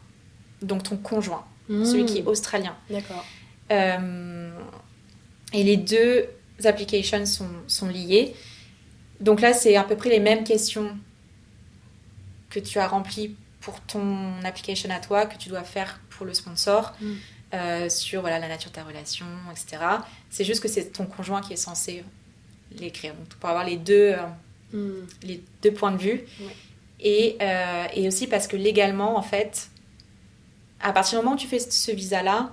Donc 0.61 0.83
ton 0.83 0.97
conjoint, 0.97 1.45
celui 1.69 2.05
qui 2.05 2.17
est 2.19 2.21
Mhm. 2.21 2.27
australien. 2.27 2.75
D'accord. 2.89 3.25
Euh, 3.71 4.49
et 5.53 5.63
les 5.63 5.77
deux 5.77 6.25
applications 6.63 7.25
sont, 7.25 7.49
sont 7.67 7.87
liées. 7.87 8.33
Donc 9.19 9.41
là, 9.41 9.53
c'est 9.53 9.75
à 9.75 9.83
peu 9.83 9.95
près 9.95 10.09
les 10.09 10.19
mêmes 10.19 10.43
questions 10.43 10.97
que 12.49 12.59
tu 12.59 12.79
as 12.79 12.87
remplies 12.87 13.35
pour 13.61 13.79
ton 13.81 14.41
application 14.43 14.89
à 14.89 14.99
toi, 14.99 15.25
que 15.25 15.37
tu 15.37 15.49
dois 15.49 15.63
faire 15.63 15.99
pour 16.09 16.25
le 16.25 16.33
sponsor, 16.33 16.93
Mm. 17.01 17.13
Euh, 17.53 17.89
sur 17.89 18.21
voilà, 18.21 18.39
la 18.39 18.47
nature 18.47 18.69
de 18.71 18.75
ta 18.75 18.83
relation, 18.83 19.25
etc. 19.51 19.77
C'est 20.29 20.43
juste 20.43 20.61
que 20.61 20.67
c'est 20.67 20.91
ton 20.91 21.05
conjoint 21.05 21.41
qui 21.41 21.53
est 21.53 21.57
censé 21.57 22.03
l'écrire. 22.79 23.13
Donc 23.15 23.27
pour 23.35 23.49
avoir 23.49 23.65
les 23.65 23.77
deux, 23.77 24.13
euh, 24.13 24.17
Mhm. 24.73 25.07
les 25.23 25.41
deux 25.63 25.71
points 25.73 25.91
de 25.91 25.97
vue. 25.97 26.23
Ouais. 26.41 26.55
Et, 26.99 27.37
euh, 27.41 27.85
et 27.93 28.07
aussi 28.07 28.27
parce 28.27 28.47
que 28.47 28.57
légalement, 28.57 29.17
en 29.17 29.21
fait, 29.21 29.69
à 30.81 30.91
partir 30.91 31.19
du 31.19 31.23
moment 31.23 31.35
où 31.35 31.39
tu 31.39 31.47
fais 31.47 31.59
ce 31.59 31.91
visa-là, 31.91 32.51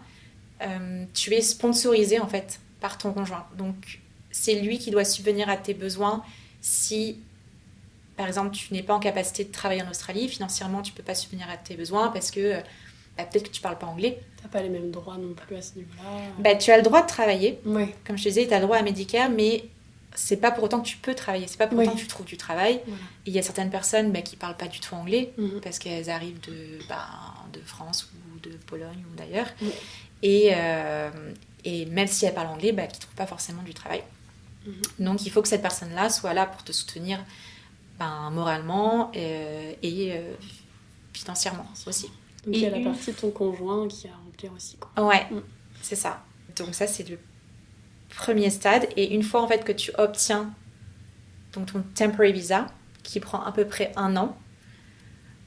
tu 1.13 1.35
es 1.35 1.43
sponsorisé 1.43 2.21
en 2.21 2.27
fait 2.29 2.59
par 2.81 2.97
ton 2.97 3.13
conjoint. 3.13 3.47
Donc 3.59 4.01
c'est 4.31 4.55
lui 4.61 4.79
qui 4.79 4.91
doit 4.91 5.05
subvenir 5.05 5.49
à 5.51 5.57
tes 5.57 5.75
besoins 5.75 6.25
si, 6.63 7.19
par 8.17 8.27
exemple, 8.27 8.55
tu 8.57 8.73
n'es 8.73 8.83
pas 8.83 8.95
en 8.95 8.99
capacité 9.01 9.45
de 9.45 9.53
travailler 9.53 9.83
en 9.83 9.91
Australie, 9.91 10.29
financièrement 10.29 10.81
tu 10.83 10.93
peux 10.93 11.03
pas 11.03 11.15
subvenir 11.15 11.51
à 11.51 11.57
tes 11.59 11.77
besoins 11.77 12.09
parce 12.09 12.31
que 12.31 12.61
bah, 13.17 13.25
peut-être 13.25 13.45
que 13.45 13.55
tu 13.55 13.61
parles 13.61 13.79
pas 13.79 13.87
anglais. 13.87 14.21
T'as 14.43 14.49
pas 14.49 14.63
les 14.63 14.69
mêmes 14.69 14.91
droits 14.91 15.17
non 15.17 15.35
plus 15.35 15.57
à 15.57 15.63
ce 15.63 15.75
niveau-là. 15.77 16.03
Bah, 16.39 16.55
tu 16.57 16.71
as 16.71 16.77
le 16.77 16.83
droit 16.83 17.03
de 17.03 17.07
travailler. 17.07 17.61
Oui. 17.65 17.87
Comme 18.07 18.19
je 18.19 18.25
te 18.25 18.29
disais, 18.29 18.47
tu 18.47 18.53
as 18.55 18.59
le 18.59 18.65
droit 18.67 18.77
à 18.77 18.83
Medicare, 18.83 19.31
mais 19.31 19.65
c'est 20.15 20.37
pas 20.37 20.51
pour 20.53 20.65
autant 20.65 20.81
que 20.81 20.87
tu 20.87 20.97
peux 20.99 21.15
travailler, 21.15 21.47
c'est 21.49 21.57
pas 21.59 21.67
pour 21.67 21.79
Oui. 21.79 21.87
autant 21.87 21.97
que 21.97 22.01
tu 22.01 22.07
trouves 22.07 22.27
du 22.27 22.37
travail. 22.37 22.81
Voilà. 22.87 23.03
Et 23.27 23.31
il 23.31 23.35
y 23.35 23.39
a 23.39 23.43
certaines 23.43 23.71
personnes 23.71 24.13
bah, 24.13 24.23
qui 24.23 24.37
parlent 24.37 24.57
pas 24.57 24.69
du 24.69 24.79
tout 24.81 24.95
anglais 24.95 25.33
Mhm. 25.39 25.61
parce 25.61 25.79
qu'elles 25.79 26.09
arrivent 26.11 26.41
de, 26.41 26.79
bah, 26.89 27.07
de 27.53 27.61
France 27.61 28.09
ou 28.13 28.39
de 28.41 28.51
Pologne 28.67 29.05
ou 29.13 29.17
d'ailleurs. 29.17 29.49
Et, 30.23 30.51
euh, 30.55 31.11
et 31.65 31.87
même 31.87 32.07
si 32.07 32.27
elles 32.27 32.35
parlent 32.35 32.49
anglais, 32.49 32.73
bah, 32.73 32.87
qui 32.87 33.01
trouvent 33.01 33.15
pas 33.17 33.27
forcément 33.27 33.63
du 33.63 33.75
travail. 33.75 34.03
Mhm. 34.67 34.75
Donc 35.07 35.27
il 35.27 35.31
faut 35.31 35.43
que 35.43 35.49
cette 35.49 35.63
personne-là 35.63 36.09
soit 36.11 36.33
là 36.35 36.47
pour 36.47 36.63
te 36.65 36.73
soutenir 36.73 37.19
ben, 37.99 38.31
moralement 38.31 39.11
euh, 39.17 39.73
et 39.83 40.13
euh, 40.13 40.33
financièrement 41.13 41.67
aussi. 41.87 42.11
Donc 42.45 42.55
il 42.57 42.61
y 42.61 42.67
a 42.67 42.71
la 42.71 42.79
une- 42.79 42.85
partie 42.85 43.13
de 43.13 43.17
ton 43.17 43.31
conjoint 43.31 43.89
qui 43.89 44.07
a 44.09 44.11
à 44.13 44.17
remplir 44.17 44.53
aussi. 44.55 44.77
Quoi. 44.77 45.07
Ouais, 45.07 45.27
Mm. 45.31 45.41
c'est 45.83 45.97
ça. 45.97 46.23
Donc 46.57 46.75
ça, 46.75 46.87
c'est 46.87 47.09
le 47.09 47.19
premier 48.17 48.51
stade. 48.51 48.87
Et 48.97 49.15
une 49.15 49.23
fois 49.23 49.43
en 49.43 49.49
fait 49.49 49.65
que 49.65 49.73
tu 49.73 49.91
obtiens 49.99 50.53
donc, 51.53 51.73
ton 51.73 51.83
temporary 51.95 52.33
visa, 52.33 52.67
qui 53.03 53.21
prend 53.21 53.43
à 53.45 53.53
peu 53.53 53.65
près 53.67 53.93
un 53.97 54.17
an, 54.17 54.37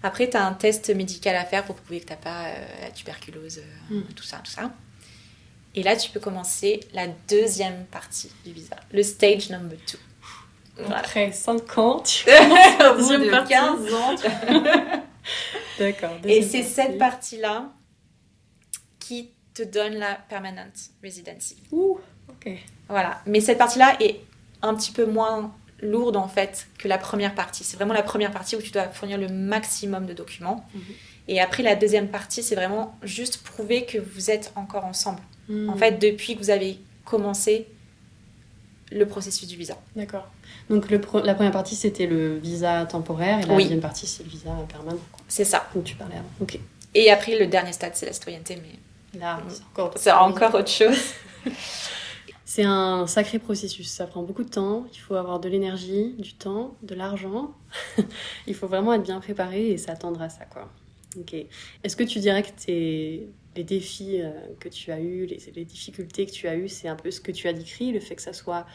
après, 0.04 0.30
tu 0.30 0.38
as 0.38 0.46
un 0.46 0.54
test 0.54 0.90
médical 0.96 1.36
à 1.36 1.44
faire 1.44 1.66
pour 1.66 1.76
prouver 1.76 2.00
que 2.02 2.06
tu 2.06 2.12
n'as 2.14 2.18
pas 2.18 2.46
euh, 2.50 2.54
la 2.84 2.92
tuberculose, 2.92 3.60
euh, 3.92 3.96
Mm. 4.00 4.04
tout 4.16 4.24
ça, 4.24 4.38
tout 4.44 4.52
ça. 4.52 4.72
Et 5.76 5.84
là, 5.84 5.96
tu 5.96 6.10
peux 6.12 6.20
commencer 6.20 6.80
la 6.94 7.08
deuxième 7.28 7.86
partie 7.86 8.32
du 8.46 8.52
visa, 8.54 8.76
le 8.92 9.04
stage 9.04 9.50
number 9.50 9.78
two. 9.86 9.98
Voilà. 10.78 11.00
Après 11.00 11.32
5 11.32 11.78
ans, 11.80 12.00
tu... 12.02 12.26
Au 12.30 12.94
bout 12.94 12.98
Deuxième 13.00 13.24
de 13.26 13.30
partie. 13.32 13.54
15 13.54 13.94
ans, 13.94 14.16
tu 14.16 14.28
D'accord. 15.78 16.18
Et 16.26 16.42
c'est 16.42 16.64
cette 16.64 16.98
partie. 16.98 17.40
partie-là 17.42 17.74
qui 19.00 19.32
te 19.54 19.64
donne 19.64 19.96
la 19.96 20.16
permanent 20.16 20.72
residency. 21.02 21.58
Ouh, 21.72 22.00
ok. 22.30 22.52
Voilà. 22.90 23.22
Mais 23.26 23.40
cette 23.40 23.58
partie-là 23.58 23.98
est 24.00 24.22
un 24.62 24.76
petit 24.76 24.92
peu 24.92 25.06
moins 25.06 25.54
lourde 25.82 26.18
en 26.18 26.28
fait 26.28 26.68
que 26.78 26.88
la 26.88 26.98
première 26.98 27.36
partie. 27.36 27.64
C'est 27.64 27.78
vraiment 27.78 27.94
la 27.94 28.04
première 28.04 28.32
partie 28.32 28.56
où 28.56 28.62
tu 28.62 28.72
dois 28.72 28.90
fournir 28.90 29.18
le 29.18 29.28
maximum 29.28 30.06
de 30.06 30.14
documents. 30.14 30.66
Mhm. 30.74 30.82
Et 31.28 31.42
après 31.42 31.64
la 31.64 31.76
deuxième 31.76 32.08
partie, 32.08 32.42
c'est 32.42 32.56
vraiment 32.56 32.98
juste 33.04 33.44
prouver 33.44 33.86
que 33.86 33.98
vous 33.98 34.32
êtes 34.32 34.52
encore 34.56 34.86
ensemble. 34.86 35.20
Hmm. 35.50 35.70
En 35.70 35.76
fait, 35.76 36.00
depuis 36.00 36.36
que 36.36 36.40
vous 36.40 36.50
avez 36.50 36.80
commencé 37.04 37.68
le 38.92 39.06
processus 39.06 39.48
du 39.48 39.58
visa. 39.58 39.78
D'accord. 39.96 40.32
Donc 40.70 40.90
le 40.90 41.00
la 41.24 41.34
première 41.34 41.52
partie, 41.52 41.76
c'était 41.76 42.08
le 42.08 42.38
visa 42.38 42.86
temporaire 42.86 43.40
et 43.40 43.46
la 43.46 43.54
Oui. 43.56 43.64
deuxième 43.64 43.80
partie, 43.82 44.06
c'est 44.08 44.24
le 44.24 44.30
visa 44.30 44.52
permanent. 44.68 45.00
C'est 45.28 45.46
ça. 45.46 45.68
Donc 45.74 45.86
tu 45.86 45.96
parlais 45.96 46.16
avant. 46.16 46.30
Ok. 46.42 46.60
Et 46.94 47.12
après, 47.12 47.38
le 47.38 47.48
dernier 47.48 47.72
stade, 47.74 47.94
c'est 47.96 48.06
la 48.06 48.14
citoyenneté, 48.14 48.58
mais 48.62 49.20
Là, 49.20 49.42
c'est 49.48 49.64
encore, 49.64 49.94
c'est 49.96 50.12
encore 50.12 50.54
autre 50.56 50.70
chose. 50.70 50.98
C'est 52.50 52.64
un 52.64 53.08
sacré 53.08 53.40
processus. 53.40 53.90
Ça 53.90 54.08
prend 54.08 54.24
beaucoup 54.24 54.44
de 54.44 54.50
temps. 54.50 54.88
Il 54.94 54.98
faut 55.00 55.16
avoir 55.16 55.40
de 55.40 55.50
l'énergie, 55.50 56.16
du 56.18 56.34
temps, 56.34 56.76
de 56.82 56.96
l'argent. 56.96 57.52
Il 58.48 58.56
faut 58.56 58.68
vraiment 58.68 58.94
être 58.94 59.04
bien 59.04 59.20
préparé 59.20 59.70
et 59.72 59.78
s'attendre 59.78 60.22
à 60.22 60.30
ça, 60.30 60.46
quoi. 60.46 60.70
Ok. 61.20 61.36
Est-ce 61.84 61.96
que 61.96 62.04
tu 62.04 62.20
dirais 62.20 62.44
que 62.44 62.50
tes, 62.66 63.28
les 63.56 63.64
défis 63.64 64.22
euh, 64.22 64.32
que 64.60 64.70
tu 64.70 64.92
as 64.92 65.00
eus, 65.00 65.26
les, 65.26 65.40
les 65.56 65.66
difficultés 65.66 66.26
que 66.26 66.32
tu 66.32 66.48
as 66.48 66.56
eues, 66.56 66.70
c'est 66.70 66.88
un 66.88 66.96
peu 66.96 67.12
ce 67.12 67.20
que 67.20 67.32
tu 67.32 67.48
as 67.48 67.54
décrit, 67.54 67.92
le 67.92 68.00
fait 68.00 68.16
que 68.16 68.22
ça 68.22 68.34
soit 68.34 68.66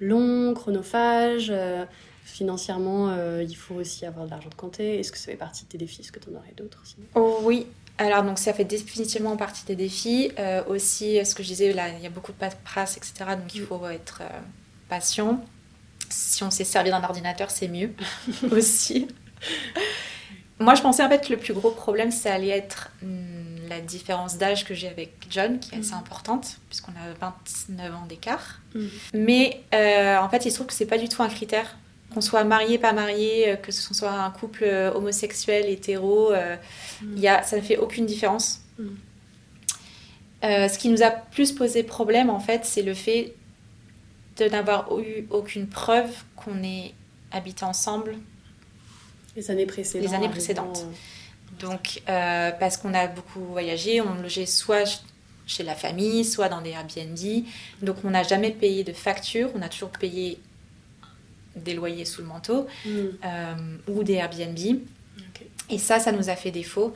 long, 0.00 0.54
chronophage, 0.54 1.48
euh, 1.50 1.84
financièrement, 2.24 3.10
euh, 3.10 3.44
il 3.46 3.54
faut 3.54 3.74
aussi 3.74 4.06
avoir 4.06 4.26
de 4.26 4.30
l'argent 4.30 4.48
de 4.48 4.54
compter. 4.54 4.98
Est-ce 4.98 5.12
que 5.12 5.18
ça 5.18 5.26
fait 5.26 5.36
partie 5.36 5.64
de 5.64 5.68
tes 5.68 5.78
défis? 5.78 6.00
Est-ce 6.00 6.12
que 6.12 6.20
tu 6.20 6.30
en 6.30 6.38
aurais 6.38 6.54
d'autres 6.56 6.82
Oh 7.14 7.40
oui, 7.42 7.66
alors 7.98 8.22
donc 8.22 8.38
ça 8.38 8.54
fait 8.54 8.64
définitivement 8.64 9.36
partie 9.36 9.64
des 9.66 9.76
défis. 9.76 10.32
Euh, 10.38 10.62
aussi, 10.68 11.24
ce 11.24 11.34
que 11.34 11.42
je 11.42 11.48
disais, 11.48 11.72
là, 11.72 11.88
il 11.90 12.02
y 12.02 12.06
a 12.06 12.10
beaucoup 12.10 12.32
de 12.32 12.38
paperasse, 12.38 12.96
etc. 12.96 13.36
Donc 13.36 13.54
il 13.54 13.62
faut 13.62 13.86
être 13.88 14.22
euh, 14.22 14.40
patient. 14.88 15.44
Si 16.08 16.42
on 16.42 16.50
s'est 16.50 16.64
servi 16.64 16.90
d'un 16.90 17.04
ordinateur, 17.04 17.50
c'est 17.50 17.68
mieux 17.68 17.92
aussi. 18.50 19.08
Moi, 20.58 20.74
je 20.74 20.82
pensais 20.82 21.04
en 21.04 21.08
fait 21.08 21.26
que 21.26 21.32
le 21.32 21.38
plus 21.38 21.54
gros 21.54 21.70
problème, 21.70 22.10
ça 22.10 22.34
allait 22.34 22.48
être 22.48 22.90
hum, 23.02 23.39
la 23.70 23.80
différence 23.80 24.36
d'âge 24.36 24.64
que 24.66 24.74
j'ai 24.74 24.88
avec 24.88 25.14
John, 25.30 25.58
qui 25.58 25.74
est 25.74 25.78
assez 25.78 25.92
Mhm. 25.92 25.98
importante, 26.00 26.58
puisqu'on 26.68 26.92
a 26.92 27.14
29 27.20 27.94
ans 27.94 28.06
d'écart. 28.06 28.60
Mhm. 28.74 28.90
Mais 29.14 29.62
euh, 29.74 30.18
en 30.18 30.28
fait, 30.28 30.44
il 30.44 30.50
se 30.50 30.56
trouve 30.56 30.66
que 30.66 30.74
c'est 30.74 30.86
pas 30.86 30.98
du 30.98 31.08
tout 31.08 31.22
un 31.22 31.28
critère. 31.28 31.76
Qu'on 32.12 32.20
soit 32.20 32.42
marié, 32.44 32.76
pas 32.78 32.92
marié, 32.92 33.50
euh, 33.52 33.56
que 33.56 33.70
ce 33.72 33.94
soit 33.94 34.10
un 34.10 34.30
couple 34.30 34.64
euh, 34.64 34.92
homosexuel, 34.92 35.66
hétéro, 35.68 36.32
euh, 36.32 36.56
il 37.02 37.20
y 37.20 37.28
a, 37.28 37.42
ça 37.44 37.56
ne 37.56 37.62
fait 37.62 37.76
aucune 37.78 38.04
différence. 38.04 38.60
Euh, 40.42 40.68
ce 40.68 40.78
qui 40.78 40.88
nous 40.88 41.02
a 41.02 41.10
plus 41.10 41.52
posé 41.52 41.82
problème, 41.82 42.28
en 42.30 42.40
fait, 42.40 42.64
c'est 42.64 42.82
le 42.82 42.94
fait 42.94 43.34
de 44.38 44.46
n'avoir 44.46 44.98
eu 44.98 45.26
aucune 45.30 45.66
preuve 45.68 46.10
qu'on 46.34 46.62
ait 46.62 46.94
habité 47.30 47.64
ensemble. 47.64 48.16
Les 49.36 49.50
années 49.50 49.66
précédentes. 49.66 50.02
Les 50.08 50.14
années 50.14 50.26
arrivant, 50.26 50.32
précédentes. 50.32 50.86
Donc, 51.60 52.02
euh, 52.08 52.50
parce 52.52 52.76
qu'on 52.76 52.94
a 52.94 53.06
beaucoup 53.06 53.44
voyagé, 53.44 54.00
on 54.00 54.14
logeait 54.14 54.46
soit 54.46 54.86
ch- 54.86 55.00
chez 55.46 55.62
la 55.62 55.74
famille, 55.74 56.24
soit 56.24 56.48
dans 56.48 56.60
des 56.60 56.70
Airbnb. 56.70 57.44
Donc, 57.82 57.96
on 58.04 58.10
n'a 58.10 58.22
jamais 58.22 58.50
payé 58.50 58.82
de 58.84 58.92
facture, 58.92 59.50
on 59.54 59.62
a 59.62 59.68
toujours 59.68 59.90
payé 59.90 60.38
des 61.56 61.74
loyers 61.74 62.04
sous 62.04 62.22
le 62.22 62.28
manteau 62.28 62.66
hmm, 62.86 62.90
euh, 63.24 63.54
ou 63.88 64.02
des 64.04 64.14
Airbnb. 64.14 64.58
Et 65.68 65.78
ça, 65.78 65.98
ça 66.00 66.12
nous 66.12 66.28
a 66.30 66.36
fait 66.36 66.50
défaut 66.50 66.94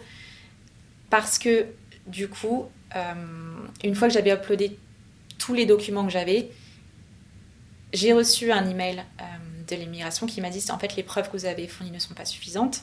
parce 1.11 1.39
que 1.39 1.67
du 2.07 2.29
coup, 2.29 2.67
euh, 2.97 3.13
une 3.83 3.95
fois 3.95 4.09
que 4.09 4.15
j'avais 4.15 4.33
uploadé 4.33 4.77
tous 5.39 5.55
les 5.55 5.67
documents 5.67 6.05
que 6.07 6.13
j'avais, 6.13 6.51
j'ai 7.93 8.13
reçu 8.13 8.51
un 8.53 8.69
email 8.69 8.99
euh, 9.21 9.25
de 9.69 9.77
l'immigration 9.77 10.27
qui 10.27 10.41
m'a 10.41 10.51
dit 10.51 10.65
en 10.71 10.79
fait 10.79 10.97
les 10.97 11.03
preuves 11.03 11.31
que 11.31 11.37
vous 11.37 11.45
avez 11.47 11.67
fournies 11.69 11.93
ne 11.93 11.99
sont 11.99 12.15
pas 12.15 12.25
suffisantes. 12.25 12.81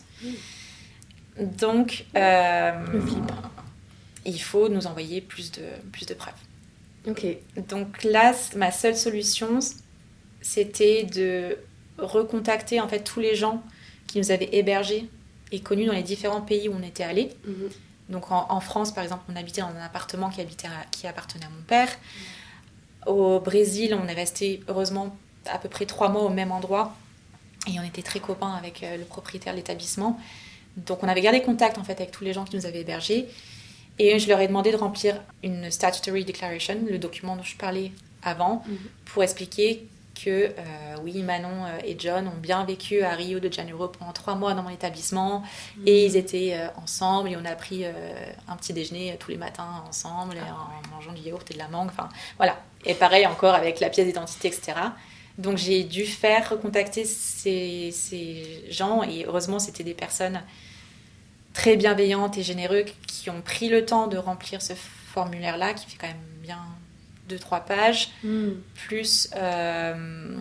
Donc, 1.39 2.05
euh, 2.15 2.71
il 4.25 4.41
faut 4.41 4.69
nous 4.69 4.85
envoyer 4.87 5.21
plus 5.21 5.51
de, 5.51 5.63
plus 5.91 6.05
de 6.05 6.13
preuves. 6.13 6.33
Ok. 7.07 7.25
Donc 7.69 8.03
là, 8.03 8.33
ma 8.55 8.71
seule 8.71 8.95
solution, 8.95 9.59
c'était 10.41 11.03
de 11.03 11.57
recontacter 11.97 12.79
en 12.79 12.87
fait 12.87 12.99
tous 13.03 13.19
les 13.19 13.35
gens 13.35 13.63
qui 14.07 14.19
nous 14.19 14.31
avaient 14.31 14.49
hébergés 14.53 15.09
et 15.51 15.61
connus 15.61 15.85
dans 15.85 15.93
les 15.93 16.03
différents 16.03 16.41
pays 16.41 16.69
où 16.69 16.73
on 16.79 16.83
était 16.83 17.03
allés. 17.03 17.29
Mhm. 17.45 17.69
Donc 18.09 18.31
en, 18.31 18.45
en 18.49 18.59
France, 18.59 18.93
par 18.93 19.03
exemple, 19.03 19.23
on 19.29 19.35
habitait 19.35 19.61
dans 19.61 19.67
un 19.67 19.81
appartement 19.85 20.29
qui, 20.29 20.41
habitait 20.41 20.67
à- 20.67 20.85
qui 20.91 21.07
appartenait 21.07 21.45
à 21.45 21.49
mon 21.49 21.61
père. 21.63 21.89
Au 23.07 23.39
Brésil, 23.39 23.97
on 23.99 24.07
est 24.07 24.13
resté 24.13 24.61
heureusement 24.67 25.15
à 25.47 25.57
peu 25.57 25.69
près 25.69 25.85
trois 25.85 26.09
mois 26.09 26.23
au 26.23 26.29
même 26.29 26.51
endroit 26.51 26.95
et 27.67 27.79
on 27.79 27.83
était 27.83 28.03
très 28.03 28.19
copains 28.19 28.53
avec 28.53 28.83
euh, 28.83 28.97
le 28.97 29.05
propriétaire 29.05 29.53
de 29.53 29.57
l'établissement. 29.57 30.19
Donc 30.77 31.03
on 31.03 31.07
avait 31.07 31.21
gardé 31.21 31.41
contact 31.41 31.77
en 31.77 31.83
fait 31.83 31.93
avec 31.93 32.11
tous 32.11 32.23
les 32.23 32.33
gens 32.33 32.45
qui 32.45 32.55
nous 32.55 32.65
avaient 32.65 32.81
hébergés 32.81 33.27
et 33.99 34.19
je 34.19 34.27
leur 34.29 34.39
ai 34.39 34.47
demandé 34.47 34.71
de 34.71 34.77
remplir 34.77 35.21
une 35.43 35.69
statutory 35.69 36.23
declaration, 36.25 36.77
le 36.89 36.97
document 36.97 37.35
dont 37.35 37.43
je 37.43 37.57
parlais 37.57 37.91
avant, 38.23 38.63
Mhm. 38.67 38.77
pour 39.05 39.23
expliquer 39.23 39.85
que 40.23 40.29
euh, 40.29 40.51
oui, 41.03 41.23
Manon 41.23 41.65
euh, 41.65 41.79
et 41.83 41.95
John 41.97 42.27
ont 42.27 42.37
bien 42.39 42.63
vécu 42.65 43.01
à 43.01 43.11
Rio 43.11 43.39
de 43.39 43.51
Janeiro 43.51 43.87
pendant 43.87 44.11
trois 44.13 44.35
mois 44.35 44.53
dans 44.53 44.61
mon 44.61 44.69
établissement 44.69 45.41
et 45.85 46.05
ils 46.05 46.15
étaient 46.15 46.53
euh, 46.53 46.67
ensemble 46.81 47.29
et 47.29 47.37
on 47.37 47.45
a 47.45 47.55
pris 47.55 47.85
euh, 47.85 47.91
un 48.47 48.55
petit 48.55 48.73
déjeuner 48.73 49.15
tous 49.19 49.31
les 49.31 49.37
matins 49.37 49.83
ensemble 49.87 50.35
et 50.35 50.41
en 50.41 50.95
mangeant 50.95 51.13
du 51.13 51.21
yaourt 51.21 51.49
et 51.49 51.53
de 51.53 51.59
la 51.59 51.69
mangue. 51.69 51.89
Enfin, 51.89 52.09
voilà. 52.37 52.59
Et 52.85 52.93
pareil 52.93 53.25
encore 53.25 53.55
avec 53.55 53.79
la 53.79 53.89
pièce 53.89 54.05
d'identité, 54.05 54.49
etc. 54.49 54.73
Donc 55.41 55.57
j'ai 55.57 55.83
dû 55.83 56.05
faire 56.05 56.49
recontacter 56.49 57.05
ces, 57.05 57.91
ces 57.91 58.63
gens 58.69 59.03
et 59.03 59.25
heureusement 59.25 59.59
c'était 59.59 59.83
des 59.83 59.93
personnes 59.93 60.41
très 61.53 61.75
bienveillantes 61.75 62.37
et 62.37 62.43
généreuses 62.43 62.91
qui 63.07 63.29
ont 63.29 63.41
pris 63.41 63.69
le 63.69 63.85
temps 63.85 64.07
de 64.07 64.17
remplir 64.17 64.61
ce 64.61 64.73
formulaire-là 65.13 65.73
qui 65.73 65.89
fait 65.89 65.97
quand 65.99 66.07
même 66.07 66.17
bien 66.41 66.59
deux 67.27 67.39
trois 67.39 67.61
pages 67.61 68.09
Hmm. 68.23 68.51
plus 68.75 69.29
euh, 69.35 70.37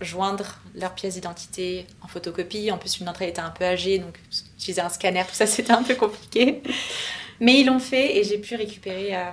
joindre 0.00 0.60
leur 0.74 0.94
pièce 0.94 1.14
d'identité 1.14 1.86
en 2.02 2.08
photocopie. 2.08 2.70
En 2.70 2.78
plus, 2.78 2.98
une 2.98 3.06
d'entre 3.06 3.22
elles 3.22 3.30
était 3.30 3.40
un 3.40 3.50
peu 3.50 3.64
âgée, 3.64 3.98
donc 3.98 4.18
utiliser 4.56 4.80
un 4.80 4.88
scanner, 4.88 5.22
tout 5.22 5.34
ça, 5.34 5.46
c'était 5.54 5.72
un 5.72 5.82
peu 5.82 5.94
compliqué. 5.94 6.62
Mais 7.40 7.60
ils 7.60 7.66
l'ont 7.66 7.78
fait 7.78 8.16
et 8.16 8.24
j'ai 8.24 8.38
pu 8.38 8.54
récupérer 8.56 9.16
euh, 9.16 9.30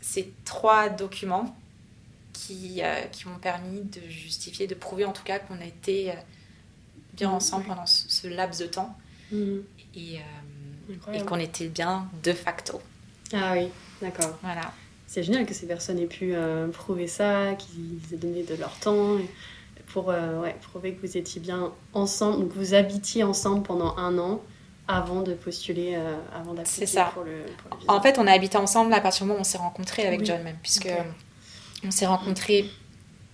ces 0.00 0.32
trois 0.44 0.88
documents 0.88 1.56
qui, 2.34 2.80
euh, 2.82 3.00
qui 3.12 3.26
m'ont 3.28 3.38
permis 3.38 3.80
de 3.80 4.00
justifier, 4.10 4.66
de 4.66 4.74
prouver 4.74 5.06
en 5.06 5.12
tout 5.12 5.22
cas 5.24 5.38
qu'on 5.38 5.58
a 5.60 5.64
été 5.64 6.10
euh, 6.10 6.14
bien 7.14 7.28
Mhm. 7.30 7.34
ensemble 7.36 7.64
pendant 7.64 7.86
ce, 7.86 8.04
ce 8.08 8.26
laps 8.28 8.60
de 8.60 8.66
temps 8.66 8.94
Hmm. 9.32 9.60
et, 9.96 10.18
euh, 10.18 11.14
et 11.14 11.24
qu'on 11.24 11.38
était 11.38 11.68
bien 11.68 12.06
de 12.22 12.32
facto. 12.34 12.82
Ah 13.32 13.54
oui, 13.54 13.68
d'accord. 14.02 14.38
Voilà. 14.42 14.70
C'est 15.06 15.22
génial 15.22 15.46
que 15.46 15.54
ces 15.54 15.66
personnes 15.66 15.98
aient 15.98 16.06
pu 16.06 16.34
prouver 16.72 17.06
ça, 17.06 17.54
qu'ils 17.54 18.00
aient 18.12 18.18
donné 18.18 18.42
de 18.42 18.54
leur 18.56 18.76
temps 18.80 19.16
et 19.18 19.28
pour 19.86 20.10
euh, 20.10 20.42
ouais, 20.42 20.54
prouver 20.60 20.94
que 20.94 21.06
vous 21.06 21.16
étiez 21.16 21.40
bien 21.40 21.72
ensemble, 21.94 22.40
donc 22.40 22.52
vous 22.54 22.74
habitiez 22.74 23.22
ensemble 23.22 23.62
pendant 23.62 23.96
un 23.96 24.18
an 24.18 24.42
avant 24.88 25.22
de 25.22 25.32
postuler, 25.34 25.94
euh, 25.94 26.16
avant 26.34 26.52
d'appliquer 26.52 26.84
C'est 26.86 26.94
ça. 26.98 27.10
pour 27.14 27.22
le, 27.24 27.44
pour 27.58 27.70
le 27.74 27.80
visa. 27.80 27.92
En 27.92 28.00
fait, 28.02 28.18
on 28.18 28.26
a 28.26 28.32
habité 28.32 28.58
ensemble 28.58 28.92
à 28.92 29.00
partir 29.00 29.22
du 29.24 29.28
moment 29.28 29.38
où 29.38 29.40
on 29.40 29.44
s'est 29.44 29.56
rencontrés 29.58 30.06
avec 30.06 30.20
Oui. 30.20 30.26
John 30.26 30.42
même, 30.42 30.58
puisque. 30.62 30.88
On 31.84 31.90
s'est 31.90 32.06
rencontrés 32.06 32.70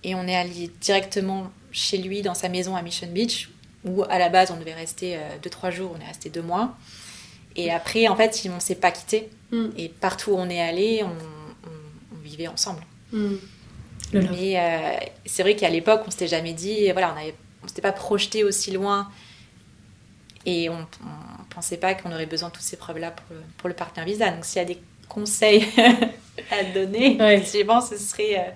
et 0.03 0.15
on 0.15 0.27
est 0.27 0.35
allé 0.35 0.71
directement 0.81 1.51
chez 1.71 1.97
lui 1.97 2.21
dans 2.21 2.33
sa 2.33 2.49
maison 2.49 2.75
à 2.75 2.81
Mission 2.81 3.07
Beach, 3.11 3.49
où 3.85 4.03
à 4.03 4.19
la 4.19 4.29
base 4.29 4.51
on 4.51 4.57
devait 4.57 4.73
rester 4.73 5.17
2-3 5.43 5.71
jours, 5.71 5.95
on 5.97 6.01
est 6.01 6.07
resté 6.07 6.29
2 6.29 6.41
mois. 6.41 6.75
Et 7.55 7.71
après, 7.71 8.07
en 8.07 8.15
fait, 8.15 8.47
on 8.55 8.59
s'est 8.59 8.75
pas 8.75 8.91
quitté. 8.91 9.29
Mm. 9.51 9.65
Et 9.77 9.89
partout 9.89 10.31
où 10.31 10.35
on 10.37 10.49
est 10.49 10.61
allé, 10.61 11.01
on, 11.03 11.07
on- 11.07 12.15
on 12.15 12.19
vivait 12.23 12.47
ensemble. 12.47 12.81
Mm. 13.11 13.33
Le 14.13 14.19
love. 14.21 14.31
Mais 14.31 14.59
euh, 14.59 15.05
c'est 15.25 15.43
vrai 15.43 15.55
qu'à 15.55 15.69
l'époque, 15.69 16.01
on 16.07 16.11
s'était 16.11 16.27
jamais 16.27 16.53
dit, 16.53 16.91
voilà, 16.91 17.13
on 17.13 17.19
avait, 17.19 17.35
on 17.63 17.67
s'était 17.67 17.81
pas 17.81 17.91
projeté 17.91 18.43
aussi 18.43 18.71
loin. 18.71 19.09
Et 20.45 20.69
on, 20.69 20.79
on 20.79 21.43
pensait 21.53 21.77
pas 21.77 21.93
qu'on 21.93 22.11
aurait 22.11 22.25
besoin 22.25 22.49
de 22.49 22.53
toutes 22.53 22.63
ces 22.63 22.77
preuves-là 22.77 23.11
pour, 23.11 23.25
pour 23.57 23.69
le 23.69 23.75
partenaire 23.75 24.05
visa. 24.05 24.29
Donc 24.31 24.45
s'il 24.45 24.57
y 24.57 24.65
a 24.65 24.65
des 24.65 24.79
conseils 25.09 25.65
à 26.51 26.63
donner, 26.73 27.17
Ouais. 27.19 27.35
effectivement, 27.37 27.81
ce 27.81 27.97
serait 27.97 28.37
euh, 28.39 28.51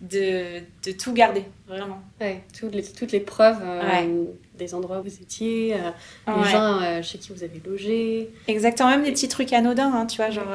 de, 0.00 0.90
de 0.90 0.96
tout 0.96 1.12
garder, 1.12 1.44
vraiment. 1.66 2.00
Ouais, 2.20 2.42
toutes, 2.58 2.74
les, 2.74 2.82
toutes 2.84 3.12
les 3.12 3.20
preuves 3.20 3.58
euh, 3.62 3.80
Ouais. 3.82 4.08
des 4.56 4.74
endroits 4.74 5.00
où 5.00 5.02
vous 5.02 5.14
étiez, 5.22 5.74
euh, 5.74 5.90
les 6.28 6.32
Ouais. 6.42 6.50
gens 6.50 6.80
euh, 6.82 7.02
chez 7.02 7.18
qui 7.18 7.32
vous 7.32 7.42
avez 7.42 7.60
logé. 7.64 8.30
Exactement, 8.46 8.90
même 8.90 9.04
des 9.04 9.12
petits 9.12 9.28
trucs 9.28 9.52
anodins, 9.52 9.92
hein, 9.92 10.06
tu 10.06 10.16
vois, 10.18 10.30
genre 10.30 10.46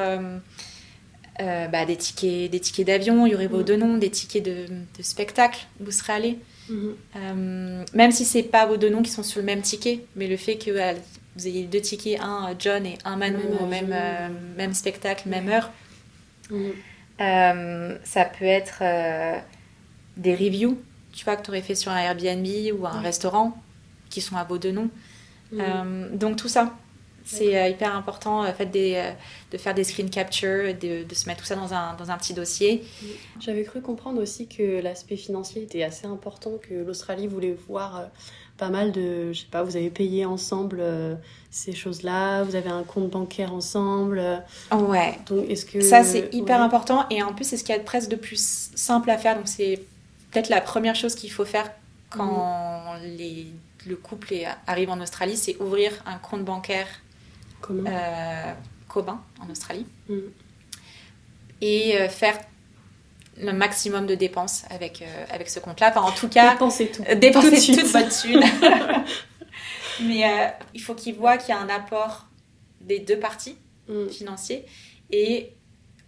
bah, 1.39 1.85
des 1.85 1.95
tickets 1.95 2.51
des 2.51 2.59
tickets 2.59 2.87
d'avion, 2.87 3.25
il 3.25 3.31
y 3.31 3.35
aurait 3.35 3.47
vos 3.47 3.61
Mm. 3.61 3.63
deux 3.63 3.75
noms, 3.75 3.97
des 3.97 4.09
tickets 4.09 4.43
de, 4.43 4.65
de 4.97 5.03
spectacle 5.03 5.65
où 5.79 5.85
vous 5.85 5.91
serez 5.91 6.13
allés. 6.13 6.39
Mhm. 6.69 6.95
Euh, 7.17 7.83
même 7.93 8.11
si 8.11 8.23
c'est 8.23 8.43
pas 8.43 8.65
vos 8.65 8.77
deux 8.77 8.89
noms 8.89 9.01
qui 9.01 9.11
sont 9.11 9.23
sur 9.23 9.39
le 9.41 9.45
même 9.45 9.61
ticket, 9.61 10.05
mais 10.15 10.27
le 10.27 10.37
fait 10.37 10.55
que 10.57 10.71
vous 11.35 11.47
ayez 11.47 11.63
deux 11.63 11.81
tickets, 11.81 12.19
un 12.21 12.53
John 12.57 12.85
et 12.85 12.97
un 13.03 13.17
Manon 13.17 13.39
au 13.61 13.65
même, 13.65 13.93
même 14.57 14.73
spectacle, 14.73 15.27
même 15.27 15.49
heure, 15.49 15.71
Euh, 17.21 17.97
ça 18.03 18.25
peut 18.25 18.45
être 18.45 18.79
euh, 18.81 19.39
des 20.17 20.35
reviews, 20.35 20.81
tu 21.13 21.25
vois, 21.25 21.35
que 21.35 21.43
tu 21.43 21.51
aurais 21.51 21.61
fait 21.61 21.75
sur 21.75 21.91
un 21.91 21.97
Airbnb 21.97 22.47
ou 22.79 22.85
un 22.85 22.99
restaurant 23.01 23.55
qui 24.09 24.21
sont 24.21 24.35
à 24.35 24.47
noms. 24.71 24.89
Mhm. 25.51 25.59
Euh, 25.59 26.15
donc 26.15 26.37
tout 26.37 26.47
ça, 26.47 26.75
c'est 27.23 27.55
euh, 27.57 27.67
hyper 27.69 27.95
important 27.95 28.43
euh, 28.43 28.51
fait, 28.51 28.65
des, 28.65 29.13
de 29.51 29.57
faire 29.57 29.73
des 29.73 29.83
screen 29.83 30.09
capture, 30.09 30.73
de, 30.73 31.03
de 31.03 31.15
se 31.15 31.27
mettre 31.27 31.41
tout 31.41 31.45
ça 31.45 31.55
dans 31.55 31.73
un, 31.73 31.95
dans 31.95 32.09
un 32.09 32.17
petit 32.17 32.33
dossier. 32.33 32.83
J'avais 33.39 33.63
cru 33.63 33.81
comprendre 33.81 34.21
aussi 34.21 34.47
que 34.47 34.81
l'aspect 34.81 35.17
financier 35.17 35.63
était 35.63 35.83
assez 35.83 36.07
important, 36.07 36.57
que 36.57 36.73
l'Australie 36.73 37.27
voulait 37.27 37.55
voir 37.67 38.09
pas 38.57 38.69
mal 38.69 38.91
de, 38.91 39.33
je 39.33 39.41
sais 39.41 39.47
pas, 39.49 39.63
vous 39.63 39.75
avez 39.75 39.89
payé 39.89 40.25
ensemble 40.25 40.77
euh, 40.79 41.15
ces 41.49 41.73
choses-là, 41.73 42.43
vous 42.43 42.55
avez 42.55 42.69
un 42.69 42.83
compte 42.83 43.09
bancaire 43.09 43.53
ensemble. 43.53 44.19
euh, 44.19 44.37
Ouais. 44.71 45.17
donc 45.27 45.49
est-ce 45.49 45.65
que 45.65 45.81
Ça, 45.81 46.03
c'est 46.03 46.29
hyper 46.33 46.57
ouais. 46.59 46.63
important. 46.65 47.05
Et 47.09 47.21
en 47.23 47.33
plus, 47.33 47.45
c'est 47.45 47.57
ce 47.57 47.63
qu'il 47.63 47.73
y 47.73 47.77
a 47.77 47.81
de 47.81 47.85
presque 47.85 48.09
de 48.09 48.15
plus 48.15 48.69
simple 48.75 49.09
à 49.09 49.17
faire. 49.17 49.35
Donc, 49.35 49.47
c'est 49.47 49.81
peut-être 50.31 50.49
la 50.49 50.61
première 50.61 50.95
chose 50.95 51.15
qu'il 51.15 51.31
faut 51.31 51.45
faire 51.45 51.71
quand 52.09 52.93
les, 53.03 53.47
le 53.87 53.95
couple 53.95 54.33
est- 54.33 54.47
arrive 54.67 54.89
en 54.91 55.01
Australie, 55.01 55.35
c'est 55.35 55.57
ouvrir 55.59 55.91
un 56.05 56.17
compte 56.19 56.45
bancaire 56.45 56.87
Comment? 57.59 57.89
euh, 57.89 58.53
commun 58.87 59.19
en 59.41 59.49
Australie 59.49 59.87
Mhm. 60.09 60.21
et 61.61 61.97
euh, 61.99 62.09
faire 62.09 62.37
le 63.41 63.51
maximum 63.53 64.05
de 64.05 64.15
dépenses 64.15 64.63
avec, 64.69 65.01
euh, 65.01 65.25
avec 65.31 65.49
ce 65.49 65.59
compte-là. 65.59 65.89
Enfin, 65.89 66.01
en 66.01 66.11
tout 66.11 66.29
cas, 66.29 66.53
Dépensez 66.53 66.87
tout. 66.91 67.03
euh, 67.09 67.15
dépenser 67.15 67.73
Tout 67.73 67.81
toute 67.81 67.91
votre 67.91 68.21
thune. 68.21 68.43
Mais 70.01 70.23
euh, 70.27 70.47
il 70.73 70.81
faut 70.81 70.95
qu'ils 70.95 71.15
voient 71.15 71.37
qu'il 71.37 71.53
y 71.53 71.57
a 71.57 71.61
un 71.61 71.69
apport 71.69 72.27
des 72.81 72.99
deux 72.99 73.19
parties 73.19 73.57
Mhm. 73.89 74.09
financier 74.09 74.65
et 75.11 75.51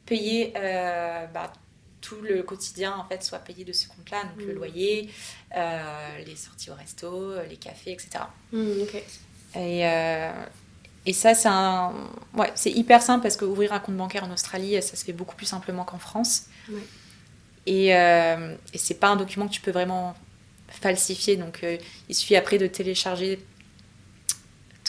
payer 0.05 0.53
euh, 0.55 1.25
bah, 1.27 1.51
tout 1.99 2.15
le 2.21 2.41
quotidien 2.41 2.95
en 2.97 3.05
fait 3.05 3.21
soit 3.21 3.39
payé 3.39 3.65
de 3.65 3.73
ce 3.73 3.89
compte-là 3.89 4.23
donc 4.23 4.45
le 4.47 4.53
Mm. 4.53 4.57
loyer 4.57 5.09
les 6.25 6.35
sorties 6.37 6.69
au 6.69 6.73
resto 6.75 7.33
les 7.49 7.57
cafés 7.57 7.91
etc 7.91 8.23
ok. 8.53 9.03
et, 9.57 9.81
et 11.05 11.13
ça 11.13 11.33
c'est 11.35 11.49
un 11.49 11.91
ouais 12.35 12.49
c'est 12.55 12.71
hyper 12.71 13.01
simple 13.01 13.23
parce 13.23 13.35
que 13.35 13.43
ouvrir 13.43 13.73
un 13.73 13.79
compte 13.79 13.97
bancaire 13.97 14.23
en 14.23 14.31
Australie 14.31 14.81
ça 14.81 14.95
se 14.95 15.03
fait 15.03 15.11
beaucoup 15.13 15.35
plus 15.35 15.47
simplement 15.47 15.83
qu'en 15.83 15.97
France 15.99 16.43
Ouais. 16.69 16.79
Et, 17.65 17.95
euh, 17.95 18.55
et 18.73 18.77
c'est 18.77 18.99
pas 18.99 19.09
un 19.09 19.15
document 19.15 19.47
que 19.47 19.53
tu 19.53 19.61
peux 19.61 19.71
vraiment 19.71 20.15
falsifier 20.67 21.35
donc 21.37 21.59
euh, 21.63 21.77
il 22.09 22.15
suffit 22.15 22.35
après 22.35 22.57
de 22.57 22.67
télécharger 22.67 23.39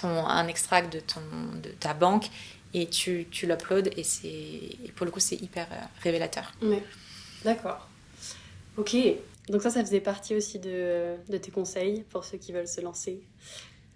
ton, 0.01 0.09
un 0.27 0.47
extract 0.49 0.93
de, 0.93 1.01
ton, 1.01 1.21
de 1.63 1.71
ta 1.71 1.95
banque 1.95 2.27
et 2.75 2.87
tu, 2.89 3.27
tu 3.31 3.47
l'uploads 3.47 3.89
et, 3.97 4.03
et 4.25 4.93
pour 4.95 5.07
le 5.07 5.13
coup 5.13 5.21
c'est 5.21 5.37
hyper 5.37 5.67
euh, 5.73 5.77
révélateur. 6.03 6.53
Ouais. 6.63 6.83
D'accord. 7.45 7.89
Ok. 8.77 8.95
Donc 9.49 9.63
ça, 9.63 9.71
ça 9.71 9.81
faisait 9.85 10.01
partie 10.01 10.35
aussi 10.35 10.59
de, 10.59 11.15
de 11.29 11.39
tes 11.39 11.51
conseils 11.53 12.05
pour 12.11 12.25
ceux 12.25 12.37
qui 12.37 12.53
veulent 12.53 12.67
se 12.69 12.81
lancer 12.81 13.21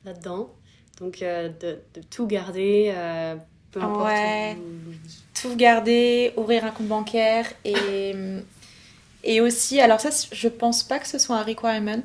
là-dedans. 0.04 0.54
Donc 1.00 1.20
euh, 1.22 1.48
de, 1.48 1.80
de 1.94 2.02
tout 2.08 2.26
garder, 2.26 2.92
euh, 2.94 3.34
peu 3.72 3.82
importe. 3.82 4.06
Ouais. 4.06 4.56
où- 4.56 4.94
Tout 5.40 5.56
garder, 5.56 6.32
ouvrir 6.36 6.64
un 6.64 6.70
compte 6.70 6.86
bancaire 6.88 7.46
et, 7.64 8.14
et 9.24 9.40
aussi, 9.40 9.80
alors 9.80 10.00
ça 10.00 10.10
je 10.32 10.48
pense 10.48 10.82
pas 10.82 10.98
que 10.98 11.06
ce 11.08 11.18
soit 11.18 11.36
un 11.36 11.42
requirement, 11.42 12.02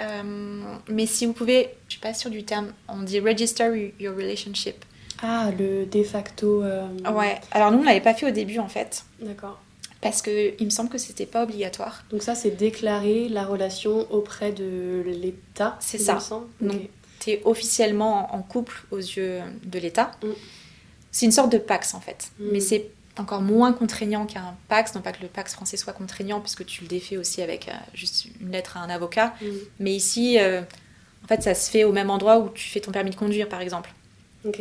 euh, 0.00 0.62
mais 0.88 1.06
si 1.06 1.26
vous 1.26 1.32
pouvez, 1.32 1.70
je 1.88 1.92
suis 1.94 2.00
pas 2.00 2.14
sûre 2.14 2.30
du 2.30 2.44
terme, 2.44 2.72
on 2.88 3.02
dit 3.02 3.20
register 3.20 3.92
your 3.98 4.14
relationship. 4.16 4.84
Ah, 5.22 5.50
le 5.58 5.84
de 5.86 6.02
facto. 6.04 6.62
euh, 6.62 6.86
Ouais, 7.12 7.40
alors 7.50 7.72
nous 7.72 7.78
on 7.78 7.82
l'avait 7.82 8.00
pas 8.00 8.14
fait 8.14 8.26
au 8.26 8.30
début 8.30 8.60
en 8.60 8.68
fait, 8.68 9.04
D'accord. 9.20 9.58
parce 10.00 10.22
que 10.22 10.54
il 10.60 10.64
me 10.64 10.70
semble 10.70 10.88
que 10.90 10.98
c'était 10.98 11.26
pas 11.26 11.42
obligatoire. 11.42 12.04
Donc 12.10 12.22
ça, 12.22 12.36
c'est 12.36 12.50
déclarer 12.52 13.28
la 13.28 13.44
relation 13.44 14.06
auprès 14.12 14.52
de 14.52 15.02
l'État. 15.06 15.76
C'est 15.80 15.98
ça. 15.98 16.18
Donc, 16.60 16.72
Ok. 16.74 16.88
tu 17.18 17.30
es 17.30 17.42
officiellement 17.44 18.32
en 18.32 18.42
couple 18.42 18.84
aux 18.92 18.98
yeux 18.98 19.40
de 19.64 19.78
l'État. 19.80 20.12
Mm. 20.22 20.28
C'est 21.10 21.26
une 21.26 21.32
sorte 21.32 21.50
de 21.50 21.58
Pax 21.58 21.94
en 21.94 22.00
fait, 22.00 22.30
Mm. 22.38 22.44
mais 22.52 22.60
c'est 22.60 22.88
encore 23.20 23.42
moins 23.42 23.72
contraignant 23.72 24.26
qu'un 24.26 24.54
Pax. 24.68 24.94
Non 24.94 25.00
pas 25.00 25.12
que 25.12 25.22
le 25.22 25.28
Pax 25.28 25.54
français 25.54 25.76
soit 25.76 25.92
contraignant, 25.92 26.40
puisque 26.40 26.64
tu 26.64 26.82
le 26.82 26.88
défais 26.88 27.16
aussi 27.16 27.42
avec 27.42 27.68
euh, 27.68 27.72
juste 27.94 28.26
une 28.40 28.50
lettre 28.50 28.76
à 28.76 28.80
un 28.80 28.90
avocat. 28.90 29.34
Mm. 29.40 29.46
Mais 29.80 29.92
ici, 29.94 30.38
euh, 30.38 30.62
en 31.24 31.28
fait, 31.28 31.42
ça 31.42 31.54
se 31.54 31.70
fait 31.70 31.84
au 31.84 31.92
même 31.92 32.10
endroit 32.10 32.38
où 32.38 32.48
tu 32.50 32.68
fais 32.68 32.80
ton 32.80 32.92
permis 32.92 33.10
de 33.10 33.16
conduire, 33.16 33.48
par 33.48 33.60
exemple. 33.60 33.90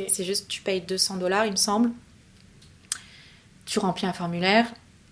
C'est 0.10 0.24
juste, 0.24 0.48
tu 0.48 0.62
payes 0.62 0.82
200 0.82 1.18
dollars, 1.18 1.46
il 1.46 1.52
me 1.52 1.58
semble. 1.58 1.92
Tu 3.66 3.80
remplis 3.80 4.06
un 4.06 4.14
formulaire 4.14 4.66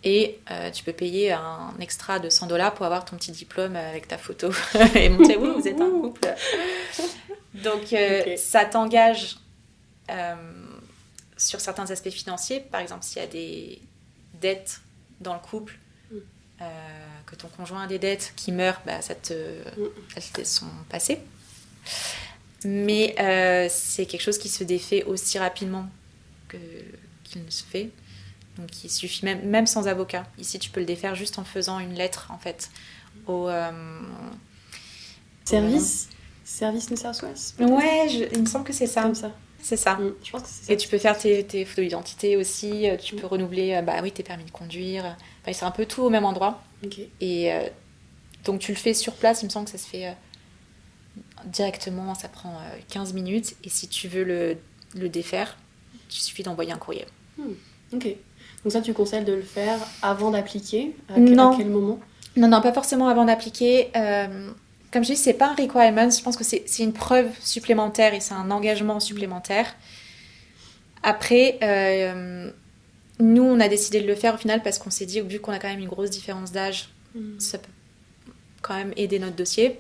et 0.03 0.39
euh, 0.51 0.69
tu 0.69 0.83
peux 0.83 0.93
payer 0.93 1.31
un 1.31 1.73
extra 1.79 2.19
de 2.19 2.29
100 2.29 2.47
dollars 2.47 2.73
pour 2.73 2.85
avoir 2.85 3.05
ton 3.05 3.15
petit 3.15 3.31
diplôme 3.31 3.75
avec 3.75 4.07
ta 4.07 4.17
photo 4.17 4.51
et 4.95 5.09
montrer, 5.09 5.37
oui, 5.37 5.49
vous 5.55 5.67
êtes 5.67 5.79
un 5.79 5.89
couple. 5.89 6.27
Donc, 7.63 7.93
euh, 7.93 8.35
ça 8.37 8.65
t'engage 8.65 9.37
euh, 10.11 10.35
sur 11.38 11.59
certains 11.61 11.89
aspects 11.91 12.09
financiers. 12.09 12.59
Par 12.59 12.81
exemple, 12.81 13.03
s'il 13.03 13.17
y 13.21 13.25
a 13.25 13.27
des 13.27 13.81
dettes 14.41 14.81
dans 15.21 15.33
le 15.33 15.39
couple, 15.39 15.77
Mm. 16.11 16.15
euh, 16.61 16.65
que 17.25 17.36
ton 17.36 17.47
conjoint 17.47 17.83
a 17.83 17.88
des 17.88 17.99
dettes 17.99 18.33
qui 18.36 18.51
meurent, 18.51 18.81
bah, 18.86 19.01
ça 19.01 19.15
te, 19.15 19.33
Mm. 19.33 19.89
elles 20.15 20.23
te 20.31 20.43
sont 20.43 20.67
passées. 20.89 21.19
Mais 22.63 23.15
euh, 23.19 23.67
c'est 23.69 24.05
quelque 24.05 24.21
chose 24.21 24.38
qui 24.38 24.49
se 24.49 24.63
défait 24.63 25.03
aussi 25.03 25.38
rapidement 25.38 25.88
que, 26.47 26.57
qu'il 27.23 27.43
ne 27.43 27.49
se 27.51 27.63
fait. 27.63 27.89
Donc 28.57 28.83
il 28.83 28.89
suffit 28.89 29.25
même, 29.25 29.41
même 29.47 29.67
sans 29.67 29.88
avocat. 29.88 30.25
Ici, 30.38 30.57
tu 30.59 30.69
peux 30.69 30.79
le 30.79 30.86
défaire 30.86 31.13
juste 31.15 31.38
en 31.39 31.43
faisant 31.43 31.79
une 31.79 31.93
lettre, 31.93 32.27
en 32.31 32.38
fait, 32.38 32.69
au... 33.27 33.49
euh, 33.49 34.01
Service? 35.43 36.09
Service 36.43 36.89
New 36.89 36.97
South 36.97 37.21
Wales 37.23 37.69
Ouais, 37.71 38.07
je- 38.09 38.33
il 38.36 38.41
me 38.41 38.45
semble 38.45 38.65
que 38.65 38.73
c'est 38.73 38.88
ça. 38.88 39.03
Comme 39.03 39.15
ça. 39.15 39.31
C'est 39.68 39.78
ça. 39.78 39.95
Mm. 39.95 40.13
Je 40.24 40.32
pense 40.32 40.43
que 40.43 40.47
c'est 40.47 40.66
ça. 40.68 40.74
Et 40.74 40.78
tu 40.78 40.88
peux 40.88 40.99
faire 40.99 41.18
tes, 41.18 41.43
tes 41.43 41.66
photos 41.66 41.86
d'identité 41.86 42.38
aussi, 42.38 42.88
euh, 42.88 42.97
tu 42.97 43.16
peux 43.16 43.26
renouveler 43.26 43.74
euh, 43.74 43.82
bah 43.82 43.95
oui, 44.03 44.11
tes 44.11 44.22
permis 44.22 44.43
de 44.43 44.51
conduire. 44.51 45.03
Enfin, 45.41 45.53
c'est 45.53 45.66
un 45.66 45.72
peu 45.72 45.88
tout 45.88 46.03
au 46.03 46.09
même 46.11 46.24
endroit. 46.24 46.61
Et 47.20 47.51
euh, 47.51 47.61
donc 48.43 48.59
tu 48.59 48.72
le 48.72 48.78
fais 48.78 48.93
sur 48.93 49.13
place, 49.13 49.41
il 49.41 49.45
me 49.45 49.49
semble 49.49 49.66
que 49.66 49.72
ça 49.72 49.80
se 49.80 49.88
fait 49.88 50.05
euh, 50.05 50.11
directement, 51.45 52.13
ça 52.13 52.28
prend 52.28 52.51
euh, 52.51 52.78
15 52.89 53.13
minutes. 53.13 53.55
Et 53.63 53.70
si 53.70 53.88
tu 53.88 54.07
veux 54.07 54.24
le, 54.24 54.57
le 54.95 55.09
défaire, 55.09 55.57
il 56.11 56.13
suffit 56.16 56.43
d'envoyer 56.43 56.72
un 56.72 56.78
courrier. 56.78 57.05
Ok. 57.91 58.07
Donc 58.63 58.72
ça, 58.72 58.82
tu 58.82 58.93
conseilles 58.93 59.26
de 59.26 59.34
le 59.34 59.41
faire 59.41 59.80
avant 60.03 60.30
d'appliquer? 60.32 60.95
À, 61.09 61.16
quel- 61.16 61.36
Non. 61.36 61.53
à 61.53 61.57
quel 61.57 61.70
moment? 61.70 61.99
Non, 62.36 62.47
non, 62.49 62.61
pas 62.61 62.74
forcément 62.74 63.07
avant 63.07 63.26
d'appliquer. 63.26 63.89
Comme 64.95 65.03
je 65.03 65.09
dis, 65.11 65.17
c'est 65.17 65.33
pas 65.33 65.47
un 65.49 65.55
requirement. 65.55 66.09
Je 66.09 66.21
pense 66.23 66.37
que 66.37 66.45
c'est 66.45 66.63
une 66.79 66.93
preuve 66.93 67.27
supplémentaire 67.41 68.13
et 68.13 68.21
c'est 68.21 68.33
un 68.33 68.49
engagement 68.49 69.01
supplémentaire. 69.01 69.75
Après, 71.03 71.59
euh, 71.63 72.49
nous, 73.19 73.43
on 73.43 73.59
a 73.59 73.67
décidé 73.67 73.99
de 73.99 74.07
le 74.07 74.15
faire 74.15 74.35
au 74.35 74.37
final 74.37 74.63
parce 74.63 74.79
qu'on 74.79 74.89
s'est 74.89 75.05
dit, 75.05 75.19
vu 75.19 75.41
qu'on 75.41 75.51
a 75.51 75.59
quand 75.59 75.67
même 75.67 75.79
une 75.81 75.89
grosse 75.89 76.11
différence 76.11 76.53
d'âge, 76.53 76.87
Mm. 77.13 77.39
ça 77.41 77.57
peut 77.57 77.71
quand 78.61 78.75
même 78.75 78.93
aider 78.95 79.19
notre 79.19 79.35
dossier. 79.35 79.79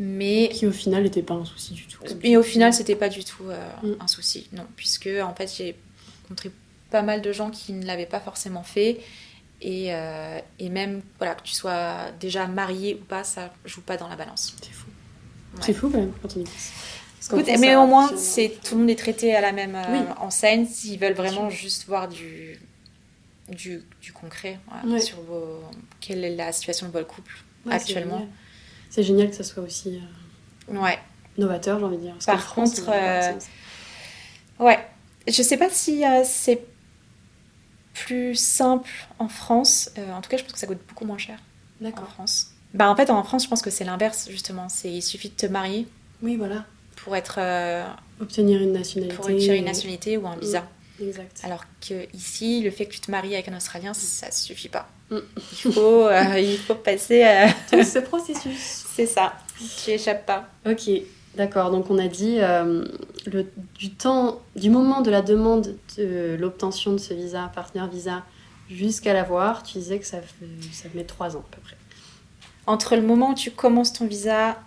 Mais 0.00 0.48
Qui 0.52 0.66
au 0.66 0.72
final 0.72 1.04
n'était 1.04 1.22
pas 1.22 1.34
un 1.34 1.44
souci 1.44 1.74
du 1.74 1.84
tout. 1.86 2.02
Et 2.24 2.36
au 2.36 2.42
final, 2.42 2.72
c'était 2.72 2.96
pas 2.96 3.08
du 3.08 3.22
tout 3.24 3.44
euh, 3.50 3.70
Mm. 3.84 3.96
un 4.00 4.08
souci, 4.08 4.48
non, 4.52 4.66
puisque 4.74 5.08
en 5.22 5.32
fait, 5.36 5.52
j'ai 5.56 5.76
rencontré 6.24 6.50
pas 6.90 7.02
mal 7.02 7.22
de 7.22 7.32
gens 7.32 7.50
qui 7.50 7.72
ne 7.72 7.86
l'avaient 7.86 8.06
pas 8.06 8.18
forcément 8.20 8.64
fait. 8.64 8.98
Et, 9.60 9.92
euh, 9.92 10.38
et 10.58 10.68
même, 10.68 11.02
voilà, 11.18 11.34
que 11.34 11.42
tu 11.42 11.52
sois 11.54 12.10
déjà 12.20 12.46
marié 12.46 12.94
ou 13.00 13.04
pas, 13.04 13.24
ça 13.24 13.52
joue 13.64 13.80
pas 13.80 13.96
dans 13.96 14.08
la 14.08 14.14
balance. 14.16 14.54
C'est 14.62 14.72
fou. 14.72 14.86
Ouais. 15.56 15.62
C'est 15.62 15.72
fou 15.74 15.90
quand 15.90 15.98
même 15.98 16.12
quand 16.22 16.28
on 16.36 16.40
y 16.40 16.44
pense. 16.44 16.70
Parce 17.16 17.28
qu'en 17.28 17.36
Écoute, 17.38 17.48
France, 17.48 17.60
mais 17.60 17.72
ça- 17.72 17.80
au 17.80 17.86
moins, 17.88 18.16
c'est 18.16 18.56
tout 18.64 18.74
le 18.76 18.80
monde 18.82 18.90
est 18.90 18.94
traité 18.98 19.34
à 19.34 19.40
la 19.40 19.50
même 19.52 19.74
euh, 19.74 19.82
Oui. 19.90 19.98
enseigne. 20.20 20.66
S'ils 20.66 21.00
veulent 21.00 21.14
vraiment 21.14 21.50
juste 21.50 21.86
voir 21.88 22.06
du, 22.08 22.60
du, 23.48 23.82
du 24.00 24.12
concret 24.12 24.60
voilà, 24.70 24.86
Ouais. 24.94 25.00
sur 25.00 25.20
vos- 25.22 25.64
quelle 26.00 26.24
est 26.24 26.36
la 26.36 26.52
situation 26.52 26.86
de 26.86 26.92
votre 26.92 27.08
couple 27.08 27.32
Ouais, 27.66 27.74
actuellement. 27.74 28.28
C'est 28.90 29.02
génial 29.02 29.28
que 29.30 29.34
ça 29.36 29.42
soit 29.44 29.62
aussi 29.64 30.00
euh, 30.70 30.78
Ouais. 30.80 30.98
novateur, 31.36 31.80
j'ai 31.80 31.84
envie 31.84 31.96
de 31.96 32.02
dire. 32.02 32.12
Parce 32.14 32.26
Par 32.26 32.40
France, 32.42 32.78
contre, 32.78 32.90
euh, 32.94 33.22
ça. 33.22 34.64
Ouais. 34.64 34.78
Je 35.26 35.42
sais 35.42 35.56
pas 35.56 35.68
si 35.68 36.04
euh, 36.06 36.22
c'est 36.24 36.62
plus 38.06 38.34
simple 38.34 38.90
en 39.18 39.28
France. 39.28 39.90
Euh, 39.98 40.12
en 40.12 40.20
tout 40.20 40.30
cas, 40.30 40.36
je 40.36 40.42
pense 40.44 40.52
que 40.52 40.58
ça 40.58 40.66
coûte 40.66 40.78
beaucoup 40.88 41.04
moins 41.04 41.18
cher 41.18 41.38
en. 41.84 41.92
France. 42.06 42.48
Bah, 42.74 42.90
en 42.90 42.96
fait, 42.96 43.08
en 43.10 43.22
France, 43.22 43.44
je 43.44 43.48
pense 43.48 43.62
que 43.62 43.70
c'est 43.70 43.84
l'inverse, 43.84 44.28
justement. 44.30 44.66
Il 44.84 45.02
suffit 45.02 45.28
de 45.30 45.34
te 45.34 45.46
marier 45.46 45.86
Oui, 46.22 46.36
voilà. 46.36 46.64
pour 46.96 47.16
être 47.16 47.36
euh, 47.38 47.84
Obtenir 48.20 48.60
une 48.60 48.72
nationalité. 48.72 49.16
pour 49.16 49.26
obtenir 49.26 49.54
une 49.54 49.64
nationalité 49.64 50.16
ou 50.16 50.26
un 50.26 50.36
visa. 50.36 50.64
Exact. 51.00 51.40
Alors 51.44 51.64
que 51.86 52.06
ici, 52.14 52.60
le 52.62 52.70
fait 52.72 52.86
que 52.86 52.92
tu 52.94 53.00
te 53.00 53.10
maries 53.10 53.34
avec 53.34 53.46
un 53.48 53.56
Australien, 53.56 53.94
ça 53.94 54.30
suffit 54.32 54.68
pas. 54.68 54.88
Mm. 55.10 55.18
Il 55.64 55.72
faut, 55.72 56.06
euh, 56.08 56.40
il 56.40 56.58
faut 56.58 56.74
passer. 56.74 57.22
à- 57.22 57.52
Tout 57.70 57.82
ce 57.84 58.00
processus. 58.00 58.84
c'est 58.96 59.06
ça. 59.06 59.32
Tu 59.84 59.90
échappes 59.92 60.26
pas. 60.26 60.48
Ok, 60.66 60.90
d'accord. 61.38 61.70
Donc 61.70 61.90
on 61.90 61.98
a 61.98 62.08
dit 62.08 62.36
euh, 62.40 62.84
le, 63.26 63.46
du 63.78 63.90
temps, 63.94 64.40
du 64.56 64.68
moment 64.68 65.00
de 65.00 65.10
la 65.10 65.22
demande 65.22 65.74
de 65.96 66.36
l'obtention 66.38 66.92
de 66.92 66.98
ce 66.98 67.14
visa, 67.14 67.50
partenaire 67.54 67.88
visa, 67.88 68.24
jusqu'à 68.70 69.14
l'avoir, 69.14 69.62
tu 69.62 69.78
disais 69.78 69.98
que 69.98 70.06
ça, 70.06 70.18
ça 70.72 70.88
met 70.94 71.04
trois 71.04 71.34
ans 71.36 71.44
à 71.50 71.54
peu 71.56 71.62
près. 71.62 71.76
Entre 72.66 72.96
le 72.96 73.02
moment 73.02 73.30
où 73.30 73.34
tu 73.34 73.50
commences 73.50 73.94
ton 73.94 74.06
visa 74.06 74.58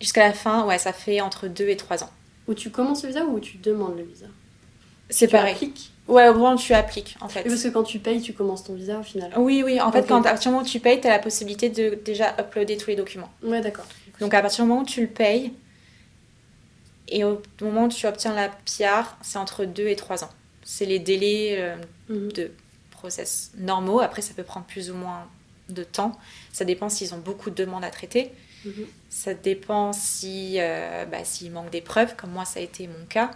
jusqu'à 0.00 0.26
la 0.28 0.32
fin, 0.32 0.64
ouais, 0.64 0.78
ça 0.78 0.92
fait 0.92 1.20
entre 1.20 1.48
2 1.48 1.68
et 1.68 1.76
3 1.76 2.04
ans. 2.04 2.10
Où 2.46 2.54
tu 2.54 2.70
commences 2.70 3.02
le 3.02 3.08
visa 3.08 3.24
ou 3.24 3.34
où 3.36 3.40
tu 3.40 3.56
demandes 3.56 3.96
le 3.96 4.04
visa? 4.04 4.26
C'est 5.10 5.26
Tu 5.26 5.32
pareil. 5.32 5.54
appliques? 5.54 5.90
Ouais, 6.06 6.28
au 6.28 6.34
moment 6.34 6.54
où 6.54 6.58
tu 6.58 6.72
appliques, 6.72 7.16
en 7.20 7.28
fait. 7.28 7.40
Et 7.40 7.48
parce 7.48 7.62
que 7.64 7.68
quand 7.68 7.82
tu 7.82 7.98
payes, 7.98 8.20
tu 8.20 8.32
commences 8.32 8.62
ton 8.62 8.74
visa 8.74 9.00
au 9.00 9.02
final. 9.02 9.32
Oui, 9.36 9.62
oui. 9.64 9.80
En 9.80 9.90
fait, 9.90 10.06
quand, 10.06 10.20
à 10.20 10.22
partir 10.22 10.50
du 10.50 10.54
moment 10.54 10.62
où 10.64 10.68
tu 10.68 10.78
payes, 10.78 11.00
tu 11.00 11.08
as 11.08 11.10
la 11.10 11.18
possibilité 11.18 11.68
de 11.68 11.98
déjà 12.04 12.32
uploader 12.38 12.76
tous 12.76 12.90
les 12.90 12.96
documents. 12.96 13.30
Ouais, 13.42 13.60
d'accord. 13.60 13.86
Donc, 14.20 14.32
à 14.34 14.40
partir 14.40 14.64
du 14.64 14.68
moment 14.70 14.82
où 14.82 14.86
tu 14.86 15.00
le 15.00 15.08
payes 15.08 15.52
et 17.08 17.24
au 17.24 17.40
moment 17.60 17.84
où 17.84 17.88
tu 17.88 18.06
obtiens 18.06 18.34
la 18.34 18.48
PR, 18.48 19.16
c'est 19.22 19.38
entre 19.38 19.64
2 19.64 19.86
et 19.88 19.96
3 19.96 20.24
ans. 20.24 20.30
C'est 20.64 20.86
les 20.86 20.98
délais 20.98 21.56
euh, 21.58 21.76
Mhm. 22.08 22.32
de 22.32 22.50
process 22.90 23.52
normaux. 23.56 24.00
Après, 24.00 24.22
ça 24.22 24.34
peut 24.34 24.42
prendre 24.42 24.66
plus 24.66 24.90
ou 24.90 24.94
moins 24.94 25.28
de 25.68 25.84
temps. 25.84 26.18
Ça 26.52 26.64
dépend 26.64 26.88
s'ils 26.88 27.14
ont 27.14 27.18
beaucoup 27.18 27.50
de 27.50 27.54
demandes 27.54 27.84
à 27.84 27.90
traiter. 27.90 28.32
Mhm. 28.64 28.86
Ça 29.10 29.34
dépend 29.34 29.92
si, 29.92 30.56
euh, 30.58 31.04
bah, 31.04 31.24
s'il 31.24 31.52
manque 31.52 31.70
des 31.70 31.80
preuves, 31.80 32.16
comme 32.16 32.30
moi, 32.30 32.44
ça 32.44 32.58
a 32.60 32.62
été 32.62 32.86
mon 32.88 33.04
cas. 33.08 33.30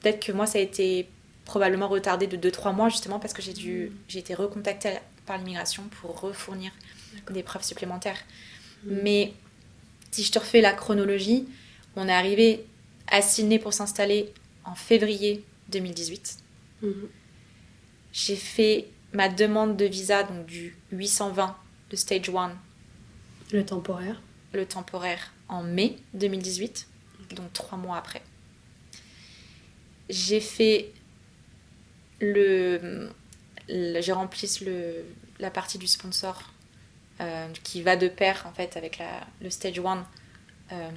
Peut-être 0.00 0.24
que 0.24 0.32
moi, 0.32 0.46
ça 0.46 0.58
a 0.58 0.60
été 0.62 1.08
probablement 1.46 1.88
retardé 1.88 2.26
de 2.26 2.36
2-3 2.36 2.72
mois, 2.72 2.88
justement 2.88 3.18
parce 3.18 3.32
que 3.34 3.42
j'ai 3.42 3.52
dû, 3.52 3.92
j'ai 4.08 4.18
été 4.18 4.34
recontactée 4.34 4.98
par 5.26 5.38
l'immigration 5.38 5.84
pour 6.00 6.20
refournir 6.20 6.72
des 7.30 7.42
preuves 7.42 7.62
supplémentaires. 7.64 8.18
Mhm. 8.84 9.00
Mais 9.02 9.32
si 10.10 10.22
je 10.24 10.32
te 10.32 10.38
refais 10.38 10.60
la 10.60 10.72
chronologie, 10.72 11.46
on 11.96 12.08
est 12.08 12.12
arrivé 12.12 12.64
à 13.08 13.22
Sydney 13.22 13.58
pour 13.58 13.72
s'installer 13.72 14.32
en 14.64 14.74
février 14.74 15.44
2018. 15.68 16.38
Mhm. 16.82 17.08
J'ai 18.12 18.36
fait 18.36 18.88
ma 19.12 19.28
demande 19.28 19.76
de 19.76 19.84
visa, 19.84 20.22
donc 20.22 20.46
du 20.46 20.76
820 20.92 21.56
de 21.90 21.96
Stage 21.96 22.28
1, 22.30 22.56
Le 23.52 23.64
temporaire. 23.64 24.20
le 24.52 24.66
temporaire, 24.66 25.32
en 25.48 25.62
mai 25.62 25.96
2018, 26.14 26.86
donc 27.36 27.52
trois 27.52 27.78
mois 27.78 27.96
après. 27.96 28.22
J'ai 30.08 30.40
fait 30.40 30.92
le. 32.20 33.08
le- 33.68 34.00
j'ai 34.00 34.12
rempli 34.12 34.48
le, 34.64 35.04
la 35.38 35.50
partie 35.50 35.78
du 35.78 35.86
sponsor 35.86 36.50
euh, 37.20 37.48
qui 37.62 37.82
va 37.82 37.96
de 37.96 38.08
pair 38.08 38.44
en 38.46 38.52
fait 38.52 38.76
avec 38.76 38.98
la, 38.98 39.26
le 39.40 39.48
Stage 39.50 39.78
1 39.78 40.06
euh, 40.72 40.90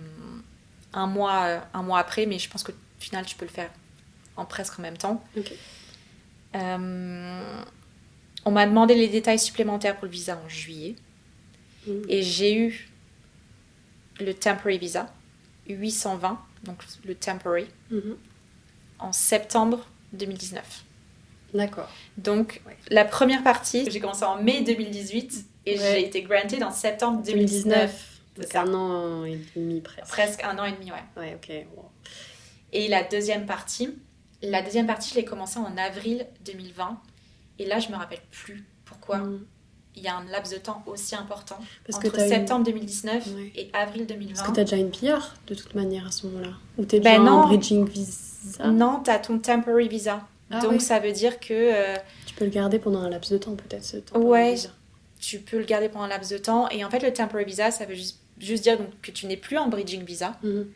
un, 0.98 1.08
mois, 1.08 1.44
euh, 1.46 1.60
un 1.74 1.84
mois 1.84 2.00
après, 2.00 2.26
mais 2.26 2.40
je 2.40 2.50
pense 2.50 2.64
qu'au 2.64 2.74
final 3.00 3.26
tu 3.26 3.36
peux 3.36 3.46
le 3.46 3.52
faire 3.52 3.70
en 4.36 4.46
presque 4.46 4.80
en 4.80 4.82
même 4.82 4.98
temps. 4.98 5.24
Euh, 6.56 7.64
on 8.46 8.52
m'a 8.52 8.66
demandé 8.66 8.96
les 8.96 9.08
détails 9.08 9.40
supplémentaires 9.40 9.96
pour 9.96 10.06
le 10.06 10.12
visa 10.12 10.40
en 10.44 10.50
juillet. 10.50 10.96
Mhm. 11.86 12.06
Et 12.10 12.22
j'ai 12.24 12.56
eu 12.58 12.90
le 14.20 14.34
temporary 14.34 14.78
visa, 14.80 15.14
820, 15.68 16.40
donc 16.64 16.84
le 17.06 17.16
temporary, 17.16 17.68
Mhm. 17.92 18.18
en 19.00 19.12
septembre 19.14 19.86
2019. 20.14 20.84
D'accord. 21.54 21.90
Donc 22.18 22.62
Ouais. 22.66 22.76
la 22.90 23.06
première 23.06 23.44
partie, 23.44 23.90
j'ai 23.90 24.00
commencé 24.00 24.24
en 24.24 24.42
mai 24.42 24.62
2018 24.64 25.46
et 25.66 25.78
Ouais. 25.78 25.78
j'ai 25.80 26.06
été 26.06 26.22
granted 26.24 26.62
en 26.64 26.72
septembre 26.72 27.22
2019. 27.24 27.74
2019. 27.74 28.17
C'est 28.40 28.54
Donc 28.54 28.68
un 28.68 28.74
an 28.74 29.26
et 29.26 29.40
demi 29.56 29.82
presque. 29.82 30.08
Presque 30.08 30.44
un 30.44 30.58
an 30.60 30.66
et 30.66 30.72
demi, 30.74 30.92
ouais. 30.92 31.04
Ouais, 31.18 31.36
ok. 31.36 31.66
Et 32.74 32.88
la 32.88 33.04
deuxième 33.04 33.46
partie, 33.46 33.90
la 34.42 34.62
deuxième 34.62 34.88
partie, 34.88 35.10
je 35.12 35.16
l'ai 35.16 35.26
commencé 35.26 35.58
en 35.60 35.76
avril 35.78 36.26
2020. 36.46 37.00
Et 37.60 37.66
là, 37.66 37.80
je 37.80 37.90
me 37.90 37.96
rappelle 37.96 38.22
plus 38.32 38.66
pourquoi 38.86 39.18
Mhm. 39.20 39.46
il 39.96 40.04
y 40.04 40.08
a 40.08 40.16
un 40.18 40.26
laps 40.26 40.54
de 40.54 40.60
temps 40.60 40.84
aussi 40.86 41.16
important 41.16 41.58
Parce 41.90 41.98
entre 42.06 42.20
septembre 42.20 42.66
2019 42.66 43.26
Ouais. 43.36 43.52
et 43.56 43.70
avril 43.74 44.06
Parce 44.06 44.20
2020. 44.20 44.44
que 44.44 44.52
t'as 44.52 44.64
déjà 44.64 44.76
une 44.78 44.92
PR 44.92 45.34
de 45.48 45.56
toute 45.56 45.74
manière 45.74 46.06
à 46.08 46.12
ce 46.12 46.28
moment-là. 46.28 46.52
Ou 46.78 46.86
t'es 46.86 47.00
Ben 47.00 47.20
déjà 47.20 47.24
non. 47.24 47.38
en 47.44 47.48
bridging 47.48 47.88
visa? 47.88 48.68
Non, 48.68 49.02
tu 49.04 49.10
as 49.10 49.20
ton 49.20 49.40
temporary 49.40 49.88
visa. 49.88 50.22
Ah 50.52 50.60
Donc 50.62 50.82
ça 50.82 51.00
veut 51.00 51.12
dire 51.12 51.40
que 51.40 51.54
euh, 51.54 51.96
Tu 52.28 52.36
peux 52.36 52.46
le 52.46 52.52
garder 52.52 52.78
pendant 52.80 53.00
un 53.00 53.10
laps 53.10 53.32
de 53.32 53.38
temps 53.38 53.56
peut-être 53.56 53.84
ce 53.84 53.98
temps. 53.98 54.20
Ouais. 54.20 54.56
tu 55.20 55.40
peux 55.40 55.58
le 55.58 55.66
garder 55.66 55.90
pendant 55.90 56.06
un 56.06 56.10
laps 56.10 56.30
de 56.32 56.38
temps. 56.38 56.70
Et 56.70 56.86
en 56.86 56.90
fait, 56.92 57.00
le 57.02 57.12
temporary 57.12 57.46
visa, 57.46 57.72
ça 57.72 57.86
veut 57.86 57.96
juste, 57.96 58.20
juste 58.40 58.64
dire 58.64 58.78
donc, 58.78 58.90
que 59.02 59.12
tu 59.12 59.26
n'es 59.26 59.38
plus 59.38 59.58
en 59.58 59.68
bridging 59.68 60.04
visa 60.04 60.38
Mhm. 60.44 60.68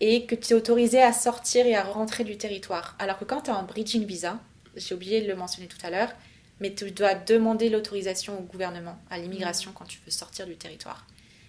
et 0.00 0.26
que 0.26 0.34
tu 0.34 0.52
es 0.52 0.56
autorisé 0.56 1.02
à 1.02 1.12
sortir 1.12 1.66
et 1.66 1.74
à 1.74 1.82
rentrer 1.84 2.24
du 2.24 2.36
territoire. 2.36 2.96
Alors 2.98 3.18
que 3.18 3.24
quand 3.24 3.42
tu 3.42 3.50
es 3.50 3.54
en 3.54 3.62
bridging 3.64 4.04
visa, 4.06 4.38
j'ai 4.76 4.94
oublié 4.94 5.20
de 5.20 5.28
le 5.28 5.34
mentionner 5.34 5.68
tout 5.68 5.78
à 5.84 5.90
l'heure, 5.90 6.10
mais 6.60 6.72
tu 6.74 6.90
dois 6.90 7.14
demander 7.14 7.68
l'autorisation 7.70 8.38
au 8.38 8.42
gouvernement, 8.42 8.98
à 9.10 9.18
l'immigration, 9.18 9.72
quand 9.74 9.84
tu 9.86 9.98
veux 10.04 10.10
sortir 10.12 10.46
du 10.46 10.56
territoire. 10.56 11.06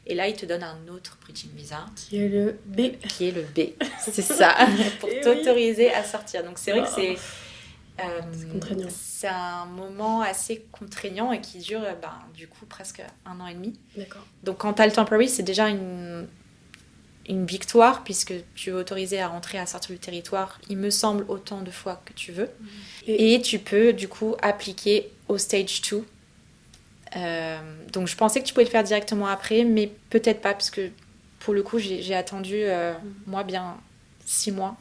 Et 0.08 0.16
là, 0.16 0.28
il 0.28 0.36
te 0.36 0.46
donne 0.46 0.64
un 0.64 0.88
autre 0.90 1.18
bridging 1.22 1.52
visa, 1.56 1.86
Qui 1.96 2.18
est 2.18 2.28
le 2.30 2.58
B. 2.66 2.98
qui 3.08 3.28
est 3.28 3.32
le 3.32 3.44
B. 3.44 3.74
C'est 4.00 4.22
ça, 4.24 4.56
pour 5.00 5.10
Eh 5.12 5.18
oui. 5.18 5.22
t'autoriser 5.22 5.94
à 5.94 6.04
sortir. 6.04 6.44
Donc 6.44 6.58
c'est 6.58 6.72
vrai 6.72 6.82
que 6.82 6.90
c'est... 6.90 7.16
euh, 8.10 8.22
C'est 8.90 9.28
un 9.28 9.66
moment 9.66 10.22
assez 10.22 10.66
contraignant 10.72 11.32
et 11.32 11.42
qui 11.42 11.60
dure 11.60 11.82
euh, 11.84 11.94
ben, 12.02 12.14
du 12.36 12.48
coup 12.48 12.66
presque 12.66 13.02
un 13.26 13.40
an 13.40 13.48
et 13.48 13.54
demi. 13.54 13.80
D'accord. 13.96 14.26
Donc 14.44 14.58
quand 14.60 14.74
tu 14.74 14.82
as 14.82 14.86
le 14.88 14.92
temporary, 14.92 15.30
c'est 15.30 15.44
déjà 15.44 15.70
une, 15.70 16.28
une 17.30 17.46
victoire 17.46 18.04
puisque 18.04 18.34
tu 18.56 18.70
es 18.70 18.74
autorisé 18.74 19.20
à 19.22 19.28
rentrer, 19.28 19.58
à 19.60 19.66
sortir 19.66 19.92
du 19.96 20.00
territoire, 20.00 20.60
il 20.70 20.78
me 20.78 20.90
semble, 20.90 21.26
autant 21.28 21.62
de 21.62 21.72
fois 21.72 22.02
que 22.06 22.14
tu 22.14 22.32
veux. 22.32 22.50
Et- 23.08 23.34
Et, 23.36 23.42
tu 23.42 23.60
peux 23.60 23.94
du 23.94 24.08
coup 24.08 24.36
appliquer 24.42 25.10
au 25.28 25.38
stage 25.38 25.82
2. 25.90 26.04
Euh, 27.18 27.60
donc 27.92 28.08
je 28.08 28.16
pensais 28.16 28.40
que 28.42 28.46
tu 28.46 28.54
pouvais 28.54 28.64
le 28.66 28.70
faire 28.70 28.84
directement 28.84 29.28
après, 29.28 29.64
mais 29.66 29.92
peut-être 30.10 30.42
pas 30.42 30.54
parce 30.54 30.70
que 30.70 30.90
pour 31.40 31.54
le 31.54 31.62
coup 31.64 31.78
j'ai 31.80 32.16
attendu 32.16 32.56
euh, 32.56 32.94
moi 33.28 33.44
bien 33.44 33.78
six 34.26 34.52
mois. 34.52 34.78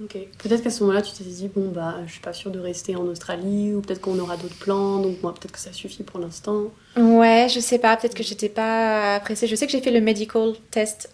Ok. 0.00 0.16
Peut-être 0.38 0.62
qu'à 0.62 0.70
ce 0.70 0.82
moment-là, 0.84 1.02
tu 1.02 1.12
t'es 1.12 1.24
dit, 1.24 1.48
bon, 1.48 1.70
bah, 1.70 1.96
je 2.06 2.12
suis 2.12 2.20
pas 2.20 2.32
sûre 2.32 2.50
de 2.50 2.58
rester 2.60 2.96
en 2.96 3.04
Australie, 3.04 3.74
ou 3.74 3.80
peut-être 3.80 4.00
qu'on 4.00 4.18
aura 4.18 4.36
d'autres 4.36 4.58
plans, 4.58 5.00
donc 5.00 5.22
moi, 5.22 5.34
peut-être 5.34 5.52
que 5.52 5.58
ça 5.58 5.72
suffit 5.72 6.02
pour 6.02 6.18
l'instant. 6.20 6.72
Ouais, 6.96 7.48
je 7.52 7.60
sais 7.60 7.78
pas, 7.78 7.96
peut-être 7.96 8.14
que 8.14 8.22
j'étais 8.22 8.48
pas 8.48 9.20
pressée. 9.20 9.46
Je 9.46 9.54
sais 9.54 9.66
que 9.66 9.72
j'ai 9.72 9.82
fait 9.82 9.90
le 9.90 10.00
medical 10.00 10.54
test 10.70 11.10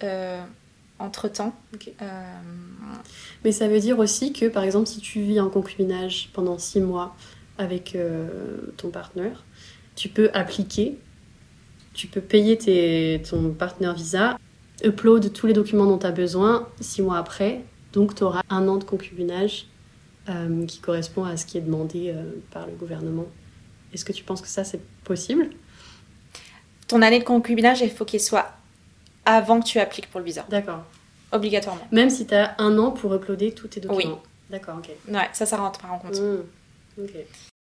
entre 0.99 1.29
temps. 1.29 1.55
Euh, 2.03 2.05
Mais 3.45 3.53
ça 3.53 3.68
veut 3.68 3.81
dire 3.81 3.99
aussi 3.99 4.33
que, 4.33 4.47
par 4.47 4.64
exemple, 4.64 4.87
si 4.87 5.01
tu 5.01 5.20
vis 5.20 5.41
en 5.41 5.49
concubinage 5.49 6.31
pendant 6.33 6.59
six 6.59 6.81
mois 6.81 7.14
avec 7.57 7.95
euh, 7.95 8.29
ton 8.76 8.91
partenaire, 8.91 9.45
tu 9.97 10.09
peux 10.09 10.31
appliquer, 10.35 10.99
tu 11.95 12.07
peux 12.07 12.20
payer 12.20 12.57
tes, 12.57 13.22
ton 13.29 13.51
partenaire 13.51 13.95
visa, 13.95 14.39
upload 14.85 15.33
tous 15.33 15.47
les 15.47 15.53
documents 15.53 15.87
dont 15.87 15.99
tu 15.99 16.07
as 16.07 16.12
besoin 16.12 16.68
six 16.81 17.03
mois 17.03 17.18
après, 17.18 17.62
Donc 17.93 18.14
tu 18.14 18.22
auras 18.22 18.43
un 18.51 18.66
an 18.68 18.76
de 18.76 18.84
concubinage 18.84 19.66
euh, 20.28 20.66
qui 20.66 20.78
correspond 20.80 21.24
à 21.24 21.36
ce 21.36 21.47
qui 21.47 21.59
est 21.59 21.62
demandé 21.62 22.12
euh, 22.14 22.22
par 22.51 22.66
le 22.66 22.72
gouvernement. 22.72 23.26
Est-ce 23.93 24.05
que 24.05 24.12
tu 24.12 24.24
penses 24.24 24.43
que 24.43 24.49
ça 24.49 24.64
c'est 24.64 24.80
possible? 25.05 25.51
Ton 26.86 27.03
année 27.03 27.18
de 27.18 27.24
concubinage, 27.24 27.80
il 27.80 27.91
faut 27.91 28.05
qu'il 28.05 28.20
soit 28.20 28.53
avant 29.24 29.61
que 29.61 29.66
tu 29.66 29.78
appliques 29.78 30.11
pour 30.11 30.20
le 30.20 30.26
visa. 30.26 30.47
D'accord. 30.49 30.84
Obligatoirement. 31.32 31.86
Même 31.93 32.09
si 32.11 32.26
tu 32.26 32.34
as 32.34 32.55
un 32.59 32.78
an 32.78 32.91
pour 32.91 33.12
uploader 33.14 33.53
tous 33.53 33.68
tes 33.68 33.80
documents. 33.80 34.14
Oui. 34.14 34.30
D'accord, 34.51 34.76
ok. 34.78 34.89
Ouais, 35.09 35.28
ça, 35.34 35.45
ça 35.45 35.59
rentre 35.59 35.80
pas 35.80 35.89
en 35.89 35.99
compte. 35.99 36.18
Mmh. 36.18 37.03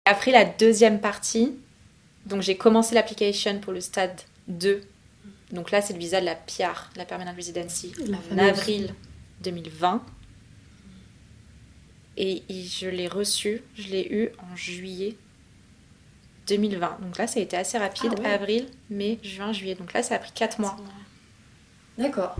Après 0.04 0.30
la 0.32 0.44
deuxième 0.44 1.00
partie, 1.00 1.54
donc 2.26 2.42
j'ai 2.42 2.56
commencé 2.56 2.94
l'application 2.94 3.58
pour 3.60 3.72
le 3.72 3.80
stade 3.80 4.20
2. 4.48 4.82
Donc 5.52 5.70
là, 5.70 5.80
c'est 5.80 5.94
le 5.94 5.98
visa 5.98 6.20
de 6.20 6.26
la 6.26 6.34
PR, 6.34 6.90
la 6.96 7.04
Permanent 7.06 7.32
Residency, 7.34 7.92
La 8.06 8.18
en 8.18 8.20
fameuse. 8.20 8.48
avril 8.48 8.94
2020. 9.42 10.02
Et 12.16 12.42
je 12.48 12.88
l'ai 12.88 13.08
reçu, 13.08 13.62
je 13.76 13.88
l'ai 13.88 14.06
eu 14.12 14.30
en 14.52 14.54
juillet 14.56 15.16
2020. 16.48 16.98
Donc 17.02 17.18
là, 17.18 17.26
ça 17.26 17.40
a 17.40 17.42
été 17.42 17.56
assez 17.56 17.78
rapide. 17.78 18.12
Ah 18.18 18.20
ouais. 18.20 18.26
Avril, 18.32 18.66
mai, 18.90 19.18
juin, 19.22 19.52
juillet. 19.52 19.74
Donc 19.74 19.92
là, 19.92 20.02
ça 20.02 20.16
a 20.16 20.18
pris 20.18 20.32
4 20.34 20.60
mois. 20.60 20.76
D'accord. 21.98 22.36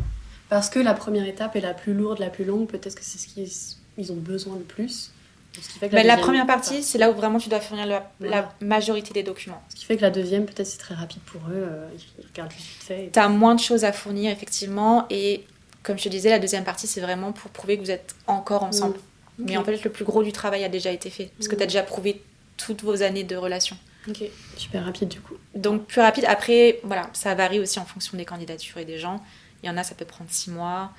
Parce 0.48 0.68
que 0.68 0.78
la 0.78 0.94
première 0.94 1.26
étape 1.26 1.56
est 1.56 1.60
la 1.60 1.74
plus 1.74 1.94
lourde, 1.94 2.18
la 2.18 2.30
plus 2.30 2.44
longue, 2.44 2.66
peut-être 2.66 2.94
que 2.94 3.04
c'est 3.04 3.18
ce 3.18 3.26
qu'ils 3.26 3.48
ils 3.96 4.12
ont 4.12 4.16
besoin 4.16 4.56
le 4.56 4.64
plus. 4.64 5.10
Ce 5.54 5.68
qui 5.68 5.78
fait 5.78 5.88
que 5.88 5.94
Mais 5.94 6.02
la 6.02 6.14
deuxième- 6.14 6.20
première 6.26 6.46
partie, 6.46 6.82
c'est 6.82 6.98
là 6.98 7.10
où 7.10 7.14
vraiment 7.14 7.38
tu 7.38 7.48
dois 7.48 7.60
fournir 7.60 7.86
la, 8.20 8.52
majorité 8.60 9.14
des 9.14 9.22
documents. 9.22 9.62
Ce 9.68 9.76
qui 9.76 9.84
fait 9.84 9.96
que 9.96 10.02
la 10.02 10.10
deuxième, 10.10 10.46
peut-être 10.46 10.66
c'est 10.66 10.78
très 10.78 10.96
rapide 10.96 11.22
pour 11.22 11.40
eux. 11.42 11.52
euh, 11.54 11.88
ils 12.18 12.26
regardent 12.26 12.52
vite 12.52 12.64
fait. 12.80 13.10
Tu 13.12 13.18
as 13.20 13.28
moins 13.28 13.54
de 13.54 13.60
choses 13.60 13.84
à 13.84 13.92
fournir, 13.92 14.32
effectivement. 14.32 15.06
Et 15.10 15.44
comme 15.84 15.96
je 15.96 16.04
te 16.04 16.08
disais, 16.08 16.30
la 16.30 16.40
deuxième 16.40 16.64
partie, 16.64 16.88
c'est 16.88 17.00
vraiment 17.00 17.30
pour 17.32 17.52
prouver 17.52 17.76
que 17.78 17.82
vous 17.84 17.90
êtes 17.92 18.16
encore 18.26 18.64
ensemble. 18.64 18.96
Mais 19.38 19.56
en 19.56 19.64
fait, 19.64 19.82
le 19.82 19.90
plus 19.90 20.04
gros 20.04 20.22
du 20.22 20.32
travail 20.32 20.64
a 20.64 20.68
déjà 20.68 20.90
été 20.90 21.10
fait. 21.10 21.30
Parce 21.36 21.48
que 21.48 21.56
tu 21.56 21.62
as 21.62 21.66
déjà 21.66 21.82
prouvé 21.82 22.22
toutes 22.56 22.82
vos 22.82 23.02
années 23.02 23.24
de 23.24 23.36
relation. 23.36 23.76
Ok, 24.08 24.22
super 24.56 24.84
rapide 24.84 25.08
du 25.08 25.20
coup. 25.20 25.34
Donc, 25.54 25.86
plus 25.86 26.00
rapide. 26.00 26.24
Après, 26.28 26.78
voilà, 26.84 27.08
ça 27.14 27.34
varie 27.34 27.58
aussi 27.58 27.78
en 27.78 27.84
fonction 27.86 28.16
des 28.18 28.24
candidatures 28.24 28.78
et 28.78 28.84
des 28.84 28.98
gens. 28.98 29.24
Il 29.62 29.66
y 29.66 29.70
en 29.70 29.76
a, 29.76 29.82
ça 29.82 29.94
peut 29.94 30.04
prendre 30.04 30.30
six 30.30 30.50
mois, 30.50 30.92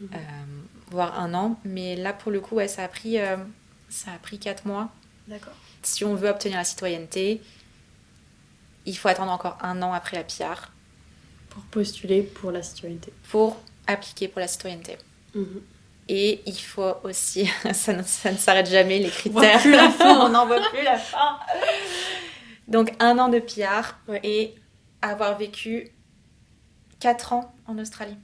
Mhm. 0.00 0.08
euh, 0.14 0.18
voire 0.90 1.18
un 1.20 1.34
an. 1.34 1.58
Mais 1.64 1.96
là, 1.96 2.12
pour 2.12 2.30
le 2.30 2.40
coup, 2.40 2.54
ouais, 2.56 2.68
ça, 2.68 2.84
a 2.84 2.88
pris, 2.88 3.18
euh, 3.18 3.36
ça 3.88 4.12
a 4.12 4.18
pris 4.18 4.38
quatre 4.38 4.64
mois. 4.66 4.90
D'accord. 5.26 5.54
Si 5.82 6.04
on 6.04 6.14
veut 6.14 6.28
obtenir 6.28 6.56
la 6.58 6.64
citoyenneté, 6.64 7.42
il 8.86 8.96
faut 8.96 9.08
attendre 9.08 9.32
encore 9.32 9.58
un 9.60 9.82
an 9.82 9.92
après 9.92 10.16
la 10.16 10.22
PR 10.24 10.70
Pour 11.50 11.62
postuler 11.64 12.22
pour 12.22 12.52
la 12.52 12.62
citoyenneté. 12.62 13.12
pour 13.30 13.60
appliquer 13.88 14.28
pour 14.28 14.40
la 14.40 14.48
citoyenneté. 14.48 14.96
Mhm. 15.34 15.62
Et 16.08 16.40
il 16.46 16.54
faut 16.58 16.94
aussi, 17.04 17.48
ça 17.72 17.92
ne, 17.92 18.02
ça 18.02 18.30
ne 18.32 18.36
s'arrête 18.36 18.68
jamais, 18.70 18.98
les 18.98 19.08
voit 19.08 19.42
critères. 19.42 19.60
plus 19.60 19.72
la 19.72 19.90
fin. 19.90 20.26
On 20.26 20.28
n'en 20.28 20.46
voit 20.46 20.60
plus 20.72 20.82
la 20.82 20.96
fin. 20.98 21.38
Donc 22.68 22.92
un 23.00 23.18
an 23.18 23.28
de 23.28 23.38
PR 23.38 23.94
Ouais. 24.08 24.20
et 24.22 24.54
avoir 25.02 25.36
vécu 25.38 25.88
4 27.00 27.32
ans 27.32 27.54
en 27.66 27.78
Australie. 27.78 28.16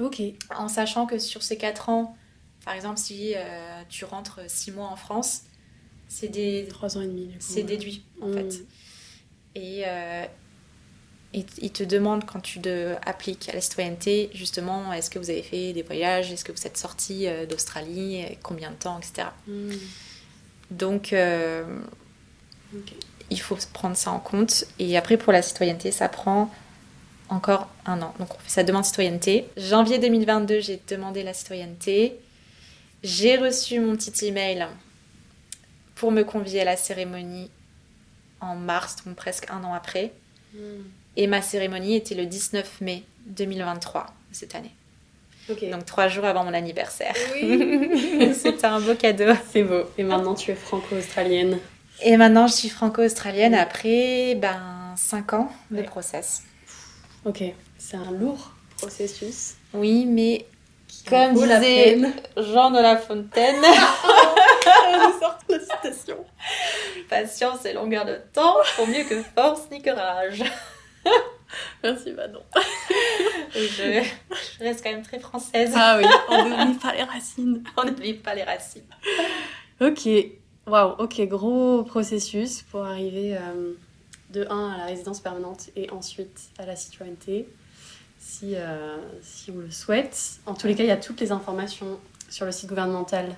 Ok. 0.00 0.20
En 0.56 0.68
sachant 0.68 1.06
que 1.06 1.18
sur 1.18 1.42
ces 1.42 1.56
4 1.56 1.88
ans, 1.88 2.16
par 2.64 2.74
exemple, 2.74 2.98
si 2.98 3.34
euh, 3.36 3.82
tu 3.88 4.04
rentres 4.04 4.40
6 4.48 4.72
mois 4.72 4.88
en 4.88 4.96
France, 4.96 5.42
c'est 6.08 6.28
des, 6.28 6.66
Trois 6.68 6.96
ans 6.98 7.00
et 7.02 7.06
demi 7.06 7.30
c'est 7.38 7.62
déduit 7.62 8.04
en 8.20 8.28
Mm. 8.28 8.34
fait. 8.34 8.64
Et 9.54 9.82
euh, 9.86 10.24
il, 11.34 11.46
il 11.58 11.72
te 11.72 11.82
demande 11.82 12.24
quand 12.24 12.40
tu 12.40 12.58
de, 12.58 12.94
appliques 13.06 13.48
à 13.48 13.52
la 13.52 13.60
citoyenneté, 13.60 14.30
justement, 14.34 14.92
est-ce 14.92 15.10
que 15.10 15.18
vous 15.18 15.30
avez 15.30 15.42
fait 15.42 15.72
des 15.72 15.82
voyages, 15.82 16.32
est-ce 16.32 16.44
que 16.44 16.52
vous 16.52 16.66
êtes 16.66 16.76
sorti 16.76 17.26
euh, 17.26 17.46
d'Australie, 17.46 18.16
et 18.16 18.38
combien 18.42 18.70
de 18.70 18.76
temps, 18.76 18.98
etc. 18.98 19.28
Mm. 19.46 19.72
Donc, 20.70 21.12
euh, 21.12 21.64
il 23.30 23.40
faut 23.40 23.56
prendre 23.72 23.96
ça 23.96 24.10
en 24.10 24.20
compte. 24.20 24.64
Et 24.78 24.96
après, 24.96 25.16
pour 25.16 25.32
la 25.32 25.42
citoyenneté, 25.42 25.90
ça 25.90 26.08
prend 26.08 26.50
encore 27.28 27.68
un 27.86 28.02
an. 28.02 28.14
Donc, 28.18 28.34
on 28.34 28.38
fait 28.38 28.50
sa 28.50 28.62
demande 28.62 28.82
de 28.82 28.86
citoyenneté. 28.86 29.46
Janvier 29.56 29.98
2022, 29.98 30.60
j'ai 30.60 30.80
demandé 30.88 31.22
la 31.22 31.34
citoyenneté. 31.34 32.18
J'ai 33.02 33.36
reçu 33.36 33.80
mon 33.80 33.96
petit 33.96 34.26
email 34.26 34.66
pour 35.94 36.12
me 36.12 36.22
convier 36.22 36.60
à 36.60 36.64
la 36.64 36.76
cérémonie 36.76 37.50
en 38.40 38.54
mars, 38.54 38.96
donc 39.04 39.16
presque 39.16 39.50
un 39.50 39.64
an 39.64 39.72
après. 39.72 40.12
Mm. 40.54 40.58
Et 41.16 41.26
ma 41.26 41.42
cérémonie 41.42 41.94
était 41.96 42.14
le 42.14 42.26
19 42.26 42.80
mai 42.80 43.02
2023 43.26 44.06
de 44.30 44.34
cette 44.36 44.54
année. 44.54 44.72
Donc 45.48 45.84
trois 45.84 46.08
jours 46.08 46.24
avant 46.24 46.44
mon 46.44 46.54
anniversaire. 46.54 47.14
Oui. 47.34 48.32
C'était 48.40 48.64
un 48.66 48.80
beau 48.80 48.94
cadeau. 48.94 49.32
c'est 49.52 49.62
beau. 49.64 49.82
Et 49.98 50.04
maintenant 50.04 50.34
tu 50.34 50.50
es 50.50 50.54
franco-australienne. 50.54 51.58
Et 52.04 52.16
maintenant, 52.16 52.46
je 52.48 52.54
suis 52.54 52.68
franco-australienne 52.68 53.52
Oui. 53.52 53.58
après 53.58 54.34
ben, 54.36 54.94
5 54.96 55.34
ans 55.34 55.52
de 55.70 55.76
Ouais. 55.78 55.82
process. 55.84 56.42
Ok. 57.24 57.42
C'est 57.78 57.96
un 57.96 58.10
lourd 58.12 58.52
processus. 58.78 59.54
Oui, 59.74 60.06
mais 60.06 60.46
qui 60.88 61.04
Comme 61.04 61.34
disait-. 61.34 61.98
Jean 62.36 62.70
de 62.70 62.80
La 62.80 62.96
Fontaine, 62.96 63.56
Je 64.64 65.18
sors 65.20 65.38
la 65.48 65.58
citation. 65.60 66.16
patience 67.08 67.64
et 67.66 67.72
longueur 67.72 68.04
de 68.04 68.18
temps 68.32 68.56
pour 68.76 68.86
mieux 68.88 69.04
que 69.04 69.22
force 69.36 69.62
ni 69.70 69.82
courage. 69.82 70.42
Merci. 71.82 72.10
Et 73.54 73.68
je, 73.68 74.02
je 74.58 74.64
reste 74.64 74.82
quand 74.82 74.90
même 74.90 75.02
très 75.02 75.18
française. 75.18 75.72
Ah 75.74 75.98
oui, 75.98 76.06
on 76.30 76.48
n'oublie 76.48 76.78
pas 76.78 76.94
les 76.94 77.02
racines. 77.02 77.62
On 77.76 77.84
n'oublie 77.84 78.14
pas 78.14 78.34
les 78.34 78.44
racines. 78.44 78.86
Ok, 79.80 80.08
waouh, 80.66 80.94
ok, 80.98 81.20
gros 81.28 81.82
processus 81.82 82.62
pour 82.62 82.84
arriver 82.84 83.36
euh, 83.36 83.74
de 84.30 84.46
1 84.48 84.68
à 84.70 84.78
la 84.78 84.86
résidence 84.86 85.20
permanente 85.20 85.68
et 85.76 85.90
ensuite 85.90 86.50
à 86.58 86.64
la 86.64 86.76
citoyenneté, 86.76 87.46
si, 88.18 88.54
euh, 88.54 88.96
si 89.22 89.50
on 89.50 89.58
le 89.58 89.70
souhaite. 89.70 90.38
En 90.46 90.54
tous 90.54 90.66
les 90.66 90.74
cas, 90.74 90.84
il 90.84 90.88
y 90.88 90.92
a 90.92 90.96
toutes 90.96 91.20
les 91.20 91.32
informations 91.32 91.98
sur 92.30 92.46
le 92.46 92.52
site 92.52 92.68
gouvernemental 92.68 93.36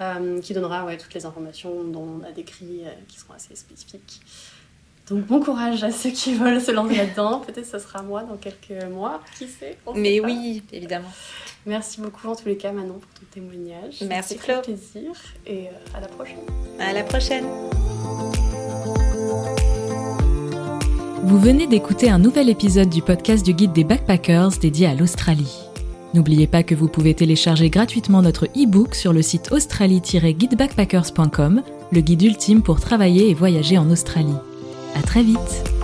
euh, 0.00 0.40
qui 0.40 0.54
donnera 0.54 0.84
ouais, 0.84 0.96
toutes 0.96 1.14
les 1.14 1.26
informations 1.26 1.84
dont 1.84 2.20
on 2.20 2.24
a 2.26 2.32
décrit 2.32 2.82
euh, 2.84 2.90
qui 3.08 3.18
seront 3.18 3.34
assez 3.34 3.54
spécifiques. 3.56 4.20
Donc 5.08 5.24
bon 5.24 5.40
courage 5.40 5.82
à 5.84 5.90
ceux 5.90 6.10
qui 6.10 6.34
veulent 6.34 6.60
se 6.60 6.70
lancer 6.70 6.96
là-dedans. 6.96 7.40
Peut-être 7.46 7.66
ce 7.66 7.78
sera 7.78 8.02
moi 8.02 8.22
dans 8.24 8.36
quelques 8.36 8.84
mois, 8.90 9.22
qui 9.38 9.48
sait? 9.48 9.78
On 9.86 9.94
sait 9.94 10.00
Mais 10.00 10.20
pas. 10.20 10.26
oui, 10.26 10.62
évidemment. 10.72 11.10
Merci 11.66 12.00
beaucoup 12.00 12.28
en 12.28 12.36
tous 12.36 12.46
les 12.46 12.56
cas 12.56 12.72
Manon 12.72 12.94
pour 12.98 13.10
ton 13.14 13.26
témoignage. 13.32 14.02
Merci, 14.06 14.34
C'était 14.38 14.52
Flo. 14.52 14.62
plaisir 14.62 15.10
et 15.46 15.66
euh, 15.68 15.96
à 15.96 16.00
la 16.00 16.08
prochaine. 16.08 16.38
À 16.78 16.92
la 16.92 17.02
prochaine. 17.04 17.46
Vous 21.24 21.38
venez 21.38 21.66
d'écouter 21.66 22.08
un 22.10 22.18
nouvel 22.18 22.48
épisode 22.48 22.88
du 22.88 23.02
podcast 23.02 23.44
du 23.44 23.52
guide 23.52 23.72
des 23.72 23.84
backpackers 23.84 24.50
dédié 24.60 24.86
à 24.86 24.94
l'Australie. 24.94 25.67
N'oubliez 26.14 26.46
pas 26.46 26.62
que 26.62 26.74
vous 26.74 26.88
pouvez 26.88 27.12
télécharger 27.14 27.68
gratuitement 27.70 28.20
notre 28.22 28.46
e-book 28.46 28.94
sur 28.94 29.12
le 29.12 29.20
site 29.22 29.52
australie-guidebackpackers.com, 29.52 31.62
le 31.92 32.00
guide 32.00 32.22
ultime 32.22 32.62
pour 32.62 32.80
travailler 32.80 33.28
et 33.30 33.34
voyager 33.34 33.76
en 33.78 33.90
Australie. 33.90 34.34
À 34.94 35.02
très 35.02 35.22
vite! 35.22 35.77